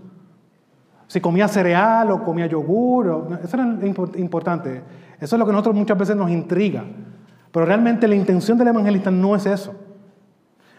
Si 1.06 1.20
comía 1.20 1.46
cereal 1.46 2.10
o 2.10 2.24
comía 2.24 2.46
yogur, 2.46 3.38
eso 3.42 3.56
era 3.56 3.64
importante. 4.16 4.82
Eso 5.20 5.36
es 5.36 5.40
lo 5.40 5.46
que 5.46 5.52
nosotros 5.52 5.74
muchas 5.74 5.98
veces 5.98 6.16
nos 6.16 6.30
intriga. 6.30 6.84
Pero 7.50 7.66
realmente 7.66 8.06
la 8.06 8.14
intención 8.14 8.58
del 8.58 8.68
evangelista 8.68 9.10
no 9.10 9.34
es 9.34 9.46
eso. 9.46 9.74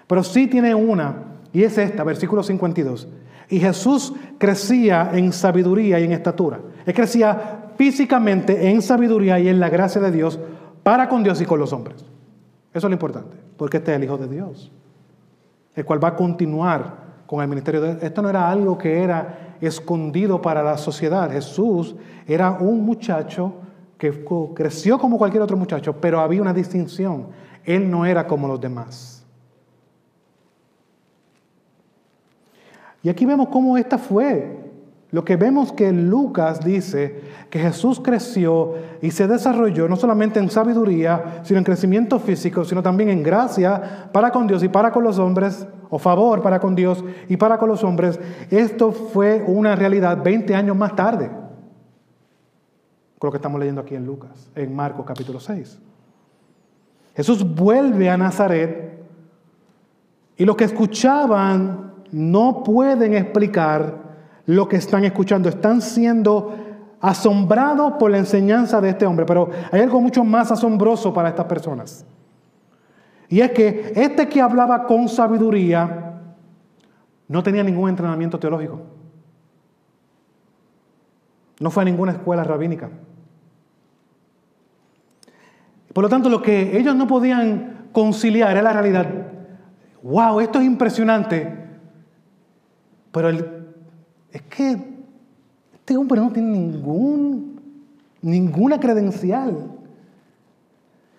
Pero 0.06 0.24
sí 0.24 0.48
tiene 0.48 0.74
una, 0.74 1.16
y 1.52 1.64
es 1.64 1.78
esta, 1.78 2.04
versículo 2.04 2.44
52. 2.44 3.08
Y 3.50 3.60
Jesús 3.60 4.14
crecía 4.38 5.12
en 5.14 5.34
sabiduría 5.34 6.00
y 6.00 6.04
en 6.04 6.12
estatura. 6.12 6.60
Él 6.86 6.94
crecía 6.94 7.72
físicamente 7.78 8.70
en 8.70 8.82
sabiduría 8.82 9.40
y 9.40 9.48
en 9.48 9.60
la 9.60 9.70
gracia 9.70 10.02
de 10.02 10.12
Dios 10.12 10.40
para 10.84 11.10
con 11.10 11.24
Dios 11.24 11.42
y 11.42 11.46
con 11.46 11.60
los 11.60 11.74
hombres. 11.74 11.98
Eso 12.74 12.88
es 12.88 12.92
lo 12.92 12.94
importante, 12.94 13.36
porque 13.58 13.78
este 13.78 13.92
es 13.92 13.98
el 13.98 14.04
Hijo 14.04 14.18
de 14.18 14.28
Dios, 14.28 14.72
el 15.76 15.86
cual 15.86 16.04
va 16.04 16.10
a 16.10 16.16
continuar 16.16 17.08
con 17.26 17.42
el 17.42 17.48
ministerio. 17.48 17.82
De... 17.82 18.06
Esto 18.06 18.22
no 18.22 18.30
era 18.30 18.50
algo 18.50 18.78
que 18.78 19.02
era 19.02 19.56
escondido 19.60 20.42
para 20.42 20.62
la 20.62 20.78
sociedad. 20.78 21.32
Jesús 21.32 21.96
era 22.28 22.52
un 22.52 22.86
muchacho 22.86 23.54
que 23.98 24.26
creció 24.54 25.00
como 25.00 25.18
cualquier 25.18 25.44
otro 25.44 25.58
muchacho, 25.58 25.94
pero 26.00 26.20
había 26.20 26.42
una 26.42 26.54
distinción. 26.54 27.28
Él 27.64 27.90
no 27.90 28.06
era 28.06 28.28
como 28.28 28.48
los 28.48 28.62
demás. 28.62 29.26
Y 33.04 33.10
aquí 33.10 33.26
vemos 33.26 33.50
cómo 33.50 33.78
esta 33.78 33.98
fue. 33.98 34.68
Lo 35.10 35.24
que 35.24 35.38
vemos 35.38 35.72
que 35.72 35.94
Lucas 35.94 36.64
dice 36.64 37.22
que 37.50 37.60
Jesús 37.60 38.02
creció 38.02 38.74
y 39.02 39.12
se 39.12 39.26
desarrolló 39.26 39.88
no 39.88 39.96
solamente 39.96 40.40
en 40.40 40.50
sabiduría, 40.50 41.42
sino 41.44 41.60
en 41.60 41.64
crecimiento 41.64 42.20
físico, 42.20 42.66
sino 42.66 42.84
también 42.84 43.10
en 43.10 43.24
gracia 43.24 44.10
para 44.12 44.32
con 44.32 44.48
Dios 44.48 44.64
y 44.64 44.68
para 44.68 44.92
con 44.92 45.06
los 45.06 45.18
hombres, 45.18 45.66
o 45.90 45.98
favor 45.98 46.42
para 46.42 46.60
con 46.60 46.76
Dios 46.76 47.04
y 47.30 47.38
para 47.38 47.58
con 47.58 47.70
los 47.70 47.86
hombres. 47.86 48.20
Esto 48.52 48.92
fue 48.92 49.42
una 49.48 49.76
realidad 49.78 50.22
20 50.22 50.54
años 50.54 50.76
más 50.76 50.94
tarde, 50.94 51.32
con 53.18 53.28
lo 53.28 53.32
que 53.32 53.38
estamos 53.38 53.60
leyendo 53.60 53.82
aquí 53.82 53.96
en 53.96 54.06
Lucas, 54.06 54.50
en 54.56 54.76
Marcos 54.76 55.06
capítulo 55.06 55.40
6. 55.40 55.80
Jesús 57.16 57.56
vuelve 57.56 58.10
a 58.10 58.18
Nazaret 58.18 59.04
y 60.38 60.46
los 60.46 60.56
que 60.56 60.66
escuchaban 60.66 61.94
no 62.12 62.64
pueden 62.64 63.16
explicar 63.16 63.96
lo 64.46 64.68
que 64.68 64.78
están 64.78 65.04
escuchando. 65.04 65.50
Están 65.50 65.82
siendo 65.82 66.56
asombrados 67.02 67.94
por 67.94 68.12
la 68.12 68.20
enseñanza 68.20 68.80
de 68.82 68.90
este 68.90 69.06
hombre. 69.06 69.26
Pero 69.26 69.50
hay 69.72 69.82
algo 69.82 70.00
mucho 70.00 70.24
más 70.24 70.52
asombroso 70.52 71.14
para 71.14 71.30
estas 71.30 71.46
personas. 71.46 72.06
Y 73.30 73.42
es 73.42 73.52
que 73.52 73.92
este 73.96 74.30
que 74.30 74.42
hablaba 74.42 74.86
con 74.86 75.10
sabiduría 75.10 76.22
no 77.28 77.44
tenía 77.44 77.64
ningún 77.64 77.90
entrenamiento 77.90 78.40
teológico. 78.40 78.80
No 81.60 81.72
fue 81.72 81.84
a 81.84 81.86
ninguna 81.86 82.14
escuela 82.14 82.44
rabínica. 82.44 82.90
Por 85.98 86.04
lo 86.04 86.10
tanto, 86.10 86.30
lo 86.30 86.44
que 86.44 86.78
ellos 86.78 86.96
no 86.96 87.08
podían 87.08 87.88
conciliar 87.92 88.52
era 88.52 88.62
la 88.62 88.72
realidad. 88.72 89.08
Wow, 90.04 90.42
esto 90.42 90.60
es 90.60 90.66
impresionante. 90.68 91.52
Pero 93.12 93.30
es 93.32 94.42
que 94.44 94.78
este 95.74 95.98
hombre 95.98 96.22
no 96.22 96.32
tiene 96.32 96.52
ningún, 96.52 97.60
ninguna 98.22 98.80
credencial. 98.80 99.72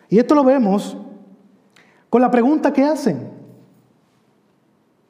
Y 0.08 0.20
esto 0.20 0.36
lo 0.36 0.44
vemos 0.44 0.96
con 2.08 2.22
la 2.22 2.30
pregunta 2.30 2.72
que 2.72 2.84
hacen, 2.84 3.32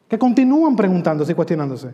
que 0.09 0.18
continúan 0.18 0.76
preguntándose 0.76 1.33
y 1.33 1.35
cuestionándose. 1.35 1.90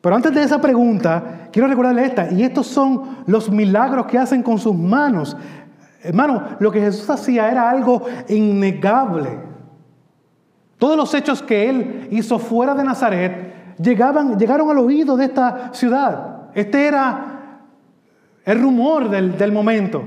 Pero 0.00 0.14
antes 0.14 0.32
de 0.32 0.42
esa 0.42 0.60
pregunta, 0.60 1.48
quiero 1.52 1.68
recordarle 1.68 2.04
esta, 2.04 2.30
y 2.30 2.42
estos 2.42 2.66
son 2.66 3.24
los 3.26 3.50
milagros 3.50 4.06
que 4.06 4.18
hacen 4.18 4.42
con 4.42 4.58
sus 4.58 4.74
manos. 4.74 5.36
Hermano, 6.02 6.42
lo 6.60 6.70
que 6.70 6.80
Jesús 6.80 7.08
hacía 7.10 7.50
era 7.50 7.68
algo 7.68 8.02
innegable. 8.28 9.40
Todos 10.78 10.96
los 10.96 11.12
hechos 11.14 11.42
que 11.42 11.68
él 11.68 12.08
hizo 12.12 12.38
fuera 12.38 12.74
de 12.74 12.84
Nazaret 12.84 13.76
llegaban, 13.82 14.38
llegaron 14.38 14.70
al 14.70 14.78
oído 14.78 15.16
de 15.16 15.24
esta 15.24 15.70
ciudad. 15.72 16.50
Este 16.54 16.86
era 16.86 17.60
el 18.44 18.60
rumor 18.60 19.10
del, 19.10 19.52
momento. 19.52 20.04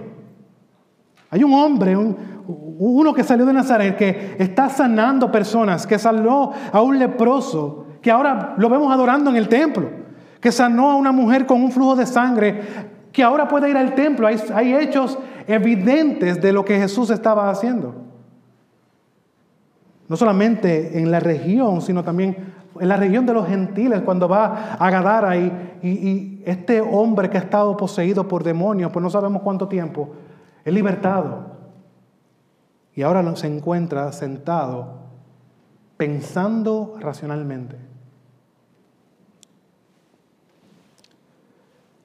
Hay 1.30 1.44
un 1.44 1.54
hombre, 1.54 1.96
uno 1.98 3.14
que 3.14 3.24
salió 3.24 3.46
de 3.46 3.54
Nazaret, 3.54 3.98
que 3.98 4.36
está 4.40 4.70
sanando 4.70 5.32
personas, 5.32 5.86
que 5.86 6.00
sanó 6.00 6.52
a 6.72 6.82
un 6.82 6.98
leproso, 6.98 7.86
que 8.02 8.12
ahora 8.12 8.56
lo 8.58 8.70
vemos 8.70 8.92
adorando 8.92 9.30
en 9.30 9.36
el 9.36 9.48
templo, 9.48 9.90
que 10.40 10.52
sanó 10.52 10.92
a 10.92 10.96
una 10.96 11.12
mujer 11.12 11.46
con 11.46 11.62
un 11.62 11.72
flujo 11.72 11.96
de 11.96 12.06
sangre, 12.06 12.62
que 13.12 13.24
ahora 13.24 13.48
puede 13.48 13.70
ir 13.70 13.78
al 13.78 13.94
templo. 13.96 14.28
hay 14.28 14.74
hechos 14.74 15.18
evidentes 15.48 16.42
de 16.42 16.54
lo 16.54 16.66
que 16.66 16.78
Jesús 16.78 17.10
estaba 17.10 17.50
haciendo 17.50 18.12
no 20.12 20.18
solamente 20.18 21.00
en 21.00 21.10
la 21.10 21.22
región, 21.22 21.82
sino 21.82 22.04
también 22.04 22.36
en 22.78 22.90
la 22.90 22.98
región 22.98 23.26
de 23.26 23.34
los 23.34 23.48
gentiles, 23.48 24.02
cuando 24.02 24.28
va 24.28 24.74
a 24.74 24.92
Gadara 24.92 25.38
y, 25.38 25.80
y, 25.82 26.44
este 26.46 26.82
hombre 26.82 27.30
que 27.30 27.38
ha 27.38 27.40
estado 27.40 27.78
poseído 27.78 28.28
por 28.28 28.44
demonios, 28.44 28.92
pues 28.92 29.02
no 29.02 29.10
sabemos 29.10 29.42
cuánto 29.42 29.70
tiempo, 29.70 30.10
es 30.66 30.74
libertado. 30.74 31.56
Y 32.94 33.04
ahora 33.04 33.34
se 33.38 33.48
encuentra 33.48 34.12
sentado 34.12 34.96
pensando 35.96 36.98
racionalmente. 37.00 37.78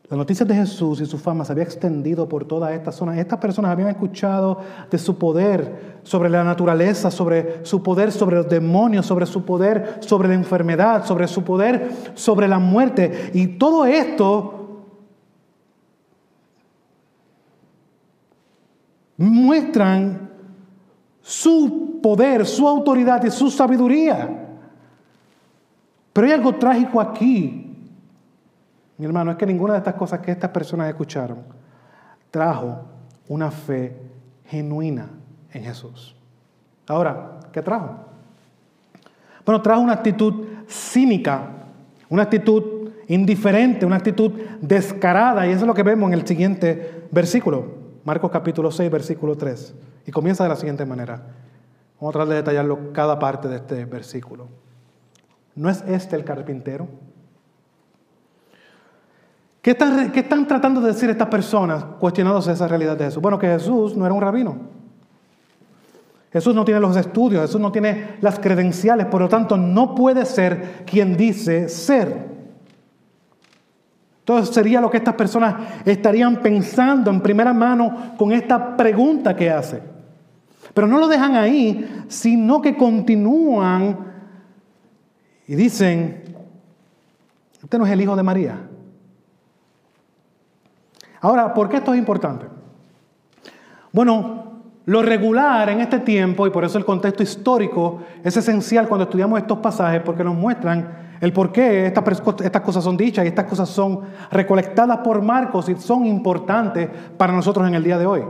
La 0.09 0.17
noticia 0.17 0.47
de 0.47 0.55
Jesús 0.55 1.01
y 1.01 1.07
su 1.07 1.19
fama 1.19 1.45
se 1.45 1.51
había 1.51 1.65
extendido 1.65 2.29
por 2.29 2.45
toda 2.45 2.73
esta 2.73 2.93
zona. 2.93 3.19
Estas 3.19 3.41
personas 3.41 3.73
habían 3.73 3.89
escuchado 3.89 4.61
de 4.89 4.99
su 4.99 5.19
poder 5.19 6.01
sobre 6.05 6.31
la 6.31 6.45
naturaleza, 6.45 7.11
sobre 7.11 7.65
su 7.67 7.83
poder 7.83 8.13
sobre 8.13 8.37
los 8.37 8.49
demonios, 8.49 9.05
sobre 9.05 9.27
su 9.27 9.45
poder 9.45 9.99
sobre 10.01 10.29
la 10.29 10.35
enfermedad, 10.35 11.05
sobre 11.05 11.27
su 11.27 11.43
poder 11.43 11.91
sobre 12.15 12.47
la 12.47 12.61
muerte. 12.61 13.33
Y 13.35 13.59
todo 13.59 13.85
esto 13.85 14.85
muestran 19.17 20.31
su 21.21 21.99
poder, 22.01 22.47
su 22.47 22.69
autoridad 22.69 23.25
y 23.25 23.31
su 23.33 23.51
sabiduría. 23.51 24.47
Pero 26.13 26.27
hay 26.29 26.33
algo 26.33 26.55
trágico 26.55 27.01
aquí 27.01 27.66
mi 28.99 29.07
hermano, 29.07 29.31
es 29.31 29.37
que 29.37 29.47
ninguna 29.47 29.75
de 29.75 29.79
estas 29.79 29.95
cosas 29.95 30.21
que 30.21 30.31
estas 30.31 30.51
personas 30.51 30.89
escucharon 30.89 31.39
trajo 32.31 32.83
una 33.29 33.51
fe 33.51 33.97
genuina 34.47 35.09
en 35.53 35.65
Jesús. 35.65 36.17
Ahora, 36.87 37.41
¿qué 37.53 37.63
trajo? 37.63 37.97
Bueno, 39.45 39.63
trajo 39.63 39.81
una 39.81 39.95
actitud 39.95 40.47
cínica, 40.69 41.49
una 42.09 42.23
actitud 42.23 42.91
indiferente, 43.09 43.87
una 43.87 43.97
actitud 43.97 44.33
descarada, 44.61 45.47
y 45.47 45.51
eso 45.51 45.61
es 45.61 45.67
lo 45.67 45.75
que 45.75 45.83
vemos 45.83 46.09
en 46.09 46.15
el 46.15 46.27
siguiente 46.27 47.09
versículo, 47.11 47.75
Marcos 48.05 48.31
capítulo 48.31 48.71
6, 48.71 48.91
versículo 48.91 49.37
3, 49.37 49.75
y 50.07 50.11
comienza 50.11 50.43
de 50.45 50.51
la 50.51 50.57
siguiente 50.57 50.85
manera. 50.85 51.23
Vamos 52.01 52.11
a 52.11 52.19
tratar 52.19 52.29
de 52.29 52.35
detallarlo 52.37 52.93
cada 52.93 53.19
parte 53.19 53.49
de 53.49 53.57
este 53.57 53.85
versículo. 53.85 54.49
¿No 55.55 55.71
es 55.71 55.83
este 55.87 56.17
el 56.17 56.25
carpintero? 56.25 56.89
¿Qué 59.67 59.73
están, 59.73 60.13
¿Qué 60.13 60.21
están, 60.21 60.47
tratando 60.47 60.81
de 60.81 60.93
decir 60.93 61.11
estas 61.11 61.27
personas 61.27 61.83
cuestionándose 61.99 62.53
esa 62.53 62.69
realidad 62.69 62.97
de 62.97 63.07
Jesús? 63.07 63.21
Bueno, 63.21 63.37
que 63.37 63.49
Jesús 63.49 63.97
no 63.97 64.07
era 64.07 64.15
un 64.15 64.21
rabino. 64.21 64.59
Jesús 66.33 66.55
no 66.55 66.65
tiene 66.65 66.79
los 66.79 66.97
estudios, 66.97 67.43
Jesús 67.43 67.61
no 67.61 67.73
tiene 67.73 68.15
las 68.21 68.39
credenciales, 68.39 69.07
por 69.07 69.23
lo 69.23 69.29
tanto 69.29 69.57
no 69.57 69.93
puede 69.93 70.25
ser 70.25 70.85
quien 70.87 71.17
dice 71.17 71.69
ser. 71.69 72.29
Entonces 74.21 74.55
sería 74.55 74.81
lo 74.81 74.89
que 74.89 74.99
estas 74.99 75.17
personas 75.17 75.57
estarían 75.85 76.37
pensando 76.37 77.11
en 77.11 77.21
primera 77.21 77.53
mano 77.53 78.15
con 78.17 78.31
esta 78.31 78.77
pregunta 78.77 79.35
que 79.35 79.51
hace. 79.51 79.83
Pero 80.75 80.87
no 80.87 81.01
lo 81.01 81.09
dejan 81.09 81.35
ahí, 81.35 82.05
sino 82.07 82.63
que 82.63 82.77
continúan 82.77 83.99
y 85.49 85.57
dicen, 85.57 86.23
usted 87.65 87.79
no 87.79 87.85
es 87.85 87.91
el 87.91 88.01
hijo 88.01 88.15
de 88.15 88.23
María. 88.23 88.66
Ahora, 91.21 91.53
¿por 91.55 91.69
qué 91.69 91.77
esto 91.77 91.93
es 91.93 91.99
importante? 91.99 92.47
Bueno, 93.93 94.45
lo 94.87 95.03
regular 95.03 95.69
en 95.71 95.81
este 95.81 95.99
tiempo, 96.01 96.47
y 96.47 96.51
por 96.51 96.65
eso 96.65 96.79
el 96.79 96.85
contexto 96.85 97.23
histórico 97.23 98.01
es 98.23 98.37
esencial 98.37 98.87
cuando 98.87 99.05
estudiamos 99.05 99.41
estos 99.41 99.59
pasajes, 99.59 100.01
porque 100.03 100.23
nos 100.23 100.37
muestran 100.37 101.07
el 101.21 101.33
por 101.33 101.51
qué 101.51 101.87
estas, 101.87 102.05
estas 102.45 102.63
cosas 102.63 102.85
son 102.85 102.97
dichas 102.97 103.25
y 103.25 103.29
estas 103.29 103.47
cosas 103.47 103.69
son 103.69 104.01
recolectadas 104.31 104.99
por 104.99 105.23
Marcos 105.23 105.69
y 105.69 105.75
son 105.77 106.05
importantes 106.05 106.89
para 107.17 107.33
nosotros 107.33 107.67
en 107.67 107.75
el 107.75 107.83
día 107.83 107.99
de 107.99 108.07
hoy. 108.07 108.23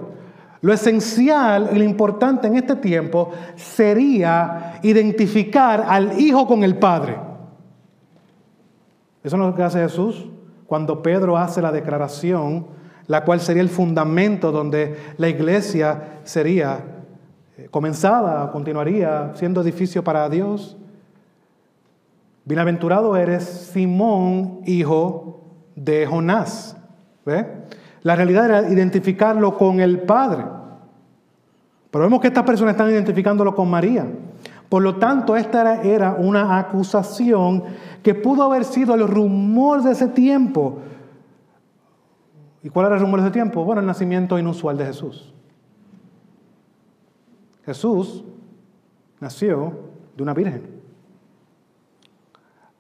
Lo 0.63 0.73
esencial 0.73 1.71
y 1.73 1.79
lo 1.79 1.85
importante 1.85 2.47
en 2.47 2.57
este 2.57 2.77
tiempo 2.77 3.31
sería 3.57 4.79
identificar 4.83 5.85
al 5.87 6.19
Hijo 6.19 6.47
con 6.47 6.65
el 6.65 6.77
Padre. 6.79 7.19
Eso 9.23 9.37
es 9.37 9.43
lo 9.43 9.55
que 9.55 9.63
hace 9.63 9.81
Jesús 9.81 10.27
cuando 10.67 11.03
Pedro 11.03 11.37
hace 11.37 11.63
la 11.63 11.73
declaración 11.73 12.67
la 13.07 13.25
cual 13.25 13.41
sería 13.41 13.63
el 13.63 13.69
fundamento 13.69 14.53
donde 14.53 14.97
la 15.17 15.29
iglesia 15.29 16.21
sería 16.25 16.81
eh, 17.57 17.69
comenzada, 17.71 18.51
continuaría 18.51 19.33
siendo 19.35 19.61
edificio 19.61 20.03
para 20.03 20.29
Dios. 20.29 20.77
Bienaventurado 22.45 23.17
eres 23.17 23.45
Simón, 23.45 24.61
hijo 24.67 25.41
de 25.75 26.07
Jonás. 26.07 26.77
La 28.03 28.15
realidad 28.15 28.45
era 28.45 28.69
identificarlo 28.69 29.57
con 29.57 29.81
el 29.81 30.01
Padre. 30.01 30.45
Pero 31.91 32.05
vemos 32.05 32.21
que 32.21 32.29
estas 32.29 32.45
personas 32.45 32.75
están 32.75 32.91
identificándolo 32.91 33.55
con 33.55 33.69
María. 33.69 34.07
Por 34.69 34.83
lo 34.83 34.97
tanto, 34.97 35.37
esta 35.37 35.83
era 35.83 36.15
una 36.15 36.59
acusación 36.59 37.63
que 38.03 38.15
pudo 38.15 38.43
haber 38.43 38.65
sido 38.65 38.95
el 38.95 39.07
rumor 39.07 39.83
de 39.83 39.93
ese 39.93 40.09
tiempo 40.09 40.81
¿Y 42.67 42.69
cuál 42.69 42.87
era 42.87 42.97
el 42.97 43.01
rumor 43.01 43.21
de 43.21 43.27
ese 43.27 43.33
tiempo? 43.33 43.65
Bueno, 43.65 43.81
el 43.81 43.87
nacimiento 43.87 44.37
inusual 44.41 44.77
de 44.77 44.87
Jesús. 44.87 45.33
Jesús 47.65 48.25
nació 49.21 49.73
de 50.17 50.23
una 50.25 50.35
virgen. 50.35 50.83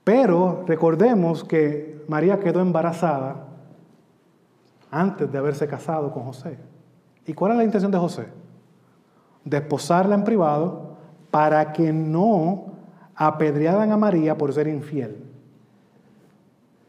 Pero 0.03 0.65
recordemos 0.67 1.45
que 1.45 2.05
María 2.09 2.41
quedó 2.41 2.59
embarazada 2.59 3.47
antes 4.91 5.31
de 5.31 5.39
haberse 5.39 5.69
casado 5.69 6.11
con 6.11 6.25
José. 6.25 6.59
¿Y 7.25 7.33
cuál 7.33 7.53
es 7.53 7.59
la 7.59 7.65
intención 7.65 7.93
de 7.93 7.99
José? 7.99 8.27
Desposarla 9.45 10.17
en 10.17 10.25
privado 10.25 10.86
para 11.37 11.71
que 11.71 11.93
no 11.93 12.65
apedrearan 13.15 13.93
a 13.93 13.97
María 13.99 14.39
por 14.39 14.55
ser 14.55 14.69
infiel. 14.69 15.19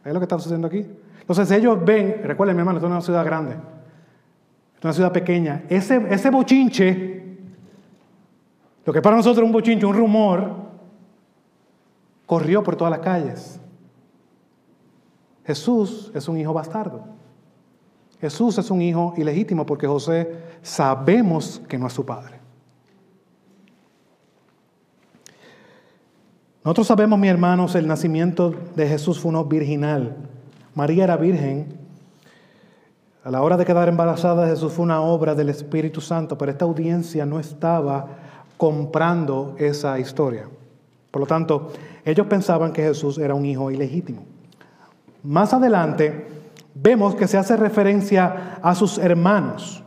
¿Es 0.05 0.13
lo 0.13 0.21
que 0.21 0.23
está 0.23 0.37
sucediendo 0.37 0.67
aquí? 0.67 0.85
Entonces 1.19 1.51
ellos 1.51 1.77
ven, 1.83 2.21
recuerden 2.23 2.55
mi 2.55 2.61
hermano, 2.61 2.77
esto 2.77 2.87
es 2.87 2.91
una 2.91 3.01
ciudad 3.01 3.25
grande, 3.25 3.55
es 4.77 4.83
una 4.85 4.93
ciudad 4.93 5.11
pequeña, 5.11 5.65
ese, 5.67 6.01
ese 6.09 6.29
bochinche, 6.29 7.37
lo 8.85 8.93
que 8.93 9.01
para 9.01 9.17
nosotros 9.17 9.39
es 9.39 9.43
un 9.43 9.51
bochinche, 9.51 9.85
un 9.85 9.97
rumor, 9.97 10.49
corrió 12.25 12.63
por 12.63 12.77
todas 12.77 12.91
las 12.91 13.01
calles. 13.01 13.59
Jesús 15.45 16.09
es 16.15 16.25
un 16.29 16.37
hijo 16.37 16.53
bastardo. 16.53 17.03
Jesús 18.21 18.57
es 18.59 18.71
un 18.71 18.81
hijo 18.81 19.13
ilegítimo 19.17 19.65
porque 19.65 19.87
José 19.87 20.41
sabemos 20.61 21.61
que 21.67 21.77
no 21.77 21.87
es 21.87 21.91
su 21.91 22.05
padre. 22.05 22.36
Nosotros 26.67 26.87
sabemos, 26.87 27.17
mis 27.17 27.29
hermanos, 27.29 27.75
el 27.75 27.87
nacimiento 27.87 28.53
de 28.75 28.89
Jesús 28.89 29.21
fue 29.21 29.29
uno 29.29 29.45
virginal. 29.45 30.17
María 30.75 31.05
era 31.05 31.15
virgen. 31.15 31.77
A 33.23 33.31
la 33.31 33.41
hora 33.41 33.55
de 33.55 33.63
quedar 33.63 33.87
embarazada, 33.87 34.45
Jesús 34.47 34.73
fue 34.73 34.83
una 34.83 34.99
obra 34.99 35.33
del 35.33 35.47
Espíritu 35.47 36.01
Santo, 36.01 36.37
pero 36.37 36.51
esta 36.51 36.65
audiencia 36.65 37.25
no 37.25 37.39
estaba 37.39 38.07
comprando 38.57 39.55
esa 39.57 39.97
historia. 39.97 40.49
Por 41.09 41.21
lo 41.21 41.25
tanto, 41.25 41.71
ellos 42.03 42.27
pensaban 42.27 42.73
que 42.73 42.83
Jesús 42.83 43.17
era 43.17 43.33
un 43.33 43.45
hijo 43.45 43.71
ilegítimo. 43.71 44.25
Más 45.23 45.53
adelante, 45.53 46.27
vemos 46.75 47.15
que 47.15 47.29
se 47.29 47.37
hace 47.37 47.55
referencia 47.55 48.59
a 48.61 48.75
sus 48.75 48.97
hermanos. 48.97 49.81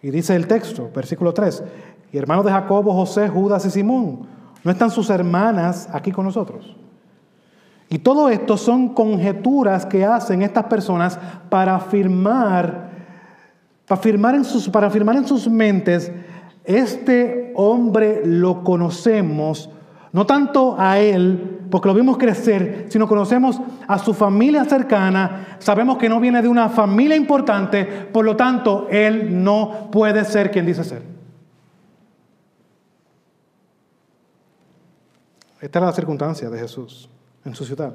Y 0.00 0.08
dice 0.08 0.34
el 0.34 0.46
texto, 0.46 0.90
versículo 0.94 1.34
3, 1.34 1.62
y 2.10 2.16
hermanos 2.16 2.46
de 2.46 2.52
Jacobo, 2.52 2.94
José, 2.94 3.28
Judas 3.28 3.66
y 3.66 3.70
Simón, 3.70 4.31
¿no 4.64 4.70
están 4.70 4.90
sus 4.90 5.10
hermanas 5.10 5.88
aquí 5.92 6.12
con 6.12 6.24
nosotros? 6.24 6.76
Y 7.92 7.98
todo 7.98 8.30
esto 8.30 8.56
son 8.56 8.94
conjeturas 8.94 9.84
que 9.84 10.04
hacen 10.04 10.40
estas 10.40 10.64
personas 10.64 11.18
para 11.50 11.74
afirmar, 11.74 12.88
para 13.86 14.00
afirmar 14.00 14.34
en 14.34 14.44
sus, 14.44 14.68
para 14.70 14.86
afirmar 14.86 15.16
en 15.16 15.26
sus 15.26 15.46
mentes, 15.46 16.10
este 16.64 17.52
hombre 17.54 18.22
lo 18.24 18.64
conocemos, 18.64 19.68
no 20.12 20.24
tanto 20.24 20.76
a 20.78 20.98
él, 21.00 21.60
porque 21.70 21.88
lo 21.88 21.94
vimos 21.94 22.16
crecer, 22.16 22.86
sino 22.88 23.08
conocemos 23.08 23.60
a 23.86 23.98
su 23.98 24.14
familia 24.14 24.64
cercana, 24.64 25.56
sabemos 25.58 25.98
que 25.98 26.08
no 26.08 26.20
viene 26.20 26.40
de 26.40 26.48
una 26.48 26.68
familia 26.68 27.16
importante, 27.16 27.84
por 27.84 28.24
lo 28.24 28.36
tanto, 28.36 28.86
él 28.90 29.42
no 29.42 29.90
puede 29.90 30.24
ser 30.24 30.50
quien 30.50 30.64
dice 30.64 30.84
ser. 30.84 31.02
Esta 35.62 35.78
es 35.78 35.84
la 35.84 35.92
circunstancia 35.92 36.50
de 36.50 36.58
Jesús 36.58 37.08
en 37.44 37.54
su 37.54 37.64
ciudad. 37.64 37.94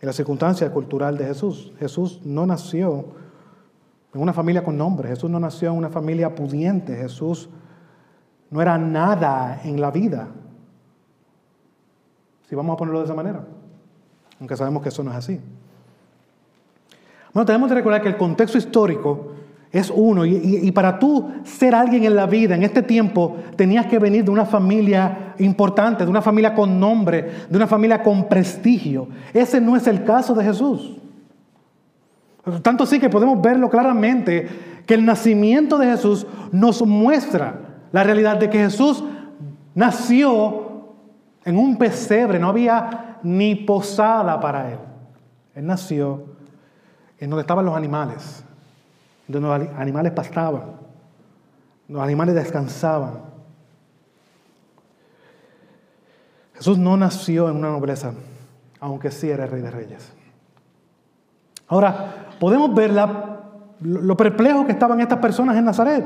En 0.00 0.06
la 0.06 0.12
circunstancia 0.12 0.68
cultural 0.72 1.16
de 1.16 1.26
Jesús, 1.26 1.72
Jesús 1.78 2.20
no 2.24 2.44
nació 2.44 3.04
en 4.12 4.20
una 4.20 4.32
familia 4.32 4.64
con 4.64 4.76
nombre, 4.76 5.08
Jesús 5.08 5.30
no 5.30 5.38
nació 5.38 5.70
en 5.70 5.78
una 5.78 5.90
familia 5.90 6.34
pudiente, 6.34 6.96
Jesús 6.96 7.48
no 8.50 8.60
era 8.60 8.76
nada 8.76 9.60
en 9.62 9.80
la 9.80 9.92
vida, 9.92 10.28
si 12.48 12.56
vamos 12.56 12.74
a 12.74 12.76
ponerlo 12.76 12.98
de 12.98 13.04
esa 13.04 13.14
manera, 13.14 13.44
aunque 14.40 14.56
sabemos 14.56 14.82
que 14.82 14.88
eso 14.88 15.04
no 15.04 15.12
es 15.12 15.18
así. 15.18 15.40
Bueno, 17.32 17.46
tenemos 17.46 17.68
que 17.68 17.76
recordar 17.76 18.02
que 18.02 18.08
el 18.08 18.16
contexto 18.16 18.58
histórico 18.58 19.31
es 19.72 19.90
uno. 19.94 20.26
Y, 20.26 20.70
para 20.72 20.98
tú 20.98 21.30
ser 21.44 21.74
alguien 21.74 22.04
en 22.04 22.14
la 22.14 22.26
vida, 22.26 22.54
en 22.54 22.62
este 22.62 22.82
tiempo, 22.82 23.38
tenías 23.56 23.86
que 23.86 23.98
venir 23.98 24.24
de 24.24 24.30
una 24.30 24.44
familia 24.44 25.34
importante, 25.38 26.04
de 26.04 26.10
una 26.10 26.20
familia 26.20 26.54
con 26.54 26.78
nombre, 26.78 27.30
de 27.48 27.56
una 27.56 27.66
familia 27.66 28.02
con 28.02 28.28
prestigio. 28.28 29.08
Ese 29.32 29.60
no 29.60 29.74
es 29.74 29.86
el 29.86 30.04
caso 30.04 30.34
de 30.34 30.44
Jesús. 30.44 30.98
Tanto 32.60 32.84
sí 32.84 33.00
que 33.00 33.08
podemos 33.08 33.40
verlo 33.40 33.70
claramente, 33.70 34.46
que 34.84 34.94
el 34.94 35.06
nacimiento 35.06 35.78
de 35.78 35.86
Jesús 35.86 36.26
nos 36.50 36.84
muestra 36.84 37.60
la 37.92 38.04
realidad 38.04 38.36
de 38.36 38.50
que 38.50 38.58
Jesús 38.58 39.02
nació 39.74 40.82
en 41.44 41.56
un 41.56 41.78
pesebre, 41.78 42.38
no 42.38 42.48
había 42.48 43.18
ni 43.22 43.54
posada 43.54 44.38
para 44.38 44.72
él. 44.72 44.78
Él 45.54 45.66
nació 45.66 46.24
en 47.18 47.30
donde 47.30 47.42
estaban 47.42 47.64
los 47.64 47.76
animales 47.76 48.44
donde 49.32 49.66
los 49.66 49.78
animales 49.78 50.12
pastaban, 50.12 50.62
los 51.88 52.02
animales 52.02 52.34
descansaban. 52.34 53.32
Jesús 56.54 56.78
no 56.78 56.96
nació 56.96 57.48
en 57.48 57.56
una 57.56 57.70
nobleza, 57.70 58.12
aunque 58.78 59.10
sí 59.10 59.28
era 59.28 59.46
rey 59.46 59.62
de 59.62 59.70
reyes. 59.70 60.12
Ahora, 61.66 62.28
podemos 62.38 62.74
ver 62.74 62.92
lo 63.80 64.16
perplejo 64.16 64.64
que 64.66 64.72
estaban 64.72 65.00
estas 65.00 65.18
personas 65.18 65.56
en 65.56 65.64
Nazaret, 65.64 66.04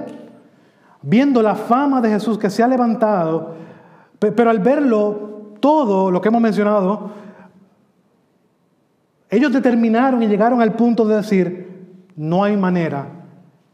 viendo 1.02 1.42
la 1.42 1.54
fama 1.54 2.00
de 2.00 2.08
Jesús 2.10 2.38
que 2.38 2.48
se 2.48 2.62
ha 2.62 2.68
levantado, 2.68 3.54
pero 4.18 4.48
al 4.48 4.60
verlo 4.60 5.56
todo 5.60 6.10
lo 6.10 6.20
que 6.20 6.28
hemos 6.28 6.40
mencionado, 6.40 7.10
ellos 9.28 9.52
determinaron 9.52 10.22
y 10.22 10.28
llegaron 10.28 10.62
al 10.62 10.74
punto 10.74 11.04
de 11.04 11.16
decir, 11.16 11.75
no 12.16 12.42
hay 12.42 12.56
manera 12.56 13.06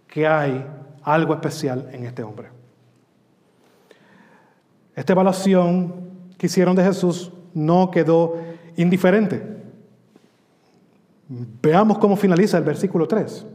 que 0.09 0.27
hay 0.27 0.67
algo 1.03 1.33
especial 1.35 1.89
en 1.93 2.05
este 2.05 2.23
hombre. 2.23 2.49
Esta 4.95 5.13
evaluación 5.13 5.95
que 6.37 6.47
hicieron 6.47 6.77
de 6.77 6.85
Jesús 6.85 7.33
no 7.55 7.91
quedó 7.91 8.37
indiferente. 8.77 9.63
Veamos 11.29 11.99
cómo 11.99 12.17
finaliza 12.17 12.59
el 12.59 12.65
versículo 12.65 13.09
3. 13.09 13.47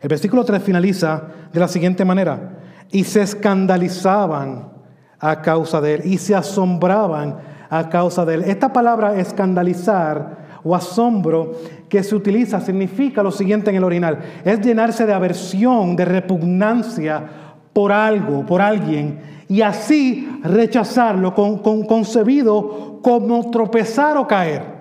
El 0.00 0.08
versículo 0.08 0.44
3 0.44 0.62
finaliza 0.62 1.28
de 1.52 1.60
la 1.60 1.68
siguiente 1.68 2.04
manera. 2.04 2.58
Y 2.90 3.04
se 3.04 3.22
escandalizaban 3.22 4.72
a 5.20 5.40
causa 5.40 5.80
de 5.80 5.94
él 5.94 6.02
y 6.04 6.18
se 6.18 6.34
asombraban 6.34 7.38
a 7.70 7.88
causa 7.88 8.24
de 8.24 8.34
él. 8.34 8.42
Esta 8.42 8.72
palabra 8.72 9.16
escandalizar 9.18 10.41
o 10.64 10.74
asombro 10.74 11.52
que 11.88 12.02
se 12.02 12.14
utiliza 12.14 12.60
significa 12.60 13.22
lo 13.22 13.30
siguiente 13.30 13.70
en 13.70 13.76
el 13.76 13.84
original. 13.84 14.18
Es 14.44 14.60
llenarse 14.60 15.06
de 15.06 15.12
aversión, 15.12 15.96
de 15.96 16.04
repugnancia 16.04 17.24
por 17.72 17.92
algo, 17.92 18.44
por 18.46 18.60
alguien, 18.60 19.20
y 19.48 19.62
así 19.62 20.28
rechazarlo, 20.42 21.34
con, 21.34 21.58
concebido 21.84 23.00
como 23.02 23.50
tropezar 23.50 24.16
o 24.16 24.26
caer. 24.26 24.71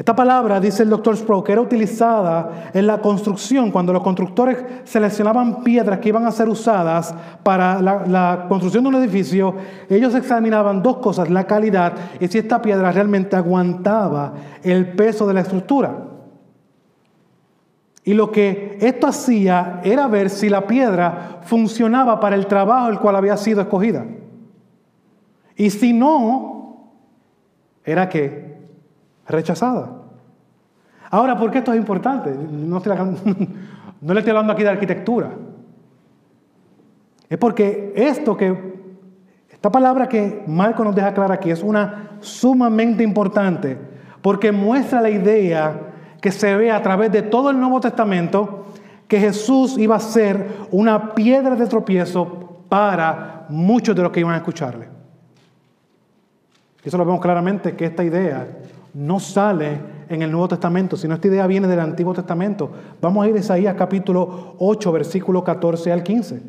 Esta 0.00 0.16
palabra, 0.16 0.58
dice 0.60 0.82
el 0.82 0.88
doctor 0.88 1.14
Sproul, 1.14 1.44
que 1.44 1.52
era 1.52 1.60
utilizada 1.60 2.70
en 2.72 2.86
la 2.86 3.02
construcción, 3.02 3.70
cuando 3.70 3.92
los 3.92 4.02
constructores 4.02 4.56
seleccionaban 4.84 5.62
piedras 5.62 5.98
que 5.98 6.08
iban 6.08 6.24
a 6.24 6.30
ser 6.30 6.48
usadas 6.48 7.14
para 7.42 7.82
la, 7.82 8.06
la, 8.06 8.46
construcción 8.48 8.84
de 8.84 8.88
un 8.88 8.94
edificio, 8.94 9.54
ellos 9.90 10.14
examinaban 10.14 10.82
dos 10.82 10.96
cosas, 10.96 11.28
la 11.28 11.46
calidad 11.46 11.92
y 12.18 12.28
si 12.28 12.38
esta 12.38 12.62
piedra 12.62 12.90
realmente 12.90 13.36
aguantaba 13.36 14.32
el 14.62 14.90
peso 14.92 15.26
de 15.26 15.34
la 15.34 15.40
estructura. 15.42 15.94
Y 18.02 18.14
lo 18.14 18.32
que 18.32 18.78
esto 18.80 19.06
hacía 19.06 19.82
era 19.84 20.08
ver 20.08 20.30
si 20.30 20.48
la 20.48 20.66
piedra 20.66 21.40
funcionaba 21.42 22.18
para 22.20 22.36
el 22.36 22.46
trabajo 22.46 22.88
el 22.88 23.00
cual 23.00 23.16
había 23.16 23.36
sido 23.36 23.60
escogida. 23.60 24.06
Y 25.56 25.68
si 25.68 25.92
no, 25.92 26.88
era 27.84 28.08
que 28.08 28.49
rechazada. 29.30 29.90
Ahora, 31.10 31.36
¿por 31.36 31.50
qué 31.50 31.58
esto 31.58 31.72
es 31.72 31.78
importante? 31.78 32.34
No, 34.02 34.14
le 34.14 34.20
estoy 34.20 34.30
hablando 34.30 34.54
aquí 34.54 34.62
de 34.62 34.70
arquitectura. 34.70 35.30
Es 37.28 37.36
porque 37.36 37.92
esto 37.94 38.34
que, 38.34 38.80
esta 39.50 39.70
palabra 39.70 40.08
que 40.08 40.42
Marco 40.46 40.82
nos 40.82 40.94
deja 40.94 41.12
clara 41.12 41.34
aquí 41.34 41.50
es 41.50 41.62
una 41.62 42.16
sumamente 42.20 43.02
importante, 43.02 43.76
porque 44.22 44.52
muestra 44.52 45.02
la 45.02 45.10
idea 45.10 45.80
que 46.22 46.32
se 46.32 46.56
ve 46.56 46.70
a 46.70 46.80
través 46.80 47.12
de 47.12 47.20
todo 47.20 47.50
el 47.50 47.60
Nuevo 47.60 47.78
Testamento 47.78 48.64
que 49.06 49.20
Jesús 49.20 49.76
iba 49.76 49.96
a 49.96 50.00
ser 50.00 50.48
una 50.70 51.14
piedra 51.14 51.54
de 51.54 51.66
tropiezo 51.66 52.62
para 52.70 53.44
muchos 53.50 53.94
de 53.94 54.02
los 54.02 54.12
que 54.12 54.20
iban 54.20 54.32
a 54.32 54.38
escucharle. 54.38 54.88
Eso 56.82 56.96
lo 56.96 57.04
vemos 57.04 57.20
claramente 57.20 57.76
que 57.76 57.84
esta 57.84 58.02
idea 58.02 58.46
no 58.94 59.20
sale 59.20 59.80
en 60.08 60.22
el 60.22 60.30
Nuevo 60.30 60.48
Testamento, 60.48 60.96
sino 60.96 61.14
esta 61.14 61.28
idea 61.28 61.46
viene 61.46 61.68
del 61.68 61.80
Antiguo 61.80 62.12
Testamento. 62.12 62.70
Vamos 63.00 63.24
a 63.24 63.28
ir 63.28 63.36
a 63.36 63.38
Isaías 63.38 63.74
capítulo 63.76 64.56
8, 64.58 64.92
versículo 64.92 65.44
14 65.44 65.92
al 65.92 66.02
15. 66.02 66.42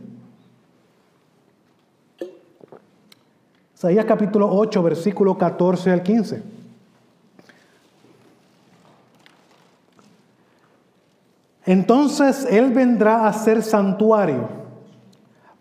Isaías 3.75 4.05
capítulo 4.05 4.49
8, 4.51 4.83
versículo 4.83 5.37
14 5.37 5.91
al 5.91 6.03
15. 6.03 6.43
Entonces 11.65 12.47
Él 12.49 12.71
vendrá 12.71 13.27
a 13.27 13.33
ser 13.33 13.61
santuario, 13.61 14.49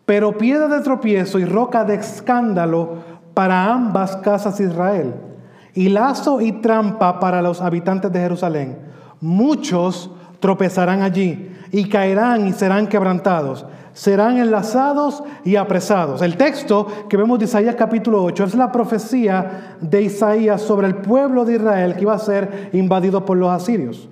pero 0.07 0.37
piedra 0.39 0.69
de 0.69 0.81
tropiezo 0.83 1.39
y 1.39 1.45
roca 1.45 1.85
de 1.85 1.97
escándalo 1.97 2.97
para 3.35 3.71
ambas 3.71 4.17
casas 4.17 4.57
de 4.57 4.65
Israel 4.65 5.30
y 5.75 5.89
lazo 5.89 6.41
y 6.41 6.53
trampa 6.53 7.21
para 7.21 7.43
los 7.43 7.61
habitantes 7.61 8.13
de 8.13 8.21
Jerusalén. 8.21 8.79
Muchos 9.21 10.11
tropezarán 10.41 11.03
allí 11.03 11.51
y 11.71 11.89
caerán 11.89 12.47
y 12.47 12.53
serán 12.53 12.87
quebrantados, 12.89 13.65
serán 13.93 14.39
enlazados 14.39 15.23
y 15.45 15.57
apresados. 15.57 16.23
El 16.23 16.37
texto 16.37 16.87
que 17.09 17.17
vemos 17.17 17.39
de 17.39 17.45
Isaías 17.45 17.77
capítulo 17.77 18.23
8 18.25 18.45
es 18.45 18.55
la 18.55 18.73
profecía 18.73 19.77
de 19.81 20.03
Isaías 20.03 20.63
sobre 20.63 20.87
el 20.87 20.97
pueblo 20.97 21.45
de 21.45 21.57
Israel 21.57 21.95
que 21.95 22.03
iba 22.03 22.15
a 22.15 22.19
ser 22.19 22.71
invadido 22.73 23.25
por 23.25 23.37
los 23.37 23.51
asirios. 23.51 24.09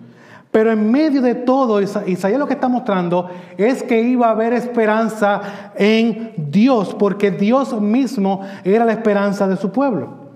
Pero 0.50 0.72
en 0.72 0.90
medio 0.90 1.20
de 1.20 1.34
todo, 1.34 1.80
Isaías 1.80 2.38
lo 2.38 2.46
que 2.46 2.54
está 2.54 2.68
mostrando 2.68 3.28
es 3.58 3.82
que 3.82 4.00
iba 4.00 4.28
a 4.28 4.30
haber 4.30 4.54
esperanza 4.54 5.72
en 5.76 6.32
Dios, 6.36 6.96
porque 6.98 7.30
Dios 7.30 7.78
mismo 7.80 8.40
era 8.64 8.86
la 8.86 8.92
esperanza 8.92 9.46
de 9.46 9.56
su 9.56 9.70
pueblo. 9.70 10.27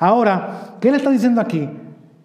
Ahora, 0.00 0.76
¿qué 0.80 0.90
le 0.90 0.96
está 0.96 1.10
diciendo 1.10 1.42
aquí? 1.42 1.68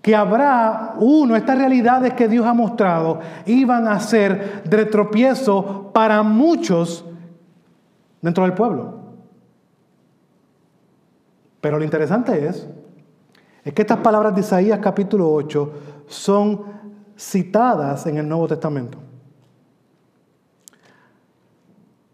Que 0.02 0.16
habrá 0.16 0.94
uno, 0.98 1.36
estas 1.36 1.58
realidades 1.58 2.14
que 2.14 2.30
Dios 2.30 2.46
ha 2.46 2.54
mostrado, 2.54 3.20
iban 3.46 3.86
a 3.88 4.00
ser 4.00 4.64
de 4.64 4.86
tropiezo 4.86 5.92
para 5.94 6.24
muchos 6.24 7.04
dentro 8.22 8.46
del 8.46 8.54
pueblo. 8.54 9.02
Pero 11.60 11.78
lo 11.78 11.84
interesante 11.84 12.48
es, 12.48 12.66
es 13.66 13.74
que 13.74 13.82
estas 13.82 13.98
palabras 13.98 14.34
de 14.34 14.42
Isaías 14.42 14.80
capítulo 14.82 15.30
8 15.34 15.74
son 16.08 16.62
citadas 17.18 18.06
en 18.06 18.18
el 18.18 18.30
Nuevo 18.30 18.48
Testamento. 18.48 19.00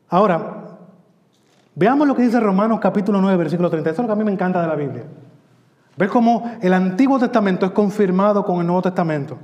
Ahora, 0.09 0.79
veamos 1.75 2.07
lo 2.07 2.15
que 2.15 2.23
dice 2.23 2.39
Romanos 2.39 2.79
capítulo 2.79 3.21
9, 3.21 3.37
versículo 3.37 3.69
30. 3.69 3.91
Eso 3.91 4.01
es 4.01 4.07
lo 4.07 4.07
que 4.07 4.13
a 4.13 4.23
mí 4.23 4.23
me 4.23 4.31
encanta 4.31 4.59
de 4.59 4.67
la 4.67 4.75
Biblia. 4.75 5.03
Ver 5.97 6.09
cómo 6.09 6.51
el 6.61 6.73
Antiguo 6.73 7.19
Testamento 7.19 7.65
es 7.65 7.71
confirmado 7.71 8.43
con 8.45 8.59
el 8.59 8.67
Nuevo 8.67 8.81
Testamento. 8.81 9.37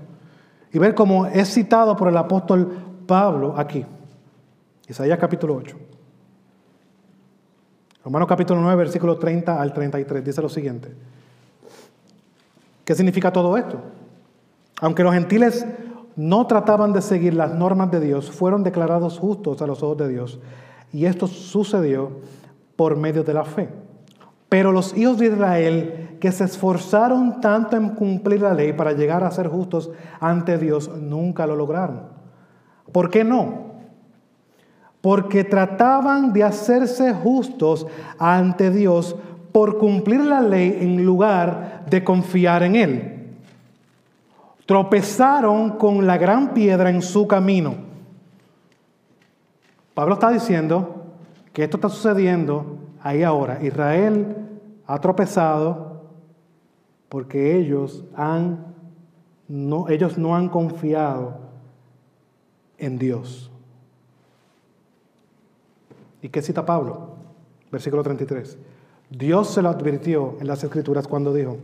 Y 0.71 0.79
ver 0.79 0.95
cómo 0.95 1.25
es 1.25 1.53
citado 1.53 1.95
por 1.95 2.07
el 2.07 2.17
apóstol 2.17 2.69
Pablo 3.05 3.53
aquí. 3.57 3.85
Isaías 4.87 5.19
capítulo 5.19 5.55
8. 5.55 5.77
Romanos 8.03 8.27
capítulo 8.27 8.61
9, 8.61 8.75
versículo 8.77 9.17
30 9.17 9.61
al 9.61 9.73
33. 9.73 10.23
Dice 10.23 10.41
lo 10.41 10.49
siguiente. 10.49 10.93
¿Qué 12.85 12.95
significa 12.95 13.31
todo 13.33 13.57
esto? 13.57 13.81
Aunque 14.79 15.03
los 15.03 15.13
gentiles 15.13 15.65
no 16.15 16.47
trataban 16.47 16.93
de 16.93 17.01
seguir 17.01 17.33
las 17.33 17.53
normas 17.53 17.91
de 17.91 17.99
Dios, 17.99 18.31
fueron 18.31 18.63
declarados 18.63 19.19
justos 19.19 19.61
a 19.61 19.67
los 19.67 19.83
ojos 19.83 19.97
de 19.97 20.07
Dios. 20.07 20.39
Y 20.93 21.05
esto 21.05 21.27
sucedió 21.27 22.11
por 22.77 22.95
medio 22.95 23.23
de 23.23 23.33
la 23.33 23.43
fe. 23.43 23.67
Pero 24.49 24.71
los 24.71 24.95
hijos 24.97 25.17
de 25.17 25.27
Israel 25.27 26.17
que 26.19 26.31
se 26.31 26.45
esforzaron 26.45 27.41
tanto 27.41 27.75
en 27.77 27.89
cumplir 27.89 28.41
la 28.41 28.53
ley 28.53 28.73
para 28.73 28.93
llegar 28.93 29.23
a 29.23 29.31
ser 29.31 29.47
justos 29.47 29.91
ante 30.19 30.57
Dios, 30.57 30.89
nunca 30.89 31.45
lo 31.45 31.55
lograron. 31.55 32.03
¿Por 32.91 33.09
qué 33.09 33.23
no? 33.23 33.67
Porque 35.01 35.43
trataban 35.43 36.33
de 36.33 36.43
hacerse 36.43 37.13
justos 37.13 37.87
ante 38.17 38.71
Dios 38.71 39.15
por 39.51 39.77
cumplir 39.77 40.21
la 40.21 40.41
ley 40.41 40.77
en 40.81 41.05
lugar 41.05 41.83
de 41.89 42.03
confiar 42.03 42.63
en 42.63 42.75
Él. 42.75 43.13
Tropezaron 44.65 45.71
con 45.71 46.05
la 46.05 46.17
gran 46.17 46.53
piedra 46.53 46.89
en 46.89 47.01
su 47.01 47.27
camino. 47.27 47.75
Pablo 49.93 50.15
está 50.15 50.29
diciendo 50.29 51.05
que 51.53 51.63
esto 51.63 51.77
está 51.77 51.89
sucediendo 51.89 52.86
ahí 53.01 53.23
ahora. 53.23 53.63
Israel 53.63 54.35
ha 54.85 54.99
tropezado 54.99 56.01
porque 57.09 57.57
ellos, 57.57 58.03
han, 58.15 58.73
no, 59.47 59.89
ellos 59.89 60.17
no 60.17 60.35
han 60.35 60.49
confiado 60.49 61.39
en 62.77 62.97
Dios. 62.97 63.51
¿Y 66.21 66.29
qué 66.29 66.41
cita 66.41 66.65
Pablo? 66.65 67.15
Versículo 67.71 68.03
33. 68.03 68.57
Dios 69.09 69.49
se 69.49 69.61
lo 69.61 69.69
advirtió 69.69 70.35
en 70.39 70.47
las 70.47 70.63
escrituras 70.63 71.07
cuando 71.07 71.33
dijo, 71.33 71.57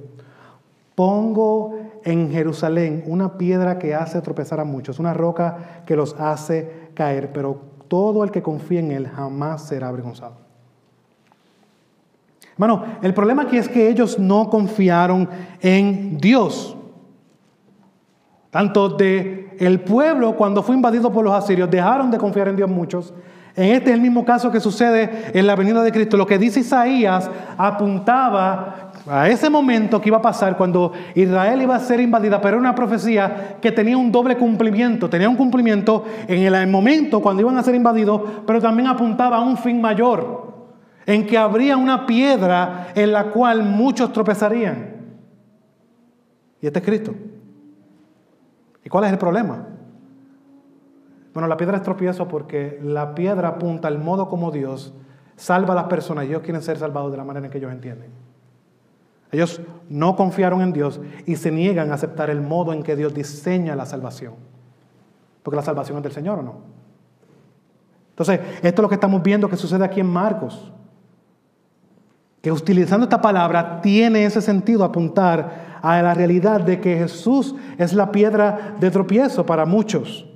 pongo 0.95 1.77
en 2.03 2.31
Jerusalén 2.31 3.03
una 3.07 3.37
piedra 3.37 3.79
que 3.79 3.95
hace 3.95 4.21
tropezar 4.21 4.59
a 4.59 4.63
muchos, 4.63 4.99
una 4.99 5.13
roca 5.13 5.83
que 5.85 5.95
los 5.95 6.17
hace 6.19 6.89
caer, 6.93 7.33
pero 7.33 7.59
todo 7.87 8.23
el 8.23 8.31
que 8.31 8.41
confía 8.41 8.79
en 8.79 8.91
él 8.91 9.07
jamás 9.07 9.67
será 9.67 9.89
avergonzado. 9.89 10.42
Hermano, 12.53 12.83
el 13.01 13.13
problema 13.13 13.43
aquí 13.43 13.57
es 13.57 13.67
que 13.67 13.89
ellos 13.89 14.19
no 14.19 14.49
confiaron 14.49 15.27
en 15.61 16.17
Dios. 16.17 16.77
Tanto 18.51 18.89
de 18.89 19.55
el 19.59 19.79
pueblo 19.79 20.35
cuando 20.35 20.61
fue 20.61 20.75
invadido 20.75 21.11
por 21.11 21.25
los 21.25 21.33
asirios 21.33 21.69
dejaron 21.69 22.11
de 22.11 22.17
confiar 22.17 22.47
en 22.47 22.55
Dios 22.55 22.69
muchos. 22.69 23.13
En 23.55 23.65
este 23.75 23.91
es 23.91 23.95
el 23.95 24.01
mismo 24.01 24.25
caso 24.25 24.51
que 24.51 24.59
sucede 24.59 25.31
en 25.33 25.45
la 25.45 25.55
venida 25.55 25.83
de 25.83 25.91
Cristo. 25.91 26.17
Lo 26.17 26.25
que 26.25 26.39
dice 26.39 26.61
Isaías 26.61 27.29
apuntaba 27.55 28.91
a 29.07 29.29
ese 29.29 29.49
momento 29.49 30.01
que 30.01 30.09
iba 30.09 30.17
a 30.17 30.21
pasar 30.21 30.57
cuando 30.57 30.91
Israel 31.13 31.61
iba 31.61 31.75
a 31.75 31.79
ser 31.79 31.99
invadida, 31.99 32.41
pero 32.41 32.55
era 32.55 32.59
una 32.59 32.73
profecía 32.73 33.57
que 33.61 33.71
tenía 33.71 33.95
un 33.95 34.11
doble 34.11 34.37
cumplimiento. 34.37 35.07
Tenía 35.07 35.29
un 35.29 35.35
cumplimiento 35.35 36.03
en 36.27 36.41
el 36.41 36.67
momento 36.67 37.21
cuando 37.21 37.41
iban 37.41 37.57
a 37.57 37.63
ser 37.63 37.75
invadidos, 37.75 38.21
pero 38.47 38.59
también 38.59 38.87
apuntaba 38.87 39.37
a 39.37 39.41
un 39.41 39.55
fin 39.55 39.79
mayor, 39.79 40.42
en 41.05 41.27
que 41.27 41.37
habría 41.37 41.77
una 41.77 42.05
piedra 42.05 42.91
en 42.95 43.11
la 43.11 43.31
cual 43.31 43.63
muchos 43.63 44.13
tropezarían. 44.13 44.93
Y 46.61 46.67
este 46.67 46.79
es 46.79 46.85
Cristo. 46.85 47.13
¿Y 48.83 48.89
cuál 48.89 49.05
es 49.05 49.11
el 49.11 49.17
problema? 49.17 49.67
Bueno, 51.33 51.47
la 51.47 51.57
piedra 51.57 51.77
es 51.77 51.83
tropiezo 51.83 52.27
porque 52.27 52.79
la 52.83 53.15
piedra 53.15 53.49
apunta 53.49 53.87
al 53.87 53.97
modo 53.97 54.29
como 54.29 54.51
Dios 54.51 54.93
salva 55.35 55.73
a 55.73 55.75
las 55.75 55.85
personas 55.85 56.25
ellos 56.25 56.43
quieren 56.43 56.61
ser 56.61 56.77
salvados 56.77 57.11
de 57.11 57.17
la 57.17 57.23
manera 57.23 57.45
en 57.45 57.51
que 57.51 57.57
ellos 57.57 57.71
entienden. 57.71 58.11
Ellos 59.31 59.61
no 59.89 60.15
confiaron 60.15 60.61
en 60.61 60.73
Dios 60.73 61.01
y 61.25 61.37
se 61.37 61.51
niegan 61.51 61.89
a 61.89 61.95
aceptar 61.95 62.29
el 62.29 62.39
modo 62.41 62.71
en 62.71 62.83
que 62.83 62.95
Dios 62.95 63.15
diseña 63.15 63.75
la 63.75 63.87
salvación. 63.87 64.35
Porque 65.41 65.55
la 65.55 65.63
salvación 65.63 65.97
es 65.97 66.03
del 66.03 66.11
Señor 66.11 66.39
o 66.39 66.43
no. 66.43 66.57
Entonces, 68.11 68.39
esto 68.61 68.67
es 68.67 68.83
lo 68.83 68.89
que 68.89 68.95
estamos 68.95 69.23
viendo 69.23 69.49
que 69.49 69.57
sucede 69.57 69.83
aquí 69.83 69.99
en 69.99 70.05
Marcos. 70.05 70.71
Que 72.43 72.51
utilizando 72.51 73.05
esta 73.05 73.21
palabra 73.21 73.79
tiene 73.81 74.25
ese 74.25 74.41
sentido 74.41 74.83
apuntar 74.83 75.79
a 75.81 76.01
la 76.01 76.13
realidad 76.13 76.59
de 76.59 76.81
que 76.81 76.97
Jesús 76.97 77.55
es 77.77 77.93
la 77.93 78.11
piedra 78.11 78.75
de 78.81 78.91
tropiezo 78.91 79.45
para 79.45 79.65
muchos. 79.65 80.27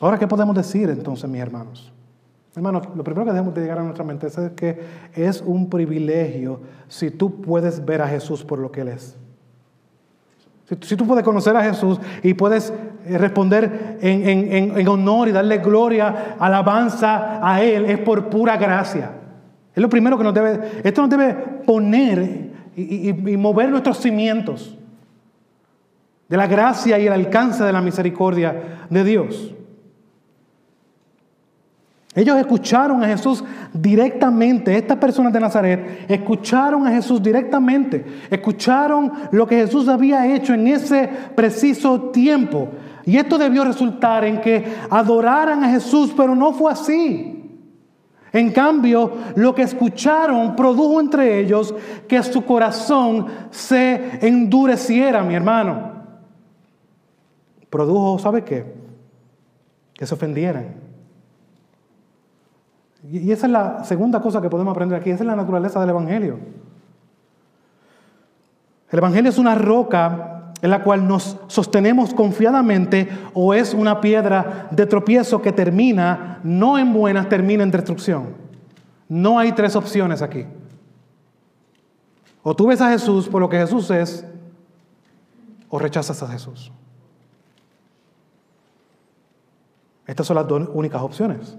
Ahora, 0.00 0.18
¿qué 0.18 0.26
podemos 0.26 0.56
decir 0.56 0.88
entonces, 0.88 1.28
mis 1.28 1.42
hermanos? 1.42 1.92
Hermanos, 2.54 2.88
lo 2.96 3.04
primero 3.04 3.26
que 3.26 3.32
debemos 3.32 3.52
de 3.52 3.60
llegar 3.60 3.78
a 3.78 3.82
nuestra 3.82 4.04
mente 4.04 4.28
es 4.28 4.38
que 4.56 4.80
es 5.14 5.42
un 5.42 5.68
privilegio 5.68 6.60
si 6.88 7.10
tú 7.10 7.42
puedes 7.42 7.84
ver 7.84 8.00
a 8.00 8.08
Jesús 8.08 8.42
por 8.42 8.58
lo 8.58 8.72
que 8.72 8.80
Él 8.80 8.88
es. 8.88 9.18
Si, 10.80 10.96
tú 10.96 11.06
puedes 11.06 11.22
conocer 11.22 11.54
a 11.54 11.62
Jesús 11.62 12.00
y 12.22 12.32
puedes 12.32 12.72
eh, 13.04 13.18
responder 13.18 13.98
en, 14.00 14.88
honor 14.88 15.28
y 15.28 15.32
darle 15.32 15.58
gloria, 15.58 16.36
alabanza 16.38 17.46
a 17.46 17.62
Él, 17.62 17.84
es 17.84 17.98
por 17.98 18.30
pura 18.30 18.56
gracia. 18.56 19.15
Es 19.76 19.82
lo 19.82 19.88
primero 19.88 20.18
que 20.18 20.24
nos 20.24 20.34
debe, 20.34 20.80
esto 20.82 21.02
nos 21.02 21.10
debe 21.10 21.34
poner 21.64 22.50
y 22.74 23.36
mover 23.36 23.68
nuestros 23.68 23.98
cimientos 23.98 24.76
de 26.28 26.36
la 26.36 26.46
gracia 26.46 26.98
y 26.98 27.06
el 27.06 27.12
alcance 27.12 27.62
de 27.62 27.72
la 27.72 27.80
misericordia 27.80 28.86
de 28.90 29.04
Dios. 29.04 29.52
Ellos 32.14 32.38
escucharon 32.38 33.04
a 33.04 33.08
Jesús 33.08 33.44
directamente, 33.74 34.74
estas 34.74 34.96
personas 34.96 35.34
de 35.34 35.40
Nazaret 35.40 36.06
escucharon 36.08 36.86
a 36.86 36.90
Jesús 36.90 37.22
directamente, 37.22 38.06
escucharon 38.30 39.12
lo 39.32 39.46
que 39.46 39.56
Jesús 39.56 39.86
había 39.86 40.34
hecho 40.34 40.54
en 40.54 40.66
ese 40.66 41.10
preciso 41.34 42.00
tiempo. 42.04 42.70
Y 43.04 43.18
esto 43.18 43.36
debió 43.36 43.64
resultar 43.64 44.24
en 44.24 44.40
que 44.40 44.64
adoraran 44.88 45.62
a 45.62 45.68
Jesús, 45.68 46.14
pero 46.16 46.34
no 46.34 46.54
fue 46.54 46.72
así. 46.72 47.35
En 48.36 48.52
cambio, 48.52 49.12
lo 49.34 49.54
que 49.54 49.62
escucharon 49.62 50.54
produjo 50.54 51.00
entre 51.00 51.40
ellos 51.40 51.74
que 52.06 52.22
su 52.22 52.44
corazón 52.44 53.28
se 53.50 54.18
endureciera, 54.26 55.22
mi 55.22 55.34
hermano. 55.34 55.92
Produjo, 57.70 58.18
¿sabe 58.18 58.44
qué? 58.44 58.74
Que 59.94 60.04
se 60.04 60.12
ofendieran. 60.12 60.66
Y 63.10 63.32
esa 63.32 63.46
es 63.46 63.52
la 63.52 63.84
segunda 63.84 64.20
cosa 64.20 64.42
que 64.42 64.50
podemos 64.50 64.72
aprender 64.72 65.00
aquí, 65.00 65.08
esa 65.08 65.22
es 65.22 65.28
la 65.28 65.36
naturaleza 65.36 65.80
del 65.80 65.88
Evangelio. 65.88 66.38
El 68.90 68.98
Evangelio 68.98 69.30
es 69.30 69.38
una 69.38 69.54
roca 69.54 70.35
en 70.62 70.70
la 70.70 70.82
cual 70.82 71.06
nos 71.06 71.36
sostenemos 71.48 72.14
confiadamente 72.14 73.08
o 73.34 73.52
es 73.52 73.74
una 73.74 74.00
piedra 74.00 74.68
de 74.70 74.86
tropiezo 74.86 75.42
que 75.42 75.52
termina 75.52 76.40
no 76.42 76.78
en 76.78 76.92
buenas, 76.92 77.28
termina 77.28 77.62
en 77.62 77.70
destrucción. 77.70 78.34
No 79.08 79.38
hay 79.38 79.52
tres 79.52 79.76
opciones 79.76 80.22
aquí. 80.22 80.44
O 82.42 82.54
tú 82.54 82.68
ves 82.68 82.80
a 82.80 82.90
Jesús 82.90 83.28
por 83.28 83.40
lo 83.40 83.48
que 83.48 83.58
Jesús 83.58 83.90
es, 83.90 84.24
o 85.68 85.78
rechazas 85.78 86.22
a 86.22 86.28
Jesús. 86.28 86.72
Estas 90.06 90.26
son 90.26 90.36
las 90.36 90.46
dos 90.46 90.68
únicas 90.72 91.02
opciones. 91.02 91.56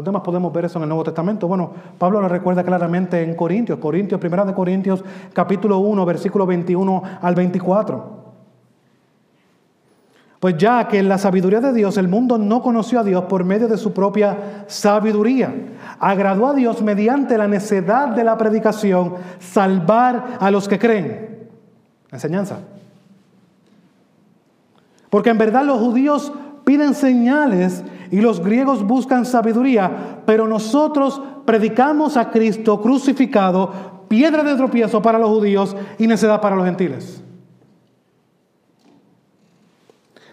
¿Dónde 0.00 0.12
más 0.12 0.22
podemos 0.22 0.52
ver 0.52 0.64
eso 0.64 0.78
en 0.78 0.84
el 0.84 0.88
Nuevo 0.88 1.04
Testamento? 1.04 1.46
Bueno, 1.46 1.70
Pablo 1.98 2.20
lo 2.20 2.28
recuerda 2.28 2.64
claramente 2.64 3.22
en 3.22 3.34
Corintios, 3.34 3.78
Corintios, 3.78 4.20
primera 4.20 4.44
de 4.44 4.54
Corintios, 4.54 5.04
capítulo 5.32 5.78
1, 5.78 6.06
versículo 6.06 6.46
21 6.46 7.02
al 7.20 7.34
24. 7.34 8.20
Pues 10.40 10.56
ya 10.56 10.88
que 10.88 10.98
en 10.98 11.08
la 11.08 11.18
sabiduría 11.18 11.60
de 11.60 11.74
Dios 11.74 11.98
el 11.98 12.08
mundo 12.08 12.38
no 12.38 12.62
conoció 12.62 13.00
a 13.00 13.04
Dios 13.04 13.24
por 13.24 13.44
medio 13.44 13.68
de 13.68 13.76
su 13.76 13.92
propia 13.92 14.64
sabiduría, 14.68 15.54
agradó 15.98 16.46
a 16.46 16.54
Dios 16.54 16.80
mediante 16.80 17.36
la 17.36 17.46
necedad 17.46 18.08
de 18.08 18.24
la 18.24 18.38
predicación 18.38 19.16
salvar 19.38 20.38
a 20.40 20.50
los 20.50 20.66
que 20.66 20.78
creen. 20.78 21.48
Enseñanza. 22.10 22.60
Porque 25.10 25.28
en 25.28 25.36
verdad 25.36 25.64
los 25.64 25.78
judíos 25.78 26.32
piden 26.64 26.94
señales 26.94 27.84
y 28.10 28.20
los 28.20 28.40
griegos 28.42 28.84
buscan 28.84 29.24
sabiduría, 29.24 30.22
pero 30.26 30.46
nosotros 30.48 31.20
predicamos 31.44 32.16
a 32.16 32.30
Cristo 32.30 32.80
crucificado, 32.80 34.06
piedra 34.08 34.42
de 34.42 34.56
tropiezo 34.56 35.00
para 35.00 35.18
los 35.18 35.28
judíos 35.30 35.76
y 35.98 36.06
necedad 36.06 36.40
para 36.40 36.56
los 36.56 36.64
gentiles. 36.64 37.22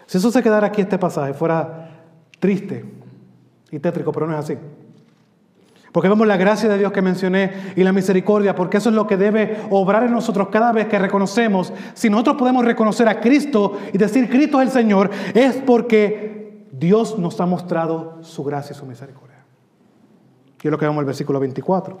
Si 0.06 0.18
eso 0.18 0.30
se 0.30 0.42
quedara 0.42 0.68
aquí 0.68 0.80
este 0.80 0.98
pasaje, 0.98 1.34
fuera 1.34 1.90
triste 2.38 2.84
y 3.70 3.78
tétrico, 3.78 4.10
pero 4.10 4.26
no 4.26 4.32
es 4.32 4.38
así. 4.38 4.56
Porque 5.92 6.08
vemos 6.08 6.26
la 6.26 6.36
gracia 6.36 6.68
de 6.68 6.78
Dios 6.78 6.92
que 6.92 7.02
mencioné 7.02 7.72
y 7.76 7.82
la 7.82 7.92
misericordia, 7.92 8.54
porque 8.54 8.76
eso 8.76 8.90
es 8.90 8.94
lo 8.94 9.06
que 9.06 9.16
debe 9.16 9.58
obrar 9.70 10.04
en 10.04 10.12
nosotros 10.12 10.48
cada 10.48 10.72
vez 10.72 10.86
que 10.86 10.98
reconocemos. 10.98 11.72
Si 11.94 12.10
nosotros 12.10 12.36
podemos 12.36 12.64
reconocer 12.64 13.08
a 13.08 13.20
Cristo 13.20 13.78
y 13.92 13.98
decir 13.98 14.28
Cristo 14.28 14.60
es 14.60 14.68
el 14.68 14.72
Señor, 14.72 15.10
es 15.34 15.56
porque 15.56 16.47
Dios 16.78 17.18
nos 17.18 17.40
ha 17.40 17.46
mostrado 17.46 18.18
su 18.22 18.44
gracia 18.44 18.72
y 18.72 18.76
su 18.76 18.86
misericordia. 18.86 19.44
Y 20.62 20.66
es 20.66 20.70
lo 20.70 20.78
que 20.78 20.84
vemos 20.84 20.96
en 20.96 21.00
el 21.00 21.06
versículo 21.06 21.40
24. 21.40 21.98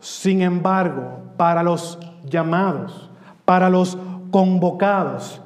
Sin 0.00 0.42
embargo, 0.42 1.20
para 1.36 1.62
los 1.62 1.98
llamados, 2.24 3.10
para 3.44 3.68
los 3.70 3.98
convocados, 4.30 5.40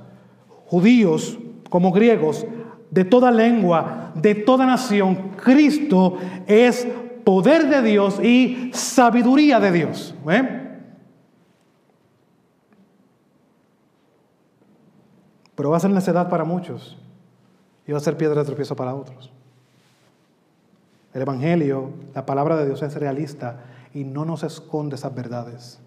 judíos 0.66 1.38
como 1.68 1.92
griegos, 1.92 2.46
de 2.90 3.04
toda 3.04 3.30
lengua, 3.30 4.12
de 4.14 4.34
toda 4.34 4.66
nación, 4.66 5.30
Cristo 5.42 6.18
es 6.46 6.86
poder 7.24 7.68
de 7.68 7.82
Dios 7.82 8.20
y 8.22 8.70
sabiduría 8.74 9.58
de 9.60 9.72
Dios. 9.72 10.14
Pero 15.54 15.70
va 15.70 15.76
a 15.76 15.80
ser 15.80 15.90
necedad 15.90 16.28
para 16.28 16.44
muchos 16.44 17.01
y 17.86 17.92
va 17.92 17.98
a 17.98 18.00
ser 18.00 18.16
piedra 18.16 18.40
de 18.40 18.46
tropiezo 18.46 18.76
para 18.76 18.94
otros. 18.94 19.30
El 21.14 21.22
Evangelio, 21.22 21.90
la 22.14 22.24
palabra 22.24 22.56
de 22.56 22.66
Dios 22.66 22.82
es 22.82 22.94
realista 22.94 23.60
y 23.92 24.04
no 24.04 24.24
nos 24.24 24.42
esconde 24.42 24.96
esas 24.96 25.14
verdades. 25.14 25.78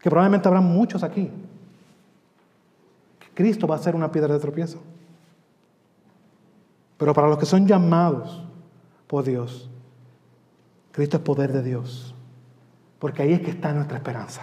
Que 0.00 0.08
probablemente 0.08 0.48
habrá 0.48 0.60
muchos 0.60 1.02
aquí. 1.02 1.30
Cristo 3.34 3.66
va 3.66 3.76
a 3.76 3.78
ser 3.78 3.94
una 3.94 4.10
piedra 4.10 4.34
de 4.34 4.40
tropiezo. 4.40 4.80
Pero 6.96 7.14
para 7.14 7.28
los 7.28 7.38
que 7.38 7.46
son 7.46 7.66
llamados 7.66 8.42
por 9.06 9.24
Dios, 9.24 9.70
Cristo 10.92 11.18
es 11.18 11.22
poder 11.22 11.52
de 11.52 11.62
Dios. 11.62 12.14
Porque 12.98 13.22
ahí 13.22 13.32
es 13.32 13.40
que 13.40 13.50
está 13.50 13.72
nuestra 13.72 13.98
esperanza. 13.98 14.42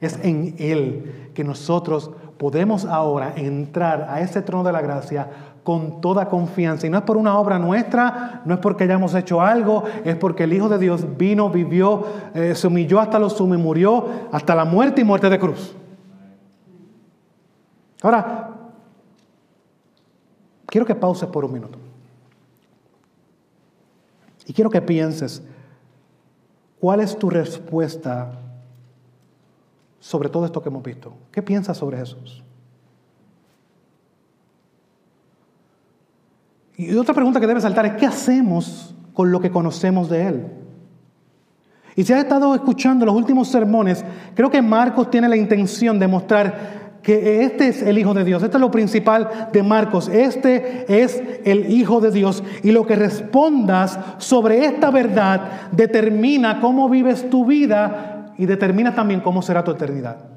Es 0.00 0.18
en 0.22 0.54
Él 0.58 1.30
que 1.34 1.42
nosotros 1.42 2.10
podemos 2.38 2.84
ahora 2.84 3.34
entrar 3.36 4.06
a 4.08 4.20
ese 4.20 4.40
trono 4.42 4.64
de 4.64 4.72
la 4.72 4.80
gracia 4.80 5.28
con 5.62 6.00
toda 6.00 6.28
confianza. 6.28 6.86
Y 6.86 6.90
no 6.90 6.98
es 6.98 7.04
por 7.04 7.16
una 7.16 7.38
obra 7.38 7.58
nuestra, 7.58 8.42
no 8.44 8.54
es 8.54 8.60
porque 8.60 8.84
hayamos 8.84 9.14
hecho 9.14 9.40
algo, 9.40 9.84
es 10.04 10.16
porque 10.16 10.44
el 10.44 10.52
Hijo 10.52 10.68
de 10.68 10.78
Dios 10.78 11.16
vino, 11.16 11.50
vivió, 11.50 12.04
eh, 12.34 12.54
se 12.54 12.66
humilló 12.66 13.00
hasta 13.00 13.18
lo 13.18 13.30
sumo 13.30 13.54
y 13.54 13.58
murió 13.58 14.06
hasta 14.32 14.54
la 14.54 14.64
muerte 14.64 15.00
y 15.00 15.04
muerte 15.04 15.28
de 15.28 15.38
cruz. 15.38 15.74
Ahora, 18.02 18.50
quiero 20.66 20.86
que 20.86 20.94
pauses 20.94 21.28
por 21.28 21.44
un 21.44 21.52
minuto. 21.52 21.78
Y 24.46 24.52
quiero 24.52 24.70
que 24.70 24.80
pienses 24.80 25.42
¿cuál 26.80 27.00
es 27.00 27.16
tu 27.16 27.30
respuesta 27.30 28.32
sobre 30.00 30.30
todo 30.30 30.46
esto 30.46 30.62
que 30.62 30.70
hemos 30.70 30.82
visto? 30.82 31.12
¿Qué 31.30 31.42
piensas 31.42 31.76
sobre 31.76 31.98
Jesús? 31.98 32.42
Y 36.80 36.96
otra 36.96 37.12
pregunta 37.14 37.38
que 37.38 37.46
debe 37.46 37.60
saltar 37.60 37.84
es, 37.84 37.92
¿qué 37.92 38.06
hacemos 38.06 38.94
con 39.12 39.30
lo 39.30 39.38
que 39.38 39.50
conocemos 39.50 40.08
de 40.08 40.26
Él? 40.26 40.46
Y 41.94 42.04
si 42.04 42.14
has 42.14 42.20
estado 42.20 42.54
escuchando 42.54 43.04
los 43.04 43.14
últimos 43.14 43.48
sermones, 43.48 44.02
creo 44.34 44.50
que 44.50 44.62
Marcos 44.62 45.10
tiene 45.10 45.28
la 45.28 45.36
intención 45.36 45.98
de 45.98 46.08
mostrar 46.08 47.00
que 47.02 47.44
este 47.44 47.68
es 47.68 47.82
el 47.82 47.98
Hijo 47.98 48.14
de 48.14 48.24
Dios. 48.24 48.42
Esto 48.42 48.56
es 48.56 48.60
lo 48.62 48.70
principal 48.70 49.50
de 49.52 49.62
Marcos. 49.62 50.08
Este 50.08 50.86
es 50.88 51.22
el 51.44 51.70
Hijo 51.70 52.00
de 52.00 52.12
Dios. 52.12 52.42
Y 52.62 52.70
lo 52.70 52.86
que 52.86 52.96
respondas 52.96 53.98
sobre 54.16 54.64
esta 54.64 54.90
verdad 54.90 55.70
determina 55.72 56.60
cómo 56.60 56.88
vives 56.88 57.28
tu 57.28 57.44
vida 57.44 58.32
y 58.38 58.46
determina 58.46 58.94
también 58.94 59.20
cómo 59.20 59.42
será 59.42 59.62
tu 59.62 59.72
eternidad. 59.72 60.29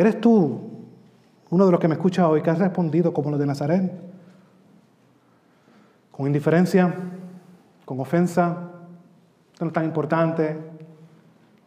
¿Eres 0.00 0.20
tú 0.20 0.60
uno 1.50 1.66
de 1.66 1.72
los 1.72 1.80
que 1.80 1.88
me 1.88 1.94
escucha 1.94 2.28
hoy 2.28 2.40
que 2.40 2.50
has 2.50 2.58
respondido 2.58 3.12
como 3.12 3.30
los 3.30 3.40
de 3.40 3.46
Nazaret? 3.46 3.92
Con 6.12 6.26
indiferencia, 6.26 6.94
con 7.84 7.98
ofensa, 7.98 8.70
esto 9.52 9.64
no 9.64 9.70
es 9.70 9.74
tan 9.74 9.84
importante. 9.84 10.56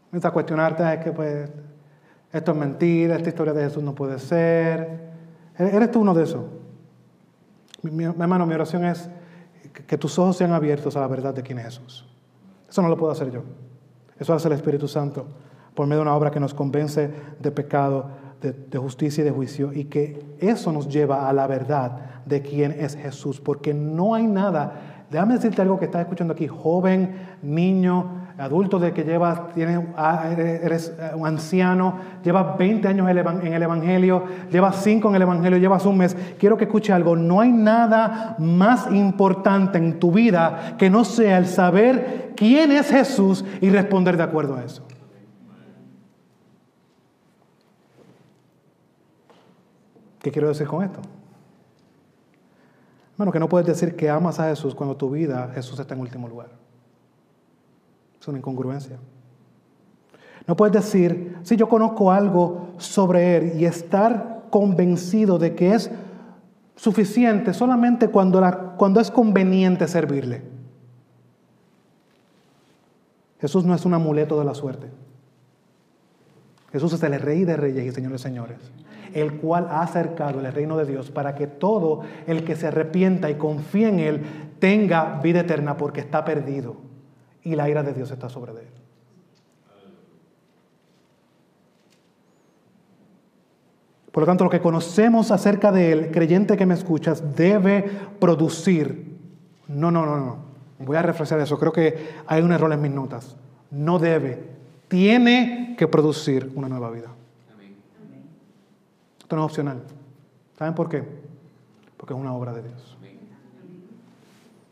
Comienza 0.10 0.30
a 0.30 0.32
cuestionarte, 0.32 0.94
es 0.94 1.04
que 1.04 1.12
pues 1.12 1.50
esto 2.32 2.52
es 2.52 2.58
mentira, 2.58 3.18
esta 3.18 3.30
historia 3.30 3.54
de 3.54 3.64
Jesús 3.64 3.84
no 3.84 3.94
puede 3.94 4.18
ser. 4.18 5.12
¿Eres 5.58 5.92
tú 5.92 6.00
uno 6.00 6.14
de 6.14 6.24
esos? 6.24 6.46
Mi, 7.82 8.06
hermano, 8.06 8.46
mi 8.46 8.54
oración 8.54 8.86
es 8.86 9.10
que, 9.88 9.98
tus 9.98 10.18
ojos 10.20 10.38
sean 10.38 10.54
abiertos 10.54 10.96
a 10.96 11.02
la 11.02 11.08
verdad 11.08 11.34
de 11.34 11.44
quién 11.44 11.60
es 11.60 11.66
Jesús. 11.66 12.08
Eso 12.70 12.82
no 12.82 12.88
lo 12.88 12.96
puedo 12.96 13.12
hacer 13.12 13.30
yo. 13.30 13.44
Eso 14.18 14.34
hace 14.34 14.48
el 14.48 14.54
Espíritu 14.54 14.88
Santo 14.88 15.28
por 15.74 15.88
medio 15.88 16.00
de 16.00 16.04
una 16.04 16.16
obra 16.16 16.32
que 16.32 16.40
nos 16.40 16.54
convence 16.54 17.12
de 17.40 17.52
pecado, 17.52 18.10
de, 18.42 18.78
justicia 18.78 19.22
y 19.22 19.26
de 19.26 19.32
juicio, 19.32 19.72
y 19.74 19.86
que 19.86 20.36
eso 20.40 20.72
nos 20.72 20.90
lleva 20.90 21.30
a 21.30 21.34
la 21.34 21.48
verdad 21.48 22.24
de 22.26 22.42
quién 22.42 22.72
es 22.72 22.96
Jesús, 22.96 23.40
porque 23.40 23.74
no 23.74 24.16
hay 24.16 24.28
nada 24.28 24.92
Déjame 25.12 25.34
decirte 25.34 25.62
algo 25.62 25.78
que 25.78 25.86
estás 25.86 26.04
escuchando 26.04 26.34
aquí, 26.34 26.48
joven, 26.48 27.14
niño, 27.42 28.30
adulto 28.38 28.80
de 28.80 28.94
que 28.94 29.04
llevas, 29.04 29.54
tienes, 29.54 29.82
ah, 29.98 30.30
eres 30.34 30.94
un 31.16 31.28
anciano, 31.28 31.96
llevas 32.24 32.58
20 32.58 32.88
años 32.88 33.10
en 33.10 33.54
el 33.54 33.62
Evangelio, 33.62 34.24
llevas 34.50 34.82
5 34.82 35.10
en 35.10 35.16
el 35.16 35.22
Evangelio, 35.24 35.60
llevas 35.60 35.86
un 35.86 35.98
mes. 35.98 36.16
Quiero 36.40 36.56
que 36.56 36.64
escuche 36.64 36.94
algo. 36.94 37.18
No 37.18 37.42
hay 37.42 37.52
nada 37.52 38.38
más 38.40 38.90
importante 38.90 39.78
en 39.78 40.00
tu 40.00 40.14
vida 40.14 40.76
que 40.78 40.90
no 40.90 41.04
sea 41.04 41.38
el 41.38 41.48
saber 41.48 42.32
quién 42.38 42.72
es 42.72 42.90
Jesús 42.90 43.44
y 43.60 43.70
responder 43.70 44.16
de 44.16 44.24
acuerdo 44.24 44.56
a 44.56 44.64
eso. 44.64 44.88
¿Qué 50.22 50.32
quiero 50.32 50.50
decir 50.50 50.68
con 50.68 50.84
esto? 50.84 51.00
Bueno, 53.18 53.32
que 53.32 53.40
no 53.40 53.50
puedes 53.50 53.68
decir 53.68 53.96
que 53.96 54.10
amas 54.10 54.40
a 54.40 54.50
Jesús 54.50 54.76
cuando 54.76 54.96
tu 54.96 55.10
vida 55.10 55.52
Jesús 55.54 55.80
está 55.80 55.94
en 55.94 56.02
último 56.02 56.28
lugar. 56.28 56.50
Es 58.20 58.28
una 58.28 58.38
incongruencia. 58.38 58.98
No 60.48 60.56
puedes 60.56 60.74
decir, 60.74 61.38
si 61.44 61.56
yo 61.56 61.68
conozco 61.70 62.12
algo 62.12 62.70
sobre 62.78 63.38
Él 63.38 63.60
y 63.60 63.66
estar 63.66 64.44
convencido 64.50 65.38
de 65.40 65.56
que 65.56 65.74
es 65.74 65.92
suficiente 66.76 67.54
solamente 67.54 68.10
cuando, 68.10 68.42
cuando 68.78 69.00
es 69.00 69.12
conveniente 69.12 69.88
servirle. 69.88 70.44
Jesús 73.40 73.66
no 73.66 73.74
es 73.74 73.86
un 73.86 73.94
amuleto 73.94 74.38
de 74.38 74.46
la 74.46 74.54
suerte. 74.54 74.88
Jesús 76.72 76.94
es 76.94 77.04
el 77.04 77.20
rey 77.20 77.44
de 77.44 77.58
reyes 77.58 77.86
y 77.86 77.92
señores 77.92 78.22
de 78.22 78.30
señores 78.30 78.58
el 79.14 79.34
cual 79.34 79.68
ha 79.70 79.82
acercado 79.82 80.40
el 80.40 80.54
reino 80.54 80.78
de 80.78 80.86
Dios 80.86 81.12
para 81.12 81.36
que 81.36 81.48
todo 81.48 82.02
el 82.28 82.44
que 82.44 82.56
se 82.56 82.68
arrepienta 82.68 83.30
y 83.30 83.36
confíe 83.36 83.90
en 83.90 84.00
Él 84.00 84.22
tenga 84.60 85.20
vida 85.22 85.42
eterna 85.42 85.78
porque 85.78 86.02
está 86.02 86.24
perdido 86.24 86.78
y 87.44 87.56
la 87.56 87.70
ira 87.70 87.84
de 87.84 87.94
Dios 87.94 88.12
está 88.12 88.30
sobre 88.30 88.52
él. 88.52 88.68
Por 94.12 94.24
lo 94.24 94.28
tanto, 94.28 94.44
lo 94.44 94.50
que 94.50 94.60
conocemos 94.60 95.32
acerca 95.32 95.72
de 95.72 95.92
Él, 95.94 96.12
creyente 96.12 96.58
que 96.58 96.66
me 96.66 96.74
escuchas, 96.74 97.36
debe 97.36 97.90
producir. 98.20 99.18
No, 99.70 99.90
no, 99.90 100.06
no, 100.06 100.18
no. 100.18 100.38
Voy 100.80 100.98
a 100.98 101.02
refrescar 101.02 101.40
eso. 101.40 101.58
Creo 101.58 101.72
que 101.72 102.10
hay 102.28 102.42
un 102.42 102.52
error 102.52 102.74
en 102.74 102.82
mis 102.82 102.92
notas. 102.92 103.38
No 103.70 104.00
debe. 104.00 104.50
Tiene 104.90 105.76
que 105.78 105.88
producir 105.88 106.52
una 106.56 106.68
nueva 106.68 106.92
vida. 106.92 107.08
Esto 109.32 109.38
no 109.38 109.46
es 109.46 109.52
opcional. 109.52 109.82
¿Saben 110.60 110.76
por 110.76 110.90
qué? 110.90 111.08
Porque 111.96 112.14
es 112.14 112.20
una 112.20 112.34
obra 112.34 112.52
de 112.52 112.64
Dios. 112.64 112.98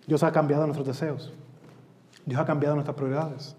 Dios 0.05 0.21
ha 0.21 0.33
cambiado 0.33 0.65
nuestros 0.65 0.85
deseos. 0.85 1.31
Dios 2.25 2.41
ha 2.41 2.45
cambiado 2.45 2.75
nuestras 2.75 2.93
prioridades. 2.97 3.55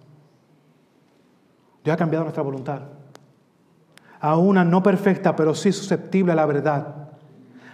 Dios 1.82 1.94
ha 1.94 1.96
cambiado 1.96 2.26
nuestra 2.26 2.42
voluntad. 2.42 2.82
A 4.20 4.36
una 4.36 4.62
no 4.62 4.82
perfecta, 4.82 5.34
pero 5.34 5.54
sí 5.54 5.72
susceptible 5.72 6.32
a 6.32 6.34
la 6.34 6.44
verdad 6.44 6.99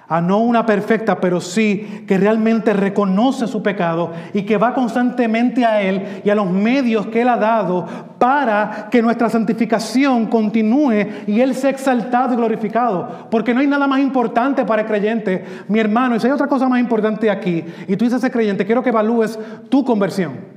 a 0.09 0.20
no 0.20 0.38
una 0.38 0.64
perfecta, 0.64 1.20
pero 1.20 1.40
sí 1.40 2.04
que 2.07 2.18
realmente 2.18 2.72
reconoce 2.72 3.46
su 3.46 3.62
pecado 3.62 4.12
y 4.32 4.42
que 4.42 4.57
va 4.57 4.72
constantemente 4.72 5.64
a 5.64 5.82
Él 5.82 6.22
y 6.24 6.30
a 6.30 6.34
los 6.34 6.48
medios 6.48 7.07
que 7.09 7.22
Él 7.22 7.28
ha 7.28 7.36
dado 7.36 7.86
para 8.18 8.88
que 8.90 9.02
nuestra 9.02 9.28
santificación 9.28 10.26
continúe 10.26 11.07
y 11.26 11.40
Él 11.40 11.54
sea 11.54 11.70
exaltado 11.70 12.34
y 12.34 12.36
glorificado. 12.36 13.28
Porque 13.30 13.52
no 13.52 13.61
hay 13.61 13.66
nada 13.66 13.86
más 13.86 14.00
importante 14.00 14.64
para 14.64 14.82
el 14.82 14.88
creyente, 14.88 15.44
mi 15.68 15.80
hermano, 15.80 16.14
y 16.14 16.20
si 16.20 16.26
hay 16.26 16.32
otra 16.32 16.46
cosa 16.46 16.68
más 16.68 16.80
importante 16.80 17.30
aquí, 17.30 17.64
y 17.88 17.96
tú 17.96 18.04
dices 18.04 18.22
ese 18.22 18.30
creyente, 18.30 18.64
quiero 18.64 18.82
que 18.82 18.90
evalúes 18.90 19.38
tu 19.68 19.84
conversión. 19.84 20.57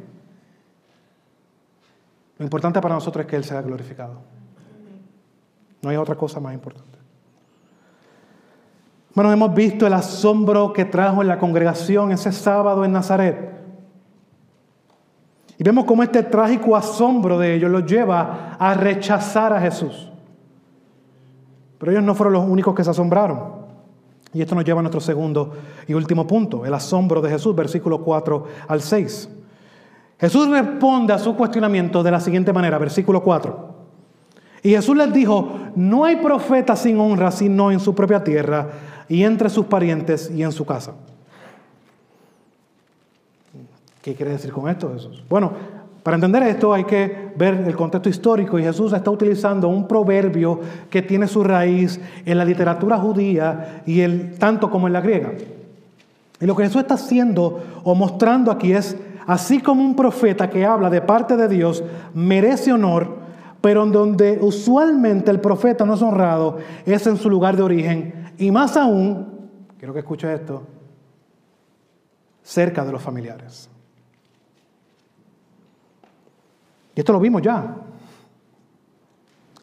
Lo 2.37 2.45
importante 2.45 2.79
para 2.79 2.95
nosotros 2.95 3.25
es 3.25 3.29
que 3.29 3.35
Él 3.35 3.43
sea 3.43 3.61
glorificado. 3.61 4.21
No 5.81 5.89
hay 5.89 5.97
otra 5.97 6.15
cosa 6.15 6.39
más 6.39 6.53
importante. 6.53 6.98
Bueno, 9.19 9.33
hemos 9.33 9.53
visto 9.53 9.85
el 9.85 9.91
asombro 9.91 10.71
que 10.71 10.85
trajo 10.85 11.21
en 11.21 11.27
la 11.27 11.37
congregación 11.37 12.13
ese 12.13 12.31
sábado 12.31 12.85
en 12.85 12.93
Nazaret. 12.93 13.51
Y 15.57 15.61
vemos 15.61 15.83
cómo 15.83 16.03
este 16.03 16.23
trágico 16.23 16.73
asombro 16.73 17.37
de 17.37 17.55
ellos 17.55 17.69
los 17.69 17.85
lleva 17.85 18.55
a 18.57 18.73
rechazar 18.75 19.51
a 19.51 19.59
Jesús. 19.59 20.09
Pero 21.77 21.91
ellos 21.91 22.03
no 22.05 22.15
fueron 22.15 22.31
los 22.31 22.47
únicos 22.47 22.73
que 22.73 22.81
se 22.81 22.91
asombraron. 22.91 23.41
Y 24.31 24.41
esto 24.41 24.55
nos 24.55 24.63
lleva 24.63 24.79
a 24.79 24.83
nuestro 24.83 25.01
segundo 25.01 25.51
y 25.85 25.93
último 25.93 26.25
punto, 26.25 26.65
el 26.65 26.73
asombro 26.73 27.19
de 27.19 27.29
Jesús, 27.29 27.53
versículo 27.53 28.01
4 28.01 28.45
al 28.69 28.79
6. 28.79 29.29
Jesús 30.17 30.47
responde 30.47 31.11
a 31.11 31.19
su 31.19 31.35
cuestionamiento 31.35 32.03
de 32.03 32.11
la 32.11 32.21
siguiente 32.21 32.53
manera, 32.53 32.77
versículo 32.77 33.21
4. 33.21 33.79
Y 34.63 34.69
Jesús 34.69 34.95
les 34.95 35.11
dijo, 35.11 35.49
no 35.75 36.05
hay 36.05 36.15
profeta 36.15 36.77
sin 36.77 36.97
honra 37.01 37.31
sino 37.31 37.69
en 37.69 37.81
su 37.81 37.93
propia 37.93 38.23
tierra 38.23 38.69
y 39.09 39.23
entre 39.23 39.49
sus 39.49 39.65
parientes 39.65 40.31
y 40.33 40.43
en 40.43 40.51
su 40.51 40.65
casa. 40.65 40.93
¿Qué 44.01 44.15
quiere 44.15 44.31
decir 44.31 44.53
con 44.53 44.69
esto 44.69 44.93
Jesús? 44.93 45.23
Bueno, 45.27 45.51
para 46.03 46.15
entender 46.15 46.43
esto 46.43 46.73
hay 46.73 46.85
que 46.85 47.33
ver 47.35 47.55
el 47.55 47.75
contexto 47.75 48.07
histórico 48.07 48.57
y 48.57 48.63
Jesús 48.63 48.93
está 48.93 49.11
utilizando 49.11 49.67
un 49.67 49.87
proverbio 49.87 50.59
que 50.89 51.01
tiene 51.01 51.27
su 51.27 51.43
raíz 51.43 51.99
en 52.25 52.37
la 52.37 52.45
literatura 52.45 52.97
judía 52.97 53.81
y 53.85 53.99
el, 53.99 54.35
tanto 54.37 54.69
como 54.69 54.87
en 54.87 54.93
la 54.93 55.01
griega. 55.01 55.33
Y 56.39 56.45
lo 56.45 56.55
que 56.55 56.63
Jesús 56.63 56.81
está 56.81 56.93
haciendo 56.93 57.61
o 57.83 57.95
mostrando 57.95 58.49
aquí 58.49 58.71
es, 58.71 58.95
así 59.27 59.59
como 59.59 59.83
un 59.83 59.95
profeta 59.95 60.49
que 60.49 60.65
habla 60.65 60.89
de 60.89 61.01
parte 61.01 61.35
de 61.35 61.49
Dios 61.49 61.83
merece 62.13 62.71
honor, 62.71 63.17
pero 63.59 63.83
en 63.83 63.91
donde 63.91 64.39
usualmente 64.41 65.29
el 65.31 65.41
profeta 65.41 65.85
no 65.85 65.95
es 65.95 66.01
honrado, 66.01 66.59
es 66.85 67.05
en 67.07 67.17
su 67.17 67.29
lugar 67.29 67.57
de 67.57 67.63
origen 67.63 68.18
y 68.39 68.51
más 68.51 68.77
aún, 68.77 69.49
quiero 69.77 69.93
que 69.93 69.99
escuche 69.99 70.33
esto, 70.33 70.65
cerca 72.41 72.85
de 72.85 72.91
los 72.91 73.01
familiares. 73.01 73.69
Y 76.95 76.99
esto 77.01 77.13
lo 77.13 77.19
vimos 77.19 77.41
ya. 77.41 77.75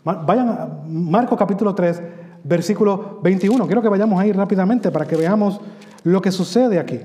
Vayan 0.05 0.83
Marcos 1.11 1.39
capítulo 1.39 1.75
3, 1.75 2.03
versículo 2.45 3.19
21. 3.23 3.67
Quiero 3.67 3.83
que 3.83 3.89
vayamos 3.89 4.21
ahí 4.21 4.31
rápidamente 4.31 4.91
para 4.91 5.07
que 5.07 5.17
veamos 5.17 5.59
lo 6.05 6.21
que 6.21 6.31
sucede 6.31 6.79
aquí. 6.79 7.01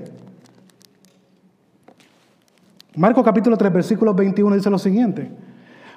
Marcos 2.94 3.24
capítulo 3.24 3.56
3, 3.56 3.72
versículo 3.72 4.14
21 4.14 4.54
dice 4.56 4.70
lo 4.70 4.78
siguiente. 4.78 5.30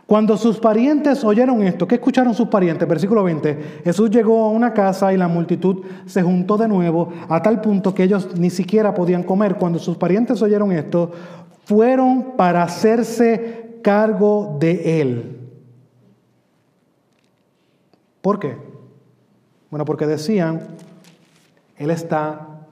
Cuando 0.05 0.37
sus 0.37 0.59
parientes 0.59 1.23
oyeron 1.23 1.63
esto, 1.63 1.87
¿qué 1.87 1.95
escucharon 1.95 2.35
sus 2.35 2.47
parientes? 2.47 2.87
Versículo 2.87 3.23
20. 3.23 3.81
Jesús 3.83 4.11
llegó 4.11 4.45
a 4.45 4.49
una 4.51 4.71
casa 4.71 5.11
y 5.11 5.17
la 5.17 5.27
multitud 5.27 5.83
se 6.05 6.21
juntó 6.21 6.57
de 6.57 6.67
nuevo 6.67 7.11
a 7.27 7.41
tal 7.41 7.59
punto 7.59 7.95
que 7.95 8.03
ellos 8.03 8.37
ni 8.37 8.51
siquiera 8.51 8.93
podían 8.93 9.23
comer. 9.23 9.55
Cuando 9.55 9.79
sus 9.79 9.97
parientes 9.97 10.41
oyeron 10.43 10.71
esto, 10.71 11.11
fueron 11.63 12.33
para 12.37 12.61
hacerse 12.61 13.79
cargo 13.81 14.57
de 14.59 15.01
él. 15.01 15.49
¿Por 18.21 18.39
qué? 18.39 18.57
Bueno, 19.71 19.85
porque 19.85 20.05
decían, 20.05 20.67
él 21.77 21.89
está 21.89 22.67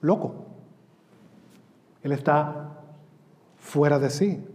loco. 0.00 0.46
Él 2.02 2.10
está 2.10 2.72
fuera 3.56 4.00
de 4.00 4.10
sí 4.10 4.49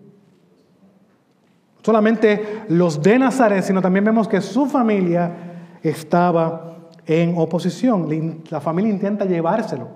solamente 1.85 2.63
los 2.69 2.99
de 2.99 3.19
Nazaret, 3.19 3.63
sino 3.63 3.79
también 3.79 4.03
vemos 4.03 4.27
que 4.27 4.41
su 4.41 4.65
familia 4.65 5.31
estaba 5.83 6.77
en 7.05 7.37
oposición. 7.37 8.41
La 8.49 8.59
familia 8.59 8.91
intenta 8.91 9.23
llevárselo. 9.25 9.89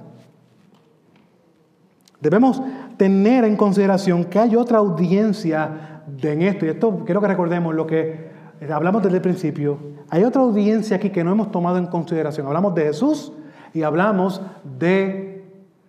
Debemos 2.21 2.61
tener 2.95 3.43
en 3.43 3.55
consideración 3.55 4.25
que 4.25 4.37
hay 4.37 4.55
otra 4.55 4.77
audiencia 4.77 6.03
en 6.21 6.43
esto, 6.43 6.67
y 6.67 6.69
esto 6.69 7.01
quiero 7.05 7.21
que 7.21 7.27
recordemos 7.27 7.73
lo 7.73 7.87
que 7.87 8.29
hablamos 8.71 9.01
desde 9.01 9.15
el 9.15 9.23
principio. 9.23 9.79
Hay 10.11 10.23
otra 10.23 10.43
audiencia 10.43 10.97
aquí 10.97 11.09
que 11.09 11.23
no 11.23 11.31
hemos 11.31 11.51
tomado 11.51 11.79
en 11.79 11.87
consideración. 11.87 12.45
Hablamos 12.45 12.75
de 12.75 12.83
Jesús 12.83 13.33
y 13.73 13.81
hablamos 13.81 14.43
de 14.77 15.43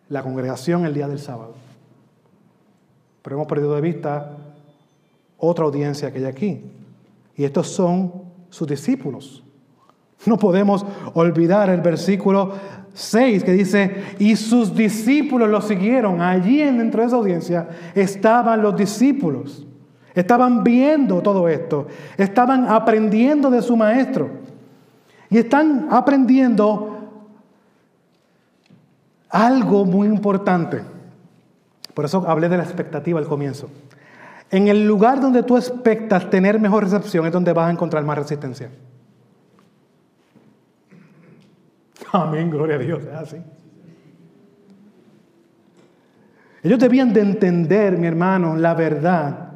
la 0.08 0.22
congregación 0.22 0.86
el 0.86 0.94
día 0.94 1.08
del 1.08 1.18
sábado. 1.18 1.52
Pero 3.20 3.36
hemos 3.36 3.48
perdido 3.48 3.74
de 3.74 3.82
vista 3.82 4.30
otra 5.40 5.64
audiencia 5.64 6.12
que 6.12 6.18
hay 6.18 6.24
aquí. 6.24 6.62
Y 7.36 7.44
estos 7.44 7.68
son 7.68 8.12
sus 8.50 8.68
discípulos. 8.68 9.42
No 10.26 10.38
podemos 10.38 10.84
olvidar 11.14 11.70
el 11.70 11.80
versículo 11.80 12.52
6 12.92 13.44
que 13.44 13.52
dice, 13.52 14.04
y 14.18 14.36
sus 14.36 14.74
discípulos 14.74 15.48
lo 15.48 15.60
siguieron. 15.62 16.20
Allí 16.20 16.58
dentro 16.58 17.00
de 17.00 17.06
esa 17.06 17.16
audiencia 17.16 17.68
estaban 17.94 18.60
los 18.60 18.76
discípulos. 18.76 19.66
Estaban 20.14 20.62
viendo 20.62 21.22
todo 21.22 21.48
esto. 21.48 21.86
Estaban 22.18 22.68
aprendiendo 22.68 23.50
de 23.50 23.62
su 23.62 23.76
maestro. 23.76 24.28
Y 25.30 25.38
están 25.38 25.88
aprendiendo 25.90 26.98
algo 29.30 29.84
muy 29.84 30.08
importante. 30.08 30.82
Por 31.94 32.04
eso 32.04 32.24
hablé 32.26 32.48
de 32.48 32.56
la 32.56 32.64
expectativa 32.64 33.18
al 33.18 33.26
comienzo. 33.26 33.68
En 34.50 34.66
el 34.66 34.86
lugar 34.86 35.20
donde 35.20 35.44
tú 35.44 35.56
expectas 35.56 36.28
tener 36.28 36.58
mejor 36.58 36.84
recepción 36.84 37.24
es 37.24 37.32
donde 37.32 37.52
vas 37.52 37.68
a 37.68 37.72
encontrar 37.72 38.04
más 38.04 38.18
resistencia. 38.18 38.70
Amén, 42.12 42.50
gloria 42.50 42.74
a 42.74 42.78
Dios, 42.78 43.04
es 43.04 43.14
así. 43.14 43.36
Ellos 46.62 46.78
debían 46.78 47.12
de 47.12 47.20
entender, 47.20 47.96
mi 47.96 48.06
hermano, 48.06 48.56
la 48.56 48.74
verdad, 48.74 49.50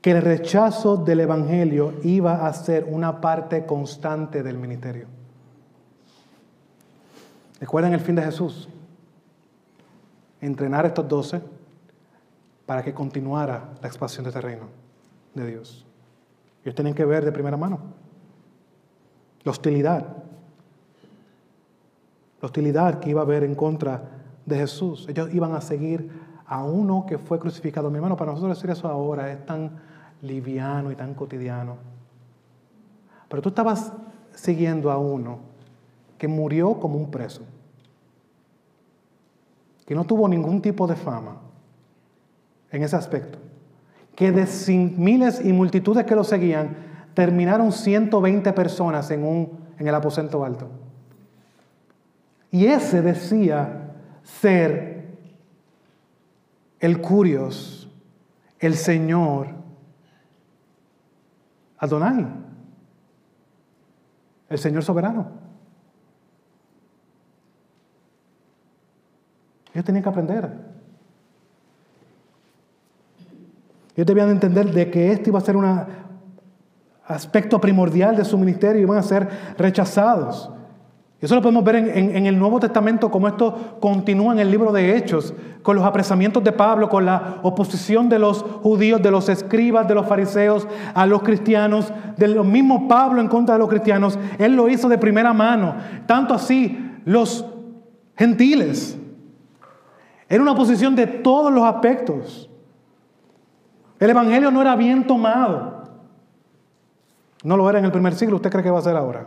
que 0.00 0.10
el 0.10 0.22
rechazo 0.22 0.96
del 0.96 1.20
Evangelio 1.20 1.94
iba 2.02 2.46
a 2.46 2.52
ser 2.52 2.84
una 2.90 3.20
parte 3.20 3.64
constante 3.64 4.42
del 4.42 4.58
ministerio. 4.58 5.06
¿Recuerdan 7.60 7.92
el 7.92 8.00
fin 8.00 8.16
de 8.16 8.22
Jesús? 8.22 8.68
Entrenar 10.40 10.84
a 10.84 10.88
estos 10.88 11.08
doce 11.08 11.40
para 12.68 12.82
que 12.82 12.92
continuara 12.92 13.70
la 13.80 13.88
expansión 13.88 14.24
de 14.24 14.28
este 14.28 14.42
reino 14.42 14.66
de 15.32 15.46
Dios. 15.46 15.86
Ellos 16.62 16.74
tienen 16.74 16.92
que 16.92 17.06
ver 17.06 17.24
de 17.24 17.32
primera 17.32 17.56
mano 17.56 17.78
la 19.42 19.52
hostilidad, 19.52 20.06
la 22.42 22.46
hostilidad 22.46 23.00
que 23.00 23.08
iba 23.08 23.22
a 23.22 23.24
haber 23.24 23.42
en 23.42 23.54
contra 23.54 24.02
de 24.44 24.56
Jesús. 24.58 25.06
Ellos 25.08 25.32
iban 25.32 25.54
a 25.54 25.62
seguir 25.62 26.10
a 26.44 26.62
uno 26.62 27.06
que 27.08 27.16
fue 27.16 27.38
crucificado. 27.38 27.88
Mi 27.88 27.96
hermano, 27.96 28.18
para 28.18 28.32
nosotros 28.32 28.58
decir 28.58 28.68
eso 28.68 28.86
ahora 28.86 29.32
es 29.32 29.46
tan 29.46 29.80
liviano 30.20 30.92
y 30.92 30.94
tan 30.94 31.14
cotidiano. 31.14 31.78
Pero 33.30 33.40
tú 33.40 33.48
estabas 33.48 33.94
siguiendo 34.34 34.90
a 34.90 34.98
uno 34.98 35.38
que 36.18 36.28
murió 36.28 36.78
como 36.78 36.98
un 36.98 37.10
preso, 37.10 37.40
que 39.86 39.94
no 39.94 40.04
tuvo 40.04 40.28
ningún 40.28 40.60
tipo 40.60 40.86
de 40.86 40.96
fama, 40.96 41.47
en 42.70 42.82
ese 42.82 42.96
aspecto. 42.96 43.38
Que 44.14 44.32
de 44.32 44.46
miles 44.96 45.44
y 45.44 45.52
multitudes 45.52 46.04
que 46.04 46.14
lo 46.14 46.24
seguían, 46.24 46.76
terminaron 47.14 47.72
120 47.72 48.52
personas 48.52 49.10
en, 49.10 49.24
un, 49.24 49.58
en 49.78 49.86
el 49.86 49.94
aposento 49.94 50.44
alto. 50.44 50.68
Y 52.50 52.66
ese 52.66 53.02
decía 53.02 53.92
ser 54.22 55.18
el 56.80 57.00
Curios, 57.00 57.90
el 58.58 58.74
Señor 58.74 59.48
Adonai, 61.78 62.26
el 64.48 64.58
Señor 64.58 64.82
soberano. 64.82 65.28
Ellos 69.72 69.84
tenían 69.84 70.02
que 70.02 70.08
aprender. 70.08 70.67
Ellos 73.98 74.06
debían 74.06 74.30
entender 74.30 74.70
de 74.72 74.92
que 74.92 75.10
este 75.10 75.30
iba 75.30 75.40
a 75.40 75.42
ser 75.42 75.56
un 75.56 75.84
aspecto 77.04 77.60
primordial 77.60 78.14
de 78.14 78.24
su 78.24 78.38
ministerio 78.38 78.78
y 78.78 78.84
iban 78.84 78.96
a 78.96 79.02
ser 79.02 79.28
rechazados. 79.58 80.52
Eso 81.20 81.34
lo 81.34 81.42
podemos 81.42 81.64
ver 81.64 81.74
en, 81.74 82.26
el 82.26 82.38
Nuevo 82.38 82.60
Testamento, 82.60 83.10
como 83.10 83.26
esto 83.26 83.76
continúa 83.80 84.32
en 84.34 84.38
el 84.38 84.52
libro 84.52 84.70
de 84.70 84.96
Hechos, 84.96 85.34
con 85.64 85.74
los 85.74 85.84
apresamientos 85.84 86.44
de 86.44 86.52
Pablo, 86.52 86.88
con 86.88 87.06
la 87.06 87.40
oposición 87.42 88.08
de 88.08 88.20
los 88.20 88.40
judíos, 88.62 89.02
de 89.02 89.10
los 89.10 89.28
escribas, 89.28 89.88
de 89.88 89.96
los 89.96 90.06
fariseos 90.06 90.68
a 90.94 91.04
los 91.04 91.24
cristianos, 91.24 91.92
de 92.16 92.28
los 92.28 92.46
mismos 92.46 92.82
Pablo 92.88 93.20
en 93.20 93.26
contra 93.26 93.56
de 93.56 93.58
los 93.58 93.68
cristianos. 93.68 94.16
Él 94.38 94.54
lo 94.54 94.68
hizo 94.68 94.88
de 94.88 94.98
primera 94.98 95.32
mano. 95.32 95.74
Tanto 96.06 96.34
así, 96.34 97.00
los 97.04 97.44
gentiles. 98.16 98.96
Era 100.28 100.40
una 100.40 100.52
oposición 100.52 100.94
de 100.94 101.08
todos 101.08 101.52
los 101.52 101.64
aspectos. 101.64 102.47
El 103.98 104.10
Evangelio 104.10 104.50
no 104.50 104.62
era 104.62 104.76
bien 104.76 105.06
tomado. 105.06 105.84
No 107.42 107.56
lo 107.56 107.68
era 107.68 107.78
en 107.78 107.84
el 107.84 107.92
primer 107.92 108.14
siglo, 108.14 108.36
¿usted 108.36 108.50
cree 108.50 108.62
que 108.62 108.70
va 108.70 108.78
a 108.78 108.82
ser 108.82 108.96
ahora? 108.96 109.26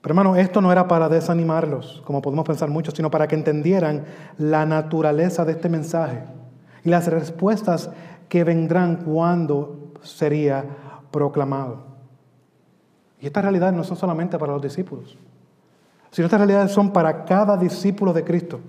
Pero 0.00 0.12
hermano, 0.12 0.36
esto 0.36 0.60
no 0.60 0.70
era 0.70 0.86
para 0.86 1.08
desanimarlos, 1.08 2.02
como 2.04 2.22
podemos 2.22 2.44
pensar 2.44 2.68
muchos, 2.68 2.94
sino 2.94 3.10
para 3.10 3.26
que 3.26 3.34
entendieran 3.34 4.04
la 4.38 4.64
naturaleza 4.64 5.44
de 5.44 5.52
este 5.52 5.68
mensaje 5.68 6.24
y 6.84 6.88
las 6.88 7.08
respuestas 7.08 7.90
que 8.28 8.44
vendrán 8.44 8.96
cuando 8.96 9.92
sería 10.02 10.64
proclamado. 11.10 11.86
Y 13.20 13.26
estas 13.26 13.42
realidades 13.42 13.74
no 13.74 13.82
son 13.82 13.96
solamente 13.96 14.38
para 14.38 14.52
los 14.52 14.62
discípulos, 14.62 15.18
sino 16.10 16.26
estas 16.26 16.40
realidades 16.40 16.70
son 16.70 16.92
para 16.92 17.24
cada 17.24 17.56
discípulo 17.56 18.12
de 18.12 18.24
Cristo 18.24 18.60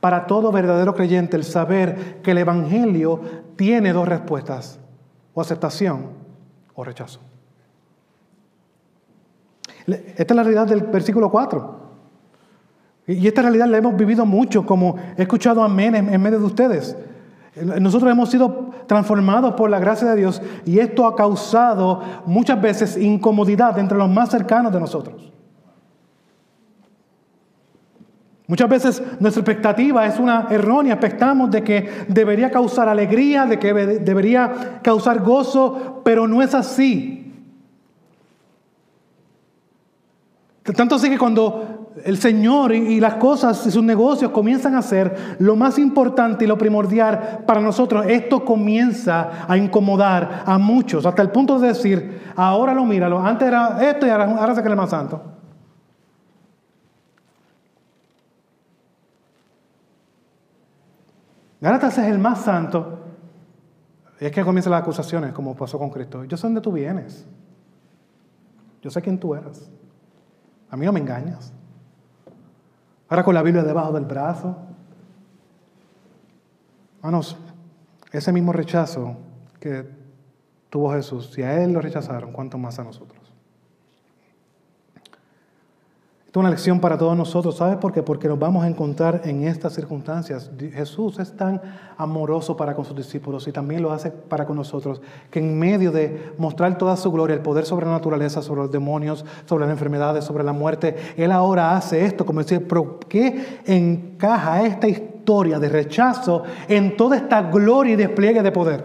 para 0.00 0.26
todo 0.26 0.50
verdadero 0.50 0.94
creyente 0.94 1.36
el 1.36 1.44
saber 1.44 2.20
que 2.22 2.30
el 2.30 2.38
Evangelio 2.38 3.20
tiene 3.56 3.92
dos 3.92 4.08
respuestas, 4.08 4.80
o 5.34 5.40
aceptación 5.40 6.06
o 6.74 6.84
rechazo. 6.84 7.20
Esta 9.86 10.22
es 10.22 10.36
la 10.36 10.42
realidad 10.42 10.66
del 10.66 10.82
versículo 10.82 11.30
4. 11.30 11.80
Y 13.08 13.26
esta 13.26 13.42
realidad 13.42 13.66
la 13.66 13.78
hemos 13.78 13.96
vivido 13.96 14.24
mucho, 14.24 14.64
como 14.64 14.96
he 15.16 15.22
escuchado 15.22 15.62
amén 15.62 15.94
en 15.94 16.22
medio 16.22 16.38
de 16.38 16.44
ustedes. 16.44 16.96
Nosotros 17.56 18.10
hemos 18.10 18.30
sido 18.30 18.70
transformados 18.86 19.54
por 19.54 19.68
la 19.70 19.80
gracia 19.80 20.08
de 20.08 20.16
Dios 20.16 20.40
y 20.64 20.78
esto 20.78 21.06
ha 21.06 21.16
causado 21.16 22.00
muchas 22.24 22.60
veces 22.60 22.96
incomodidad 22.96 23.78
entre 23.78 23.98
los 23.98 24.08
más 24.08 24.30
cercanos 24.30 24.72
de 24.72 24.80
nosotros. 24.80 25.29
Muchas 28.50 28.68
veces 28.68 29.02
nuestra 29.20 29.42
expectativa 29.42 30.04
es 30.06 30.18
una 30.18 30.48
errónea, 30.50 30.94
expectamos 30.94 31.52
de 31.52 31.62
que 31.62 31.88
debería 32.08 32.50
causar 32.50 32.88
alegría, 32.88 33.46
de 33.46 33.60
que 33.60 33.72
debería 33.72 34.80
causar 34.82 35.20
gozo, 35.20 36.00
pero 36.04 36.26
no 36.26 36.42
es 36.42 36.52
así. 36.52 37.32
Tanto 40.64 40.96
así 40.96 41.08
que 41.08 41.16
cuando 41.16 41.92
el 42.04 42.18
Señor 42.18 42.74
y 42.74 42.98
las 42.98 43.14
cosas 43.14 43.64
y 43.68 43.70
sus 43.70 43.84
negocios 43.84 44.32
comienzan 44.32 44.74
a 44.74 44.82
ser 44.82 45.36
lo 45.38 45.54
más 45.54 45.78
importante 45.78 46.44
y 46.44 46.48
lo 46.48 46.58
primordial 46.58 47.44
para 47.46 47.60
nosotros, 47.60 48.04
esto 48.08 48.44
comienza 48.44 49.46
a 49.46 49.56
incomodar 49.56 50.42
a 50.44 50.58
muchos, 50.58 51.06
hasta 51.06 51.22
el 51.22 51.30
punto 51.30 51.56
de 51.60 51.68
decir, 51.68 52.20
ahora 52.34 52.74
lo 52.74 52.84
míralo, 52.84 53.20
antes 53.20 53.46
era 53.46 53.78
esto 53.80 54.08
y 54.08 54.10
ahora, 54.10 54.24
ahora 54.24 54.56
se 54.56 54.62
cree 54.64 54.74
más 54.74 54.90
santo. 54.90 55.39
Gálatas 61.60 61.98
es 61.98 62.06
el 62.06 62.18
más 62.18 62.42
santo. 62.42 62.98
Y 64.20 64.26
es 64.26 64.32
que 64.32 64.44
comienzan 64.44 64.72
las 64.72 64.82
acusaciones, 64.82 65.32
como 65.32 65.54
pasó 65.54 65.78
con 65.78 65.90
Cristo. 65.90 66.24
Yo 66.24 66.36
sé 66.36 66.46
dónde 66.46 66.60
tú 66.60 66.72
vienes. 66.72 67.26
Yo 68.82 68.90
sé 68.90 69.00
quién 69.02 69.18
tú 69.18 69.34
eres. 69.34 69.70
A 70.70 70.76
mí 70.76 70.86
no 70.86 70.92
me 70.92 71.00
engañas. 71.00 71.52
Ahora 73.08 73.24
con 73.24 73.34
la 73.34 73.42
Biblia 73.42 73.62
debajo 73.62 73.92
del 73.92 74.04
brazo. 74.04 74.56
Hermanos, 76.98 77.36
ese 78.12 78.32
mismo 78.32 78.52
rechazo 78.52 79.16
que 79.58 79.88
tuvo 80.68 80.92
Jesús, 80.92 81.32
si 81.32 81.42
a 81.42 81.62
Él 81.62 81.72
lo 81.72 81.80
rechazaron, 81.80 82.32
¿cuánto 82.32 82.58
más 82.58 82.78
a 82.78 82.84
nosotros? 82.84 83.19
Es 86.30 86.36
una 86.36 86.48
lección 86.48 86.78
para 86.78 86.96
todos 86.96 87.16
nosotros. 87.16 87.56
¿Sabes 87.56 87.76
por 87.78 87.92
qué? 87.92 88.04
Porque 88.04 88.28
nos 88.28 88.38
vamos 88.38 88.62
a 88.62 88.68
encontrar 88.68 89.22
en 89.24 89.42
estas 89.42 89.72
circunstancias. 89.72 90.48
Jesús 90.72 91.18
es 91.18 91.36
tan 91.36 91.60
amoroso 91.96 92.56
para 92.56 92.72
con 92.72 92.84
sus 92.84 92.96
discípulos 92.96 93.48
y 93.48 93.52
también 93.52 93.82
lo 93.82 93.90
hace 93.90 94.12
para 94.12 94.46
con 94.46 94.54
nosotros, 94.54 95.02
que 95.28 95.40
en 95.40 95.58
medio 95.58 95.90
de 95.90 96.32
mostrar 96.38 96.78
toda 96.78 96.96
su 96.96 97.10
gloria, 97.10 97.34
el 97.34 97.42
poder 97.42 97.64
sobre 97.66 97.86
la 97.86 97.92
naturaleza, 97.92 98.42
sobre 98.42 98.60
los 98.60 98.70
demonios, 98.70 99.24
sobre 99.44 99.64
las 99.64 99.72
enfermedades, 99.72 100.24
sobre 100.24 100.44
la 100.44 100.52
muerte, 100.52 100.94
Él 101.16 101.32
ahora 101.32 101.76
hace 101.76 102.04
esto, 102.04 102.24
como 102.24 102.38
decir, 102.38 102.68
¿por 102.68 103.00
qué 103.08 103.58
encaja 103.66 104.64
esta 104.64 104.86
historia 104.86 105.58
de 105.58 105.68
rechazo 105.68 106.44
en 106.68 106.96
toda 106.96 107.16
esta 107.16 107.42
gloria 107.50 107.94
y 107.94 107.96
despliegue 107.96 108.40
de 108.40 108.52
poder? 108.52 108.84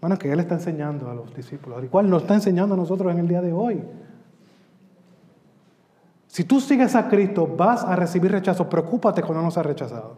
Bueno, 0.00 0.16
que 0.16 0.32
Él 0.32 0.40
está 0.40 0.54
enseñando 0.54 1.10
a 1.10 1.14
los 1.14 1.36
discípulos, 1.36 1.78
al 1.78 1.90
cual 1.90 2.08
nos 2.08 2.22
está 2.22 2.32
enseñando 2.32 2.72
a 2.72 2.78
nosotros 2.78 3.12
en 3.12 3.18
el 3.18 3.28
día 3.28 3.42
de 3.42 3.52
hoy. 3.52 3.82
Si 6.32 6.44
tú 6.44 6.62
sigues 6.62 6.94
a 6.94 7.10
Cristo, 7.10 7.46
vas 7.46 7.84
a 7.84 7.94
recibir 7.94 8.32
rechazo. 8.32 8.66
Preocúpate 8.66 9.20
cuando 9.20 9.42
no 9.42 9.50
seas 9.50 9.66
rechazado. 9.66 10.14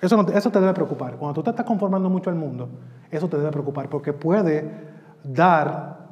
Eso, 0.00 0.24
eso 0.28 0.50
te 0.52 0.60
debe 0.60 0.72
preocupar. 0.72 1.16
Cuando 1.16 1.34
tú 1.34 1.42
te 1.42 1.50
estás 1.50 1.66
conformando 1.66 2.08
mucho 2.08 2.30
al 2.30 2.36
mundo, 2.36 2.68
eso 3.10 3.28
te 3.28 3.36
debe 3.36 3.50
preocupar 3.50 3.88
porque 3.88 4.12
puede 4.12 4.70
dar 5.24 6.10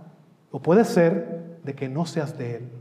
o 0.51 0.61
puede 0.61 0.85
ser 0.85 1.61
de 1.63 1.77
que 1.77 1.89
no 1.89 2.05
seas 2.05 2.37
de 2.37 2.57
Él. 2.57 2.73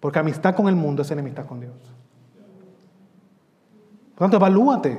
Porque 0.00 0.18
amistad 0.18 0.54
con 0.54 0.66
el 0.66 0.74
mundo 0.74 1.02
es 1.02 1.10
enemistad 1.10 1.44
con 1.44 1.60
Dios. 1.60 1.74
Por 4.14 4.24
tanto, 4.24 4.38
evalúate. 4.38 4.96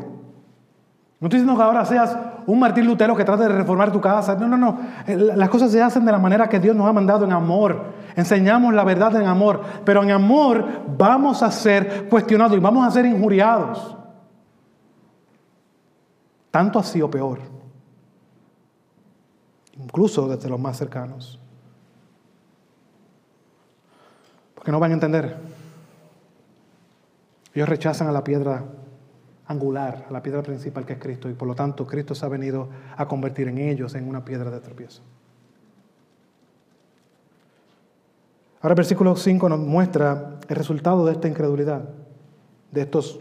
No 1.19 1.27
estoy 1.27 1.39
diciendo 1.39 1.57
que 1.57 1.63
ahora 1.63 1.85
seas 1.85 2.17
un 2.45 2.59
Martín 2.59 2.85
Lutero 2.85 3.15
que 3.15 3.23
trate 3.23 3.43
de 3.43 3.49
reformar 3.49 3.91
tu 3.91 4.01
casa. 4.01 4.35
No, 4.35 4.47
no, 4.47 4.57
no. 4.57 4.79
Eh, 5.07 5.15
las 5.15 5.49
cosas 5.49 5.71
se 5.71 5.81
hacen 5.81 6.05
de 6.05 6.11
la 6.11 6.19
manera 6.19 6.49
que 6.49 6.59
Dios 6.59 6.75
nos 6.75 6.87
ha 6.87 6.93
mandado 6.93 7.23
en 7.23 7.31
amor. 7.31 7.93
Enseñamos 8.15 8.73
la 8.73 8.83
verdad 8.83 9.15
en 9.15 9.25
amor. 9.25 9.61
Pero 9.85 10.03
en 10.03 10.11
amor 10.11 10.65
vamos 10.97 11.41
a 11.41 11.51
ser 11.51 12.09
cuestionados 12.09 12.57
y 12.57 12.59
vamos 12.59 12.85
a 12.85 12.91
ser 12.91 13.05
injuriados. 13.05 13.95
Tanto 16.51 16.79
así 16.79 17.01
o 17.01 17.09
peor. 17.09 17.39
Incluso 19.77 20.27
desde 20.27 20.49
los 20.49 20.59
más 20.59 20.77
cercanos. 20.77 21.39
Porque 24.53 24.71
no 24.71 24.79
van 24.81 24.91
a 24.91 24.95
entender. 24.95 25.37
Ellos 27.53 27.69
rechazan 27.69 28.09
a 28.09 28.11
la 28.11 28.23
piedra 28.23 28.65
angular, 29.47 30.05
a 30.09 30.11
la 30.11 30.23
piedra 30.23 30.41
principal 30.41 30.85
que 30.85 30.93
es 30.93 30.99
Cristo, 30.99 31.29
y 31.29 31.33
por 31.33 31.47
lo 31.47 31.55
tanto 31.55 31.85
Cristo 31.85 32.15
se 32.15 32.25
ha 32.25 32.29
venido 32.29 32.69
a 32.97 33.07
convertir 33.07 33.47
en 33.47 33.57
ellos 33.57 33.93
en 33.95 34.07
una 34.07 34.25
piedra 34.25 34.49
de 34.49 34.59
tropiezo. 34.59 35.01
Ahora 38.61 38.73
el 38.73 38.77
versículo 38.77 39.15
5 39.15 39.47
nos 39.49 39.59
muestra 39.59 40.39
el 40.47 40.55
resultado 40.55 41.05
de 41.05 41.11
esta 41.11 41.27
incredulidad, 41.27 41.87
de, 42.71 42.81
estos, 42.81 43.19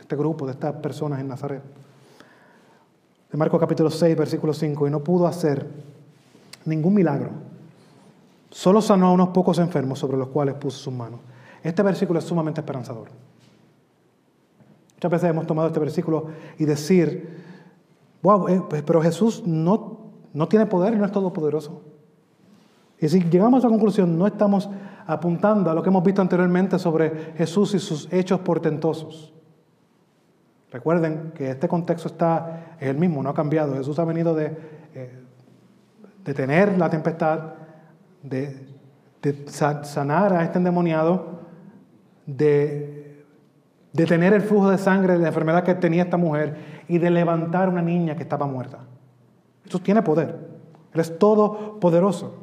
este 0.00 0.16
grupo, 0.16 0.44
de 0.46 0.52
estas 0.52 0.74
personas 0.76 1.20
en 1.20 1.28
Nazaret. 1.28 1.62
De 3.30 3.38
Marcos 3.38 3.60
capítulo 3.60 3.90
6, 3.90 4.16
versículo 4.16 4.52
5, 4.52 4.88
y 4.88 4.90
no 4.90 5.04
pudo 5.04 5.28
hacer 5.28 5.68
ningún 6.64 6.94
milagro, 6.94 7.30
solo 8.50 8.82
sanó 8.82 9.06
a 9.06 9.12
unos 9.12 9.28
pocos 9.28 9.60
enfermos 9.60 10.00
sobre 10.00 10.16
los 10.16 10.28
cuales 10.28 10.56
puso 10.56 10.78
sus 10.78 10.92
manos. 10.92 11.20
Este 11.62 11.84
versículo 11.84 12.18
es 12.18 12.24
sumamente 12.24 12.60
esperanzador. 12.60 13.08
Muchas 15.00 15.12
veces 15.12 15.30
hemos 15.30 15.46
tomado 15.46 15.68
este 15.68 15.80
versículo 15.80 16.26
y 16.58 16.66
decir, 16.66 17.38
wow, 18.22 18.48
eh, 18.48 18.62
pero 18.84 19.00
Jesús 19.00 19.42
no, 19.46 20.10
no 20.34 20.46
tiene 20.46 20.66
poder 20.66 20.92
y 20.92 20.98
no 20.98 21.06
es 21.06 21.10
todopoderoso. 21.10 21.80
Y 22.98 23.08
si 23.08 23.18
llegamos 23.22 23.54
a 23.54 23.58
esa 23.60 23.68
conclusión, 23.70 24.18
no 24.18 24.26
estamos 24.26 24.68
apuntando 25.06 25.70
a 25.70 25.74
lo 25.74 25.82
que 25.82 25.88
hemos 25.88 26.04
visto 26.04 26.20
anteriormente 26.20 26.78
sobre 26.78 27.32
Jesús 27.38 27.72
y 27.72 27.78
sus 27.78 28.12
hechos 28.12 28.40
portentosos. 28.40 29.32
Recuerden 30.70 31.32
que 31.34 31.48
este 31.48 31.66
contexto 31.66 32.08
está, 32.08 32.76
es 32.78 32.90
el 32.90 32.98
mismo, 32.98 33.22
no 33.22 33.30
ha 33.30 33.34
cambiado. 33.34 33.72
Jesús 33.76 33.98
ha 33.98 34.04
venido 34.04 34.34
de 34.34 34.54
eh, 34.94 35.18
detener 36.22 36.76
la 36.76 36.90
tempestad, 36.90 37.54
de, 38.22 38.66
de 39.22 39.48
sanar 39.48 40.34
a 40.34 40.44
este 40.44 40.58
endemoniado, 40.58 41.40
de 42.26 42.99
detener 43.92 44.32
el 44.34 44.42
flujo 44.42 44.70
de 44.70 44.78
sangre 44.78 45.14
de 45.14 45.20
la 45.20 45.28
enfermedad 45.28 45.64
que 45.64 45.74
tenía 45.74 46.04
esta 46.04 46.16
mujer 46.16 46.82
y 46.88 46.98
de 46.98 47.10
levantar 47.10 47.68
una 47.68 47.82
niña 47.82 48.16
que 48.16 48.22
estaba 48.22 48.46
muerta. 48.46 48.78
Jesús 49.64 49.82
tiene 49.82 50.02
poder. 50.02 50.36
Él 50.92 51.00
es 51.00 51.18
todopoderoso. 51.18 52.34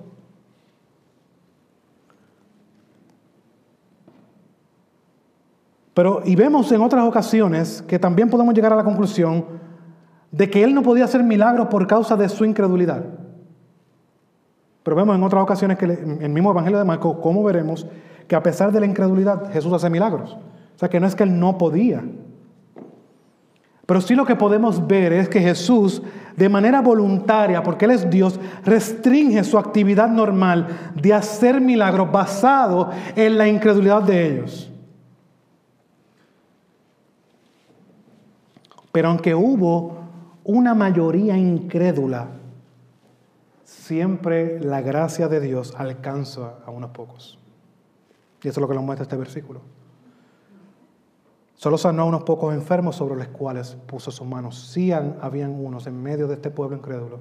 Pero, 5.93 6.21
y 6.23 6.35
vemos 6.35 6.71
en 6.71 6.81
otras 6.81 7.03
ocasiones 7.05 7.81
que 7.87 7.97
también 7.97 8.29
podemos 8.29 8.53
llegar 8.53 8.71
a 8.71 8.75
la 8.75 8.83
conclusión 8.83 9.45
de 10.31 10.49
que 10.49 10.63
Él 10.63 10.75
no 10.75 10.83
podía 10.83 11.05
hacer 11.05 11.23
milagros 11.23 11.67
por 11.67 11.87
causa 11.87 12.15
de 12.15 12.29
su 12.29 12.45
incredulidad. 12.45 13.03
Pero 14.83 14.95
vemos 14.95 15.15
en 15.15 15.23
otras 15.23 15.41
ocasiones 15.41 15.77
que 15.77 15.85
en 15.85 16.21
el 16.21 16.29
mismo 16.29 16.51
Evangelio 16.51 16.77
de 16.77 16.85
Marcos, 16.85 17.17
cómo 17.21 17.43
veremos 17.43 17.87
que 18.27 18.35
a 18.35 18.43
pesar 18.43 18.71
de 18.71 18.79
la 18.79 18.85
incredulidad, 18.85 19.51
Jesús 19.51 19.73
hace 19.73 19.89
milagros. 19.89 20.37
O 20.77 20.79
sea 20.79 20.89
que 20.89 20.99
no 20.99 21.07
es 21.07 21.15
que 21.15 21.23
él 21.23 21.39
no 21.39 21.57
podía. 21.57 22.03
Pero 23.87 23.99
sí 23.99 24.13
lo 24.13 24.27
que 24.27 24.35
podemos 24.35 24.85
ver 24.85 25.11
es 25.11 25.27
que 25.27 25.39
Jesús, 25.39 26.03
de 26.35 26.49
manera 26.49 26.81
voluntaria, 26.81 27.63
porque 27.63 27.85
Él 27.85 27.91
es 27.91 28.07
Dios, 28.09 28.39
restringe 28.63 29.43
su 29.43 29.57
actividad 29.57 30.07
normal 30.07 30.67
de 30.93 31.15
hacer 31.15 31.59
milagros 31.59 32.11
basado 32.11 32.91
en 33.15 33.37
la 33.39 33.47
incredulidad 33.47 34.03
de 34.03 34.27
ellos. 34.27 34.71
Pero 38.91 39.07
aunque 39.07 39.33
hubo 39.33 39.97
una 40.43 40.75
mayoría 40.75 41.37
incrédula, 41.37 42.27
siempre 43.63 44.59
la 44.59 44.81
gracia 44.81 45.27
de 45.27 45.39
Dios 45.39 45.73
alcanza 45.75 46.55
a 46.65 46.71
unos 46.71 46.91
pocos. 46.91 47.39
Y 48.43 48.49
eso 48.49 48.59
es 48.59 48.61
lo 48.61 48.67
que 48.67 48.75
nos 48.75 48.83
muestra 48.83 49.03
este 49.03 49.17
versículo. 49.17 49.76
Solo 51.57 51.79
sanó 51.79 52.03
a 52.03 52.05
unos 52.05 52.23
pocos 52.23 52.53
enfermos 52.53 52.95
sobre 52.95 53.15
los 53.15 53.27
cuales 53.29 53.75
puso 53.87 54.11
sus 54.11 54.27
manos. 54.27 54.69
Sí 54.69 54.91
habían 54.91 55.49
unos 55.59 55.87
en 55.87 56.01
medio 56.01 56.27
de 56.27 56.35
este 56.35 56.51
pueblo 56.51 56.77
incrédulo 56.77 57.19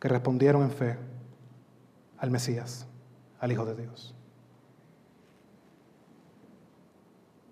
que 0.00 0.08
respondieron 0.08 0.62
en 0.62 0.70
fe 0.70 0.98
al 2.16 2.30
Mesías, 2.30 2.86
al 3.38 3.52
Hijo 3.52 3.66
de 3.66 3.76
Dios. 3.76 4.14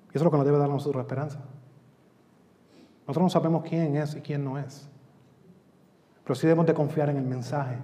Y 0.06 0.16
eso 0.16 0.20
es 0.20 0.22
lo 0.22 0.30
que 0.30 0.38
nos 0.38 0.46
debe 0.46 0.58
dar 0.58 0.70
a 0.70 0.72
nosotros 0.72 1.02
esperanza. 1.02 1.38
Nosotros 3.06 3.22
no 3.22 3.28
sabemos 3.28 3.62
quién 3.68 3.96
es 3.96 4.14
y 4.16 4.22
quién 4.22 4.42
no 4.42 4.58
es. 4.58 4.88
Pero 6.24 6.34
sí 6.34 6.46
debemos 6.46 6.64
de 6.64 6.72
confiar 6.72 7.10
en 7.10 7.18
el 7.18 7.26
mensaje, 7.26 7.76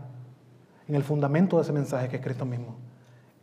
en 0.88 0.94
el 0.94 1.04
fundamento 1.04 1.56
de 1.56 1.62
ese 1.62 1.72
mensaje 1.74 2.08
que 2.08 2.16
es 2.16 2.22
Cristo 2.22 2.46
mismo. 2.46 2.85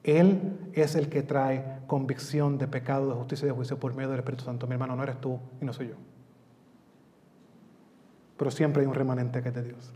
Él 0.04 0.70
es 0.74 0.96
el 0.96 1.10
que 1.10 1.24
trae 1.24 1.80
convicción 1.88 2.58
de 2.58 2.68
pecado, 2.68 3.08
de 3.08 3.16
justicia 3.16 3.46
y 3.46 3.50
de 3.50 3.56
juicio 3.56 3.80
por 3.80 3.94
medio 3.94 4.10
del 4.10 4.20
Espíritu 4.20 4.44
Santo. 4.44 4.68
Mi 4.68 4.74
hermano, 4.74 4.96
no 4.96 5.04
eres 5.04 5.20
tú 5.22 5.40
y 5.62 5.66
no 5.66 5.72
soy 5.72 5.90
yo. 5.90 5.96
Pero 8.38 8.52
siempre 8.52 8.82
hay 8.82 8.88
un 8.88 8.96
remanente 8.96 9.42
que 9.42 9.50
es 9.50 9.56
de 9.56 9.64
Dios. 9.64 9.94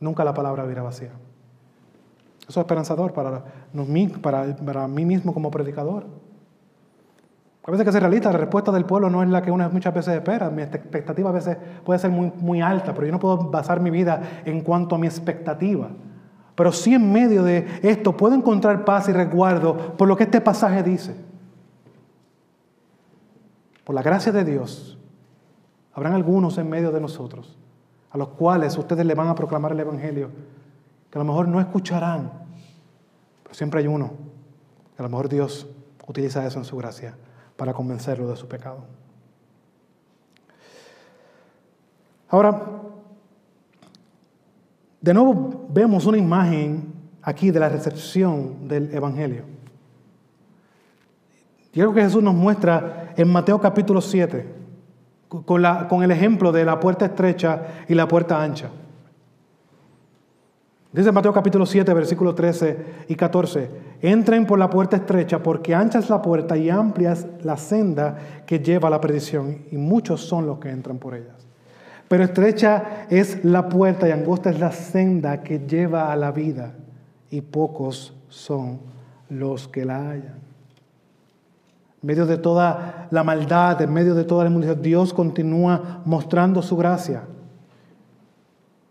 Nunca 0.00 0.24
la 0.24 0.32
palabra 0.32 0.64
virá 0.64 0.82
vacía. 0.82 1.10
Eso 2.40 2.60
es 2.60 2.64
esperanzador 2.64 3.12
para, 3.12 3.44
para, 4.22 4.56
para 4.56 4.88
mí 4.88 5.04
mismo 5.04 5.34
como 5.34 5.50
predicador. 5.50 6.06
A 7.66 7.70
veces 7.70 7.86
que 7.86 7.92
se 7.92 8.00
realista, 8.00 8.30
la 8.30 8.38
respuesta 8.38 8.70
del 8.72 8.84
pueblo 8.84 9.08
no 9.08 9.22
es 9.22 9.28
la 9.30 9.40
que 9.40 9.50
uno 9.50 9.68
muchas 9.70 9.94
veces 9.94 10.14
espera. 10.14 10.50
Mi 10.50 10.62
expectativa 10.62 11.30
a 11.30 11.32
veces 11.32 11.56
puede 11.82 11.98
ser 11.98 12.10
muy, 12.10 12.30
muy 12.36 12.60
alta, 12.60 12.92
pero 12.92 13.06
yo 13.06 13.12
no 13.12 13.18
puedo 13.18 13.50
basar 13.50 13.80
mi 13.80 13.90
vida 13.90 14.42
en 14.44 14.60
cuanto 14.60 14.96
a 14.96 14.98
mi 14.98 15.06
expectativa. 15.06 15.88
Pero 16.54 16.72
sí 16.72 16.94
en 16.94 17.12
medio 17.12 17.42
de 17.42 17.80
esto 17.82 18.16
puedo 18.16 18.34
encontrar 18.34 18.84
paz 18.84 19.08
y 19.08 19.12
resguardo 19.12 19.96
por 19.96 20.06
lo 20.06 20.16
que 20.16 20.24
este 20.24 20.40
pasaje 20.40 20.82
dice. 20.82 21.16
Por 23.84 23.94
la 23.94 24.02
gracia 24.02 24.32
de 24.32 24.44
Dios, 24.44 24.98
habrán 25.92 26.14
algunos 26.14 26.56
en 26.58 26.70
medio 26.70 26.90
de 26.92 27.00
nosotros 27.00 27.58
a 28.14 28.18
los 28.18 28.28
cuales 28.28 28.78
ustedes 28.78 29.04
le 29.04 29.14
van 29.16 29.26
a 29.26 29.34
proclamar 29.34 29.72
el 29.72 29.80
Evangelio, 29.80 30.30
que 31.10 31.18
a 31.18 31.20
lo 31.20 31.24
mejor 31.24 31.48
no 31.48 31.60
escucharán, 31.60 32.30
pero 33.42 33.54
siempre 33.54 33.80
hay 33.80 33.88
uno, 33.88 34.12
que 34.94 35.02
a 35.02 35.04
lo 35.04 35.08
mejor 35.08 35.28
Dios 35.28 35.66
utiliza 36.06 36.46
eso 36.46 36.60
en 36.60 36.64
su 36.64 36.76
gracia 36.76 37.16
para 37.56 37.74
convencerlo 37.74 38.28
de 38.28 38.36
su 38.36 38.46
pecado. 38.46 38.84
Ahora, 42.28 42.83
de 45.04 45.12
nuevo 45.12 45.66
vemos 45.68 46.06
una 46.06 46.16
imagen 46.16 46.94
aquí 47.20 47.50
de 47.50 47.60
la 47.60 47.68
recepción 47.68 48.66
del 48.66 48.90
Evangelio. 48.94 49.42
Y 51.74 51.80
algo 51.82 51.92
que 51.92 52.00
Jesús 52.00 52.22
nos 52.22 52.32
muestra 52.32 53.12
en 53.14 53.30
Mateo 53.30 53.60
capítulo 53.60 54.00
7, 54.00 54.46
con, 55.28 56.02
el 56.02 56.10
ejemplo 56.10 56.52
de 56.52 56.64
la 56.64 56.80
puerta 56.80 57.04
estrecha 57.04 57.84
y 57.86 57.94
la 57.94 58.08
puerta 58.08 58.42
ancha. 58.42 58.70
Dice 60.90 61.12
Mateo 61.12 61.34
capítulo 61.34 61.66
7, 61.66 61.92
versículos 61.92 62.34
13 62.34 63.04
y 63.08 63.14
14, 63.14 63.70
entren 64.00 64.46
por 64.46 64.58
la 64.58 64.70
puerta 64.70 64.96
estrecha 64.96 65.42
porque 65.42 65.74
ancha 65.74 65.98
es 65.98 66.08
la 66.08 66.22
puerta 66.22 66.56
y 66.56 66.70
amplia 66.70 67.12
es 67.12 67.26
la 67.42 67.58
senda 67.58 68.16
que 68.46 68.58
lleva 68.58 68.88
a 68.88 68.92
la 68.92 69.02
perdición 69.02 69.66
y 69.70 69.76
muchos 69.76 70.22
son 70.22 70.46
los 70.46 70.58
que 70.60 70.70
entran 70.70 70.96
por 70.96 71.14
ellas. 71.14 71.43
Pero 72.14 72.22
estrecha 72.22 73.06
es 73.10 73.44
la 73.44 73.68
puerta 73.68 74.06
y 74.08 74.12
angosta 74.12 74.48
es 74.48 74.60
la 74.60 74.70
senda 74.70 75.42
que 75.42 75.58
lleva 75.58 76.12
a 76.12 76.16
la 76.16 76.30
vida 76.30 76.72
y 77.28 77.40
pocos 77.40 78.14
son 78.28 78.78
los 79.28 79.66
que 79.66 79.84
la 79.84 79.96
hallan. 79.96 80.38
En 82.00 82.06
medio 82.06 82.24
de 82.24 82.36
toda 82.36 83.08
la 83.10 83.24
maldad, 83.24 83.82
en 83.82 83.92
medio 83.92 84.14
de 84.14 84.22
toda 84.22 84.44
la 84.44 84.50
inmundicia, 84.50 84.76
Dios 84.76 85.12
continúa 85.12 86.02
mostrando 86.04 86.62
su 86.62 86.76
gracia. 86.76 87.24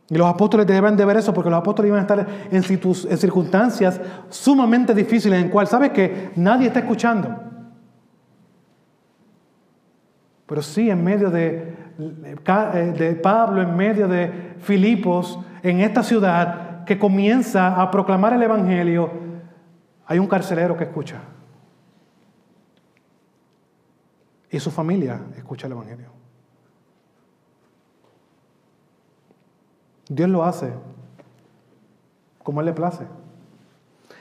Y 0.09 0.17
los 0.17 0.27
apóstoles 0.27 0.67
deben 0.67 0.97
de 0.97 1.05
ver 1.05 1.15
eso 1.15 1.33
porque 1.33 1.49
los 1.49 1.59
apóstoles 1.59 1.87
iban 1.87 1.99
a 1.99 2.01
estar 2.01 2.27
en, 2.51 2.61
circunstancias 3.17 4.01
sumamente 4.27 4.93
difíciles 4.93 5.41
en 5.41 5.47
cual, 5.47 5.67
¿sabes 5.67 5.91
que 5.91 6.31
Nadie 6.35 6.67
está 6.67 6.79
escuchando. 6.79 7.33
Pero 10.45 10.61
sí, 10.61 10.89
en 10.89 11.01
medio 11.01 11.31
de, 11.31 11.72
de 11.97 13.15
Pablo, 13.15 13.61
en 13.61 13.75
medio 13.75 14.07
de 14.07 14.55
Filipos, 14.59 15.39
en 15.61 15.81
esta 15.81 16.03
ciudad 16.03 16.85
que 16.85 16.99
comienza 16.99 17.81
a 17.81 17.91
proclamar 17.91 18.33
el 18.33 18.43
Evangelio, 18.43 19.11
hay 20.05 20.19
un 20.19 20.27
carcelero 20.27 20.75
que 20.75 20.85
escucha. 20.85 21.21
Y 24.49 24.59
su 24.59 24.69
familia 24.69 25.19
escucha 25.35 25.67
el 25.67 25.73
Evangelio. 25.73 26.09
Dios 30.09 30.29
lo 30.29 30.43
hace 30.43 30.71
como 32.43 32.59
Él 32.59 32.67
le 32.67 32.73
place. 32.73 33.05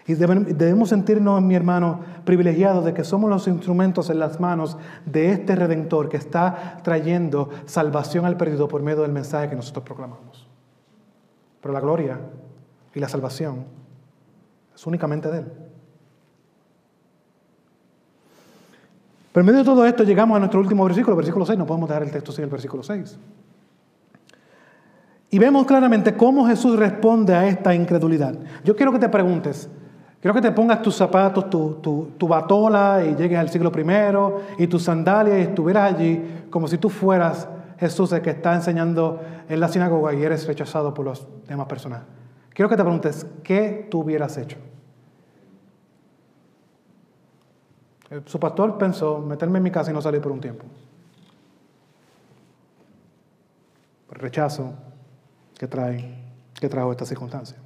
Y 0.06 0.14
debemos 0.14 0.88
sentirnos, 0.88 1.40
mi 1.42 1.54
hermano, 1.54 2.00
privilegiados 2.24 2.84
de 2.84 2.92
que 2.92 3.04
somos 3.04 3.30
los 3.30 3.46
instrumentos 3.46 4.10
en 4.10 4.18
las 4.18 4.40
manos 4.40 4.76
de 5.06 5.30
este 5.30 5.54
Redentor 5.54 6.08
que 6.08 6.16
está 6.16 6.78
trayendo 6.82 7.50
salvación 7.66 8.24
al 8.24 8.36
perdido 8.36 8.66
por 8.66 8.82
medio 8.82 9.02
del 9.02 9.12
mensaje 9.12 9.48
que 9.48 9.56
nosotros 9.56 9.84
proclamamos. 9.84 10.48
Pero 11.60 11.72
la 11.72 11.80
gloria 11.80 12.18
y 12.94 12.98
la 12.98 13.08
salvación 13.08 13.64
es 14.74 14.86
únicamente 14.86 15.30
de 15.30 15.38
Él. 15.38 15.52
Pero 19.32 19.40
en 19.42 19.46
medio 19.46 19.60
de 19.60 19.64
todo 19.64 19.86
esto 19.86 20.02
llegamos 20.02 20.36
a 20.36 20.40
nuestro 20.40 20.60
último 20.60 20.84
versículo, 20.84 21.16
versículo 21.16 21.46
6. 21.46 21.58
No 21.58 21.64
podemos 21.64 21.88
dejar 21.88 22.02
el 22.02 22.10
texto 22.10 22.32
sin 22.32 22.44
el 22.44 22.50
versículo 22.50 22.82
6. 22.82 23.18
Y 25.30 25.38
vemos 25.38 25.64
claramente 25.64 26.14
cómo 26.14 26.46
Jesús 26.46 26.76
responde 26.76 27.34
a 27.34 27.46
esta 27.46 27.74
incredulidad. 27.74 28.34
Yo 28.64 28.76
quiero 28.76 28.92
que 28.92 28.98
te 28.98 29.08
preguntes, 29.08 29.70
quiero 30.22 30.34
que 30.34 30.40
te 30.40 30.52
pongas 30.52 30.80
tus 30.80 30.94
zapatos, 30.94 31.50
tu, 31.50 32.28
batola 32.28 33.04
y 33.04 33.16
llegues 33.16 33.38
al 33.38 33.50
siglo 33.50 33.72
primero 33.72 34.42
y 34.56 34.68
tus 34.68 34.84
sandalias 34.84 35.38
y 35.38 35.40
estuvieras 35.42 35.92
allí 35.92 36.46
como 36.48 36.68
si 36.68 36.78
tú 36.78 36.88
fueras 36.88 37.48
Jesús 37.78 38.12
el 38.12 38.22
que 38.22 38.30
está 38.30 38.54
enseñando 38.54 39.20
en 39.48 39.58
la 39.58 39.66
sinagoga 39.66 40.14
y 40.14 40.22
eres 40.22 40.46
rechazado 40.46 40.94
por 40.94 41.06
las 41.06 41.26
demás 41.48 41.66
personas. 41.66 42.02
Quiero 42.50 42.68
que 42.68 42.76
te 42.76 42.82
preguntes, 42.82 43.26
¿qué 43.42 43.88
tú 43.90 44.00
hubieras 44.00 44.38
hecho? 44.38 44.56
Su 48.26 48.38
pastor 48.38 48.78
pensó 48.78 49.18
meterme 49.18 49.58
en 49.58 49.64
mi 49.64 49.70
casa 49.70 49.90
y 49.90 49.94
no 49.94 50.02
salir 50.02 50.20
por 50.20 50.30
un 50.30 50.40
tiempo. 50.40 50.64
Rechazo, 54.10 54.74
que, 55.58 55.66
trae, 55.66 56.14
que 56.54 56.68
trajo 56.68 56.92
esta 56.92 57.06
circunstancia. 57.06 57.61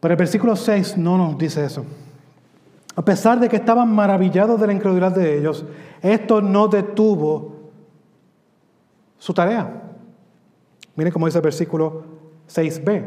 Pero 0.00 0.12
el 0.12 0.18
versículo 0.18 0.56
6 0.56 0.96
no 0.98 1.16
nos 1.16 1.38
dice 1.38 1.64
eso. 1.64 1.84
A 2.94 3.04
pesar 3.04 3.38
de 3.40 3.48
que 3.48 3.56
estaban 3.56 3.94
maravillados 3.94 4.60
de 4.60 4.66
la 4.66 4.72
incredulidad 4.72 5.14
de 5.14 5.38
ellos, 5.38 5.64
esto 6.02 6.40
no 6.40 6.68
detuvo 6.68 7.56
su 9.18 9.34
tarea. 9.34 9.82
Miren 10.94 11.12
cómo 11.12 11.26
dice 11.26 11.38
el 11.38 11.42
versículo 11.42 12.04
6b. 12.48 13.06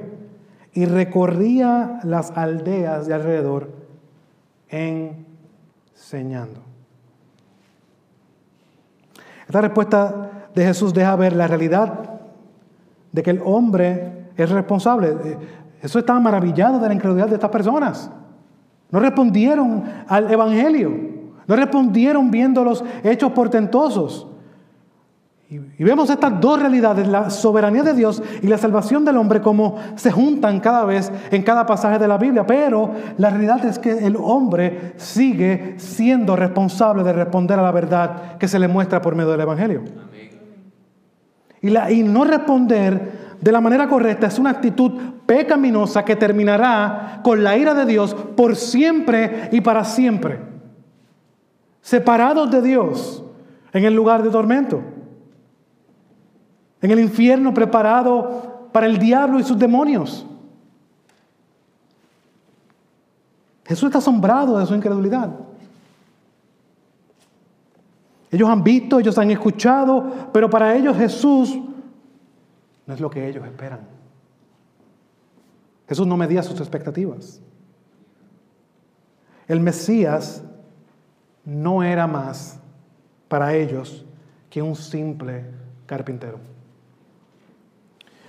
Y 0.74 0.86
recorría 0.86 2.00
las 2.04 2.32
aldeas 2.32 3.08
de 3.08 3.14
alrededor 3.16 3.72
enseñando. 4.70 6.62
Esta 9.48 9.62
respuesta 9.62 10.48
de 10.54 10.66
Jesús 10.66 10.94
deja 10.94 11.16
ver 11.16 11.34
la 11.34 11.48
realidad 11.48 12.22
de 13.12 13.24
que 13.24 13.32
el 13.32 13.42
hombre 13.44 14.28
es 14.38 14.50
responsable. 14.52 15.38
Eso 15.82 16.00
estaba 16.00 16.20
maravillado 16.20 16.80
de 16.80 16.88
la 16.88 16.94
incredulidad 16.94 17.28
de 17.28 17.36
estas 17.36 17.50
personas. 17.50 18.12
No 18.92 19.00
respondieron 19.00 19.84
al 20.08 20.32
Evangelio. 20.32 20.92
No 21.48 21.56
respondieron 21.56 22.30
viendo 22.30 22.64
los 22.64 22.84
hechos 23.04 23.32
portentosos. 23.32 24.28
Y, 25.50 25.84
vemos 25.84 26.08
estas 26.12 26.40
dos 26.40 26.62
realidades, 26.62 27.08
la 27.08 27.32
soberanía 27.32 27.82
de 27.82 27.96
Dios 27.96 28.22
y 28.44 28.46
la 28.46 28.60
salvación 28.60 29.04
del 29.04 29.18
hombre, 29.18 29.42
como 29.42 29.78
se 29.96 30.12
juntan 30.12 30.60
cada 30.60 30.86
vez 30.86 31.12
en 31.32 31.42
cada 31.42 31.66
pasaje 31.66 31.98
de 31.98 32.08
la 32.08 32.20
Biblia. 32.20 32.46
Pero 32.46 32.92
la 33.18 33.32
realidad 33.32 33.66
es 33.66 33.80
que 33.80 34.06
el 34.06 34.16
hombre 34.16 34.94
sigue 34.98 35.74
siendo 35.78 36.36
responsable 36.36 37.04
de 37.04 37.14
responder 37.14 37.58
a 37.58 37.64
la 37.64 37.72
verdad 37.72 38.38
que 38.38 38.48
se 38.48 38.60
le 38.60 38.68
muestra 38.68 39.02
por 39.02 39.16
medio 39.16 39.32
del 39.32 39.42
Evangelio. 39.42 39.82
Y, 41.62 42.04
no 42.04 42.24
responder 42.26 43.19
de 43.42 43.52
la 43.52 43.62
manera 43.62 43.88
correcta 43.88 44.28
es 44.28 44.38
una 44.38 44.50
actitud 44.50 44.92
pecaminosa 45.26 46.04
que 46.04 46.16
terminará 46.16 47.22
con 47.24 47.44
la 47.44 47.58
ira 47.58 47.74
de 47.74 47.86
Dios 47.86 48.14
por 48.14 48.56
siempre 48.56 49.50
y 49.52 49.62
para 49.62 49.86
siempre. 49.86 50.40
Separados 51.82 52.52
de 52.52 52.62
Dios 52.62 53.24
en 53.72 53.86
el 53.86 53.94
lugar 53.94 54.24
de 54.24 54.30
tormento. 54.30 54.82
En 56.82 56.92
el 56.92 57.00
infierno 57.00 57.54
preparado 57.54 58.70
para 58.74 58.88
el 58.88 58.98
diablo 59.00 59.40
y 59.40 59.44
sus 59.44 59.58
demonios. 59.58 60.26
Jesús 63.66 63.88
está 63.88 64.00
asombrado 64.00 64.58
de 64.58 64.66
su 64.66 64.76
incredulidad. 64.76 65.30
Ellos 68.32 68.50
han 68.50 68.64
visto, 68.64 69.00
ellos 69.00 69.18
han 69.18 69.32
escuchado, 69.32 70.30
pero 70.34 70.50
para 70.50 70.76
ellos 70.76 70.98
Jesús 70.98 71.58
no 72.90 72.96
es 72.96 73.02
lo 73.02 73.12
que 73.12 73.28
ellos 73.28 73.46
esperan. 73.46 73.82
Jesús 75.88 76.08
no 76.08 76.18
medía 76.18 76.42
sus 76.42 76.60
expectativas. 76.60 77.40
El 79.48 79.60
Mesías 79.60 80.44
no 81.46 81.84
era 81.84 82.08
más 82.08 82.60
para 83.28 83.54
ellos 83.54 84.04
que 84.50 84.64
un 84.64 84.76
simple 84.76 85.46
carpintero. 85.86 86.40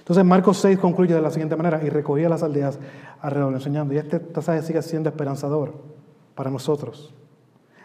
Entonces 0.01 0.27
Marcos 0.27 0.59
6 0.59 0.79
concluye 0.79 1.15
de 1.15 1.23
la 1.23 1.31
siguiente 1.31 1.57
manera, 1.57 1.83
y 1.83 1.89
recogía 1.89 2.29
las 2.29 2.43
aldeas 2.43 2.79
alrededor 3.23 3.55
enseñando. 3.55 3.95
Y 3.95 3.97
este 3.97 4.21
pasaje 4.21 4.61
sigue 4.61 4.83
siendo 4.83 5.09
esperanzador 5.09 5.73
para 6.35 6.51
nosotros. 6.51 7.15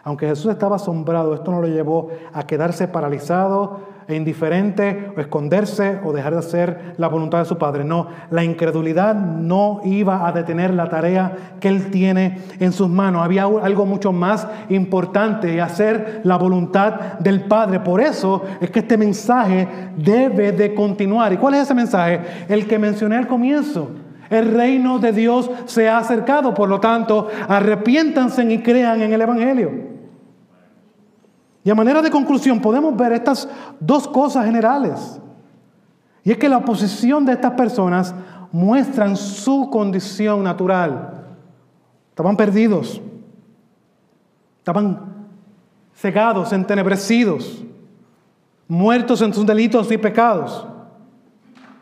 Aunque 0.04 0.26
Jesús 0.26 0.52
estaba 0.52 0.76
asombrado, 0.76 1.34
esto 1.34 1.50
no 1.50 1.62
lo 1.62 1.68
llevó 1.68 2.10
a 2.34 2.46
quedarse 2.46 2.86
paralizado 2.86 3.95
e 4.08 4.14
indiferente 4.14 5.12
o 5.16 5.20
esconderse 5.20 6.00
o 6.04 6.12
dejar 6.12 6.32
de 6.32 6.38
hacer 6.38 6.94
la 6.96 7.08
voluntad 7.08 7.38
de 7.38 7.44
su 7.44 7.58
Padre. 7.58 7.84
No, 7.84 8.08
la 8.30 8.44
incredulidad 8.44 9.14
no 9.14 9.80
iba 9.84 10.26
a 10.26 10.32
detener 10.32 10.72
la 10.74 10.88
tarea 10.88 11.56
que 11.60 11.68
Él 11.68 11.90
tiene 11.90 12.38
en 12.60 12.72
sus 12.72 12.88
manos. 12.88 13.24
Había 13.24 13.44
algo 13.44 13.86
mucho 13.86 14.12
más 14.12 14.46
importante, 14.68 15.60
hacer 15.60 16.20
la 16.24 16.36
voluntad 16.36 17.18
del 17.18 17.42
Padre. 17.42 17.80
Por 17.80 18.00
eso 18.00 18.42
es 18.60 18.70
que 18.70 18.80
este 18.80 18.96
mensaje 18.96 19.66
debe 19.96 20.52
de 20.52 20.74
continuar. 20.74 21.32
¿Y 21.32 21.36
cuál 21.36 21.54
es 21.54 21.62
ese 21.62 21.74
mensaje? 21.74 22.20
El 22.48 22.66
que 22.66 22.78
mencioné 22.78 23.16
al 23.16 23.26
comienzo. 23.26 23.90
El 24.30 24.52
reino 24.52 24.98
de 24.98 25.12
Dios 25.12 25.50
se 25.66 25.88
ha 25.88 25.98
acercado, 25.98 26.52
por 26.52 26.68
lo 26.68 26.80
tanto, 26.80 27.28
arrepiéntanse 27.48 28.42
y 28.52 28.58
crean 28.58 29.00
en 29.00 29.12
el 29.12 29.20
Evangelio. 29.20 29.95
Y 31.66 31.70
a 31.70 31.74
manera 31.74 32.00
de 32.00 32.12
conclusión 32.12 32.60
podemos 32.60 32.96
ver 32.96 33.12
estas 33.12 33.48
dos 33.80 34.06
cosas 34.06 34.44
generales. 34.44 35.20
Y 36.22 36.30
es 36.30 36.38
que 36.38 36.48
la 36.48 36.58
oposición 36.58 37.26
de 37.26 37.32
estas 37.32 37.54
personas 37.54 38.14
muestran 38.52 39.16
su 39.16 39.68
condición 39.68 40.44
natural. 40.44 41.24
Estaban 42.10 42.36
perdidos. 42.36 43.00
Estaban 44.58 45.26
cegados, 45.92 46.52
entenebrecidos, 46.52 47.64
muertos 48.68 49.20
en 49.20 49.34
sus 49.34 49.44
delitos 49.44 49.90
y 49.90 49.98
pecados. 49.98 50.64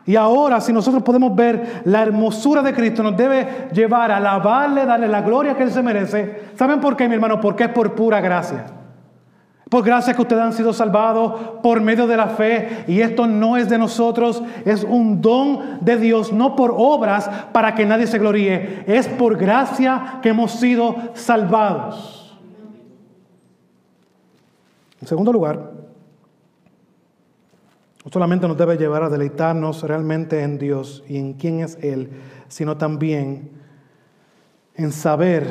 Y 0.07 0.15
ahora, 0.15 0.61
si 0.61 0.73
nosotros 0.73 1.03
podemos 1.03 1.35
ver 1.35 1.83
la 1.85 2.01
hermosura 2.01 2.63
de 2.63 2.73
Cristo, 2.73 3.03
nos 3.03 3.15
debe 3.15 3.69
llevar 3.71 4.09
a 4.09 4.17
alabarle, 4.17 4.87
darle 4.87 5.07
la 5.07 5.21
gloria 5.21 5.55
que 5.55 5.61
Él 5.61 5.71
se 5.71 5.83
merece. 5.83 6.53
¿Saben 6.55 6.81
por 6.81 6.97
qué, 6.97 7.07
mi 7.07 7.13
hermano? 7.13 7.39
Porque 7.39 7.65
es 7.65 7.69
por 7.69 7.93
pura 7.93 8.19
gracia. 8.19 8.65
Por 9.69 9.83
gracia 9.83 10.13
que 10.13 10.21
ustedes 10.21 10.43
han 10.43 10.53
sido 10.53 10.73
salvados 10.73 11.59
por 11.63 11.81
medio 11.81 12.05
de 12.05 12.17
la 12.17 12.27
fe. 12.27 12.85
Y 12.87 13.01
esto 13.01 13.25
no 13.25 13.57
es 13.57 13.67
de 13.67 13.79
nosotros, 13.79 14.43
es 14.63 14.83
un 14.83 15.21
don 15.21 15.79
de 15.81 15.97
Dios, 15.97 16.31
no 16.31 16.55
por 16.55 16.73
obras 16.75 17.29
para 17.51 17.73
que 17.73 17.85
nadie 17.85 18.05
se 18.05 18.19
gloríe. 18.19 18.83
Es 18.85 19.07
por 19.07 19.37
gracia 19.37 20.19
que 20.21 20.29
hemos 20.29 20.51
sido 20.51 20.95
salvados. 21.15 22.37
En 25.01 25.07
segundo 25.07 25.33
lugar, 25.33 25.71
no 28.03 28.11
solamente 28.11 28.47
nos 28.47 28.57
debe 28.57 28.77
llevar 28.77 29.01
a 29.01 29.09
deleitarnos 29.09 29.81
realmente 29.81 30.43
en 30.43 30.59
Dios 30.59 31.03
y 31.07 31.17
en 31.17 31.33
quién 31.33 31.61
es 31.61 31.79
Él, 31.81 32.11
sino 32.47 32.77
también 32.77 33.49
en 34.75 34.91
saber 34.91 35.47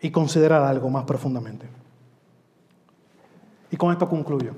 y 0.00 0.10
considerar 0.10 0.62
algo 0.62 0.88
más 0.90 1.04
profundamente. 1.04 1.77
Y 3.70 3.76
con 3.76 3.92
esto 3.92 4.08
concluyo. 4.08 4.52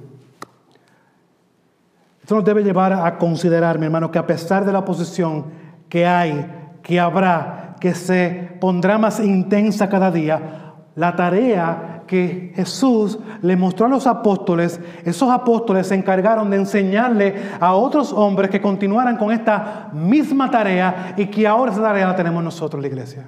Esto 2.20 2.36
nos 2.36 2.44
debe 2.44 2.62
llevar 2.62 2.92
a 2.92 3.18
considerar, 3.18 3.78
mi 3.78 3.86
hermano, 3.86 4.10
que 4.10 4.18
a 4.18 4.26
pesar 4.26 4.64
de 4.64 4.72
la 4.72 4.80
oposición 4.80 5.46
que 5.88 6.06
hay, 6.06 6.46
que 6.82 7.00
habrá, 7.00 7.76
que 7.80 7.94
se 7.94 8.56
pondrá 8.60 8.98
más 8.98 9.18
intensa 9.18 9.88
cada 9.88 10.10
día, 10.10 10.74
la 10.94 11.16
tarea 11.16 12.04
que 12.06 12.52
Jesús 12.54 13.18
le 13.42 13.56
mostró 13.56 13.86
a 13.86 13.88
los 13.88 14.06
apóstoles, 14.06 14.80
esos 15.04 15.30
apóstoles 15.30 15.88
se 15.88 15.94
encargaron 15.94 16.50
de 16.50 16.58
enseñarle 16.58 17.34
a 17.58 17.74
otros 17.74 18.12
hombres 18.12 18.50
que 18.50 18.60
continuaran 18.60 19.16
con 19.16 19.32
esta 19.32 19.90
misma 19.92 20.50
tarea 20.50 21.14
y 21.16 21.26
que 21.26 21.46
ahora 21.46 21.72
esa 21.72 21.82
tarea 21.82 22.06
la 22.06 22.16
tenemos 22.16 22.42
nosotros, 22.44 22.82
la 22.82 22.88
iglesia. 22.88 23.26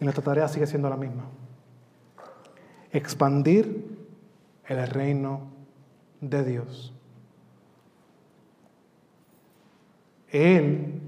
Y 0.00 0.04
nuestra 0.04 0.22
tarea 0.22 0.48
sigue 0.48 0.66
siendo 0.66 0.88
la 0.88 0.96
misma 0.96 1.24
expandir 2.96 3.96
el 4.66 4.86
reino 4.88 5.42
de 6.20 6.44
Dios. 6.44 6.92
Él 10.30 11.00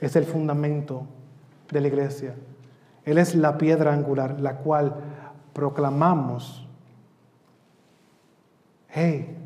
es 0.00 0.16
el 0.16 0.24
fundamento 0.24 1.06
de 1.70 1.80
la 1.80 1.88
iglesia. 1.88 2.34
Él 3.04 3.18
es 3.18 3.34
la 3.34 3.58
piedra 3.58 3.92
angular, 3.92 4.40
la 4.40 4.58
cual 4.58 4.94
proclamamos, 5.52 6.66
hey, 8.88 9.36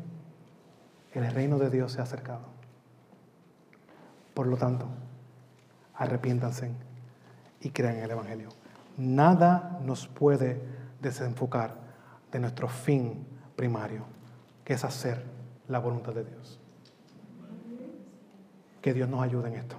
el 1.13 1.31
reino 1.31 1.57
de 1.57 1.69
Dios 1.69 1.93
se 1.93 1.99
ha 1.99 2.03
acercado. 2.03 2.41
Por 4.33 4.47
lo 4.47 4.57
tanto, 4.57 4.85
arrepiéntanse 5.95 6.71
y 7.61 7.71
crean 7.71 7.97
en 7.97 8.03
el 8.03 8.11
Evangelio. 8.11 8.49
Nada 8.97 9.79
nos 9.83 10.07
puede 10.07 10.61
desenfocar 11.01 11.86
de 12.31 12.39
nuestro 12.39 12.67
fin 12.67 13.25
primario, 13.55 14.03
que 14.63 14.73
es 14.73 14.83
hacer 14.83 15.23
la 15.67 15.79
voluntad 15.79 16.13
de 16.13 16.23
Dios. 16.23 16.59
Que 18.81 18.93
Dios 18.93 19.09
nos 19.09 19.23
ayude 19.23 19.49
en 19.49 19.55
esto. 19.55 19.75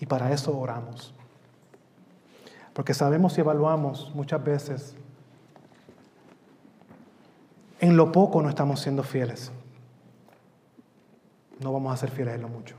Y 0.00 0.06
para 0.06 0.32
eso 0.32 0.56
oramos. 0.58 1.14
Porque 2.72 2.94
sabemos 2.94 3.36
y 3.38 3.40
evaluamos 3.40 4.12
muchas 4.14 4.42
veces 4.42 4.96
en 7.80 7.96
lo 7.96 8.12
poco 8.12 8.40
no 8.40 8.48
estamos 8.48 8.80
siendo 8.80 9.02
fieles. 9.02 9.52
No 11.60 11.72
vamos 11.72 11.92
a 11.92 11.96
ser 11.98 12.10
fieles 12.10 12.34
en 12.34 12.42
lo 12.42 12.48
mucho. 12.48 12.76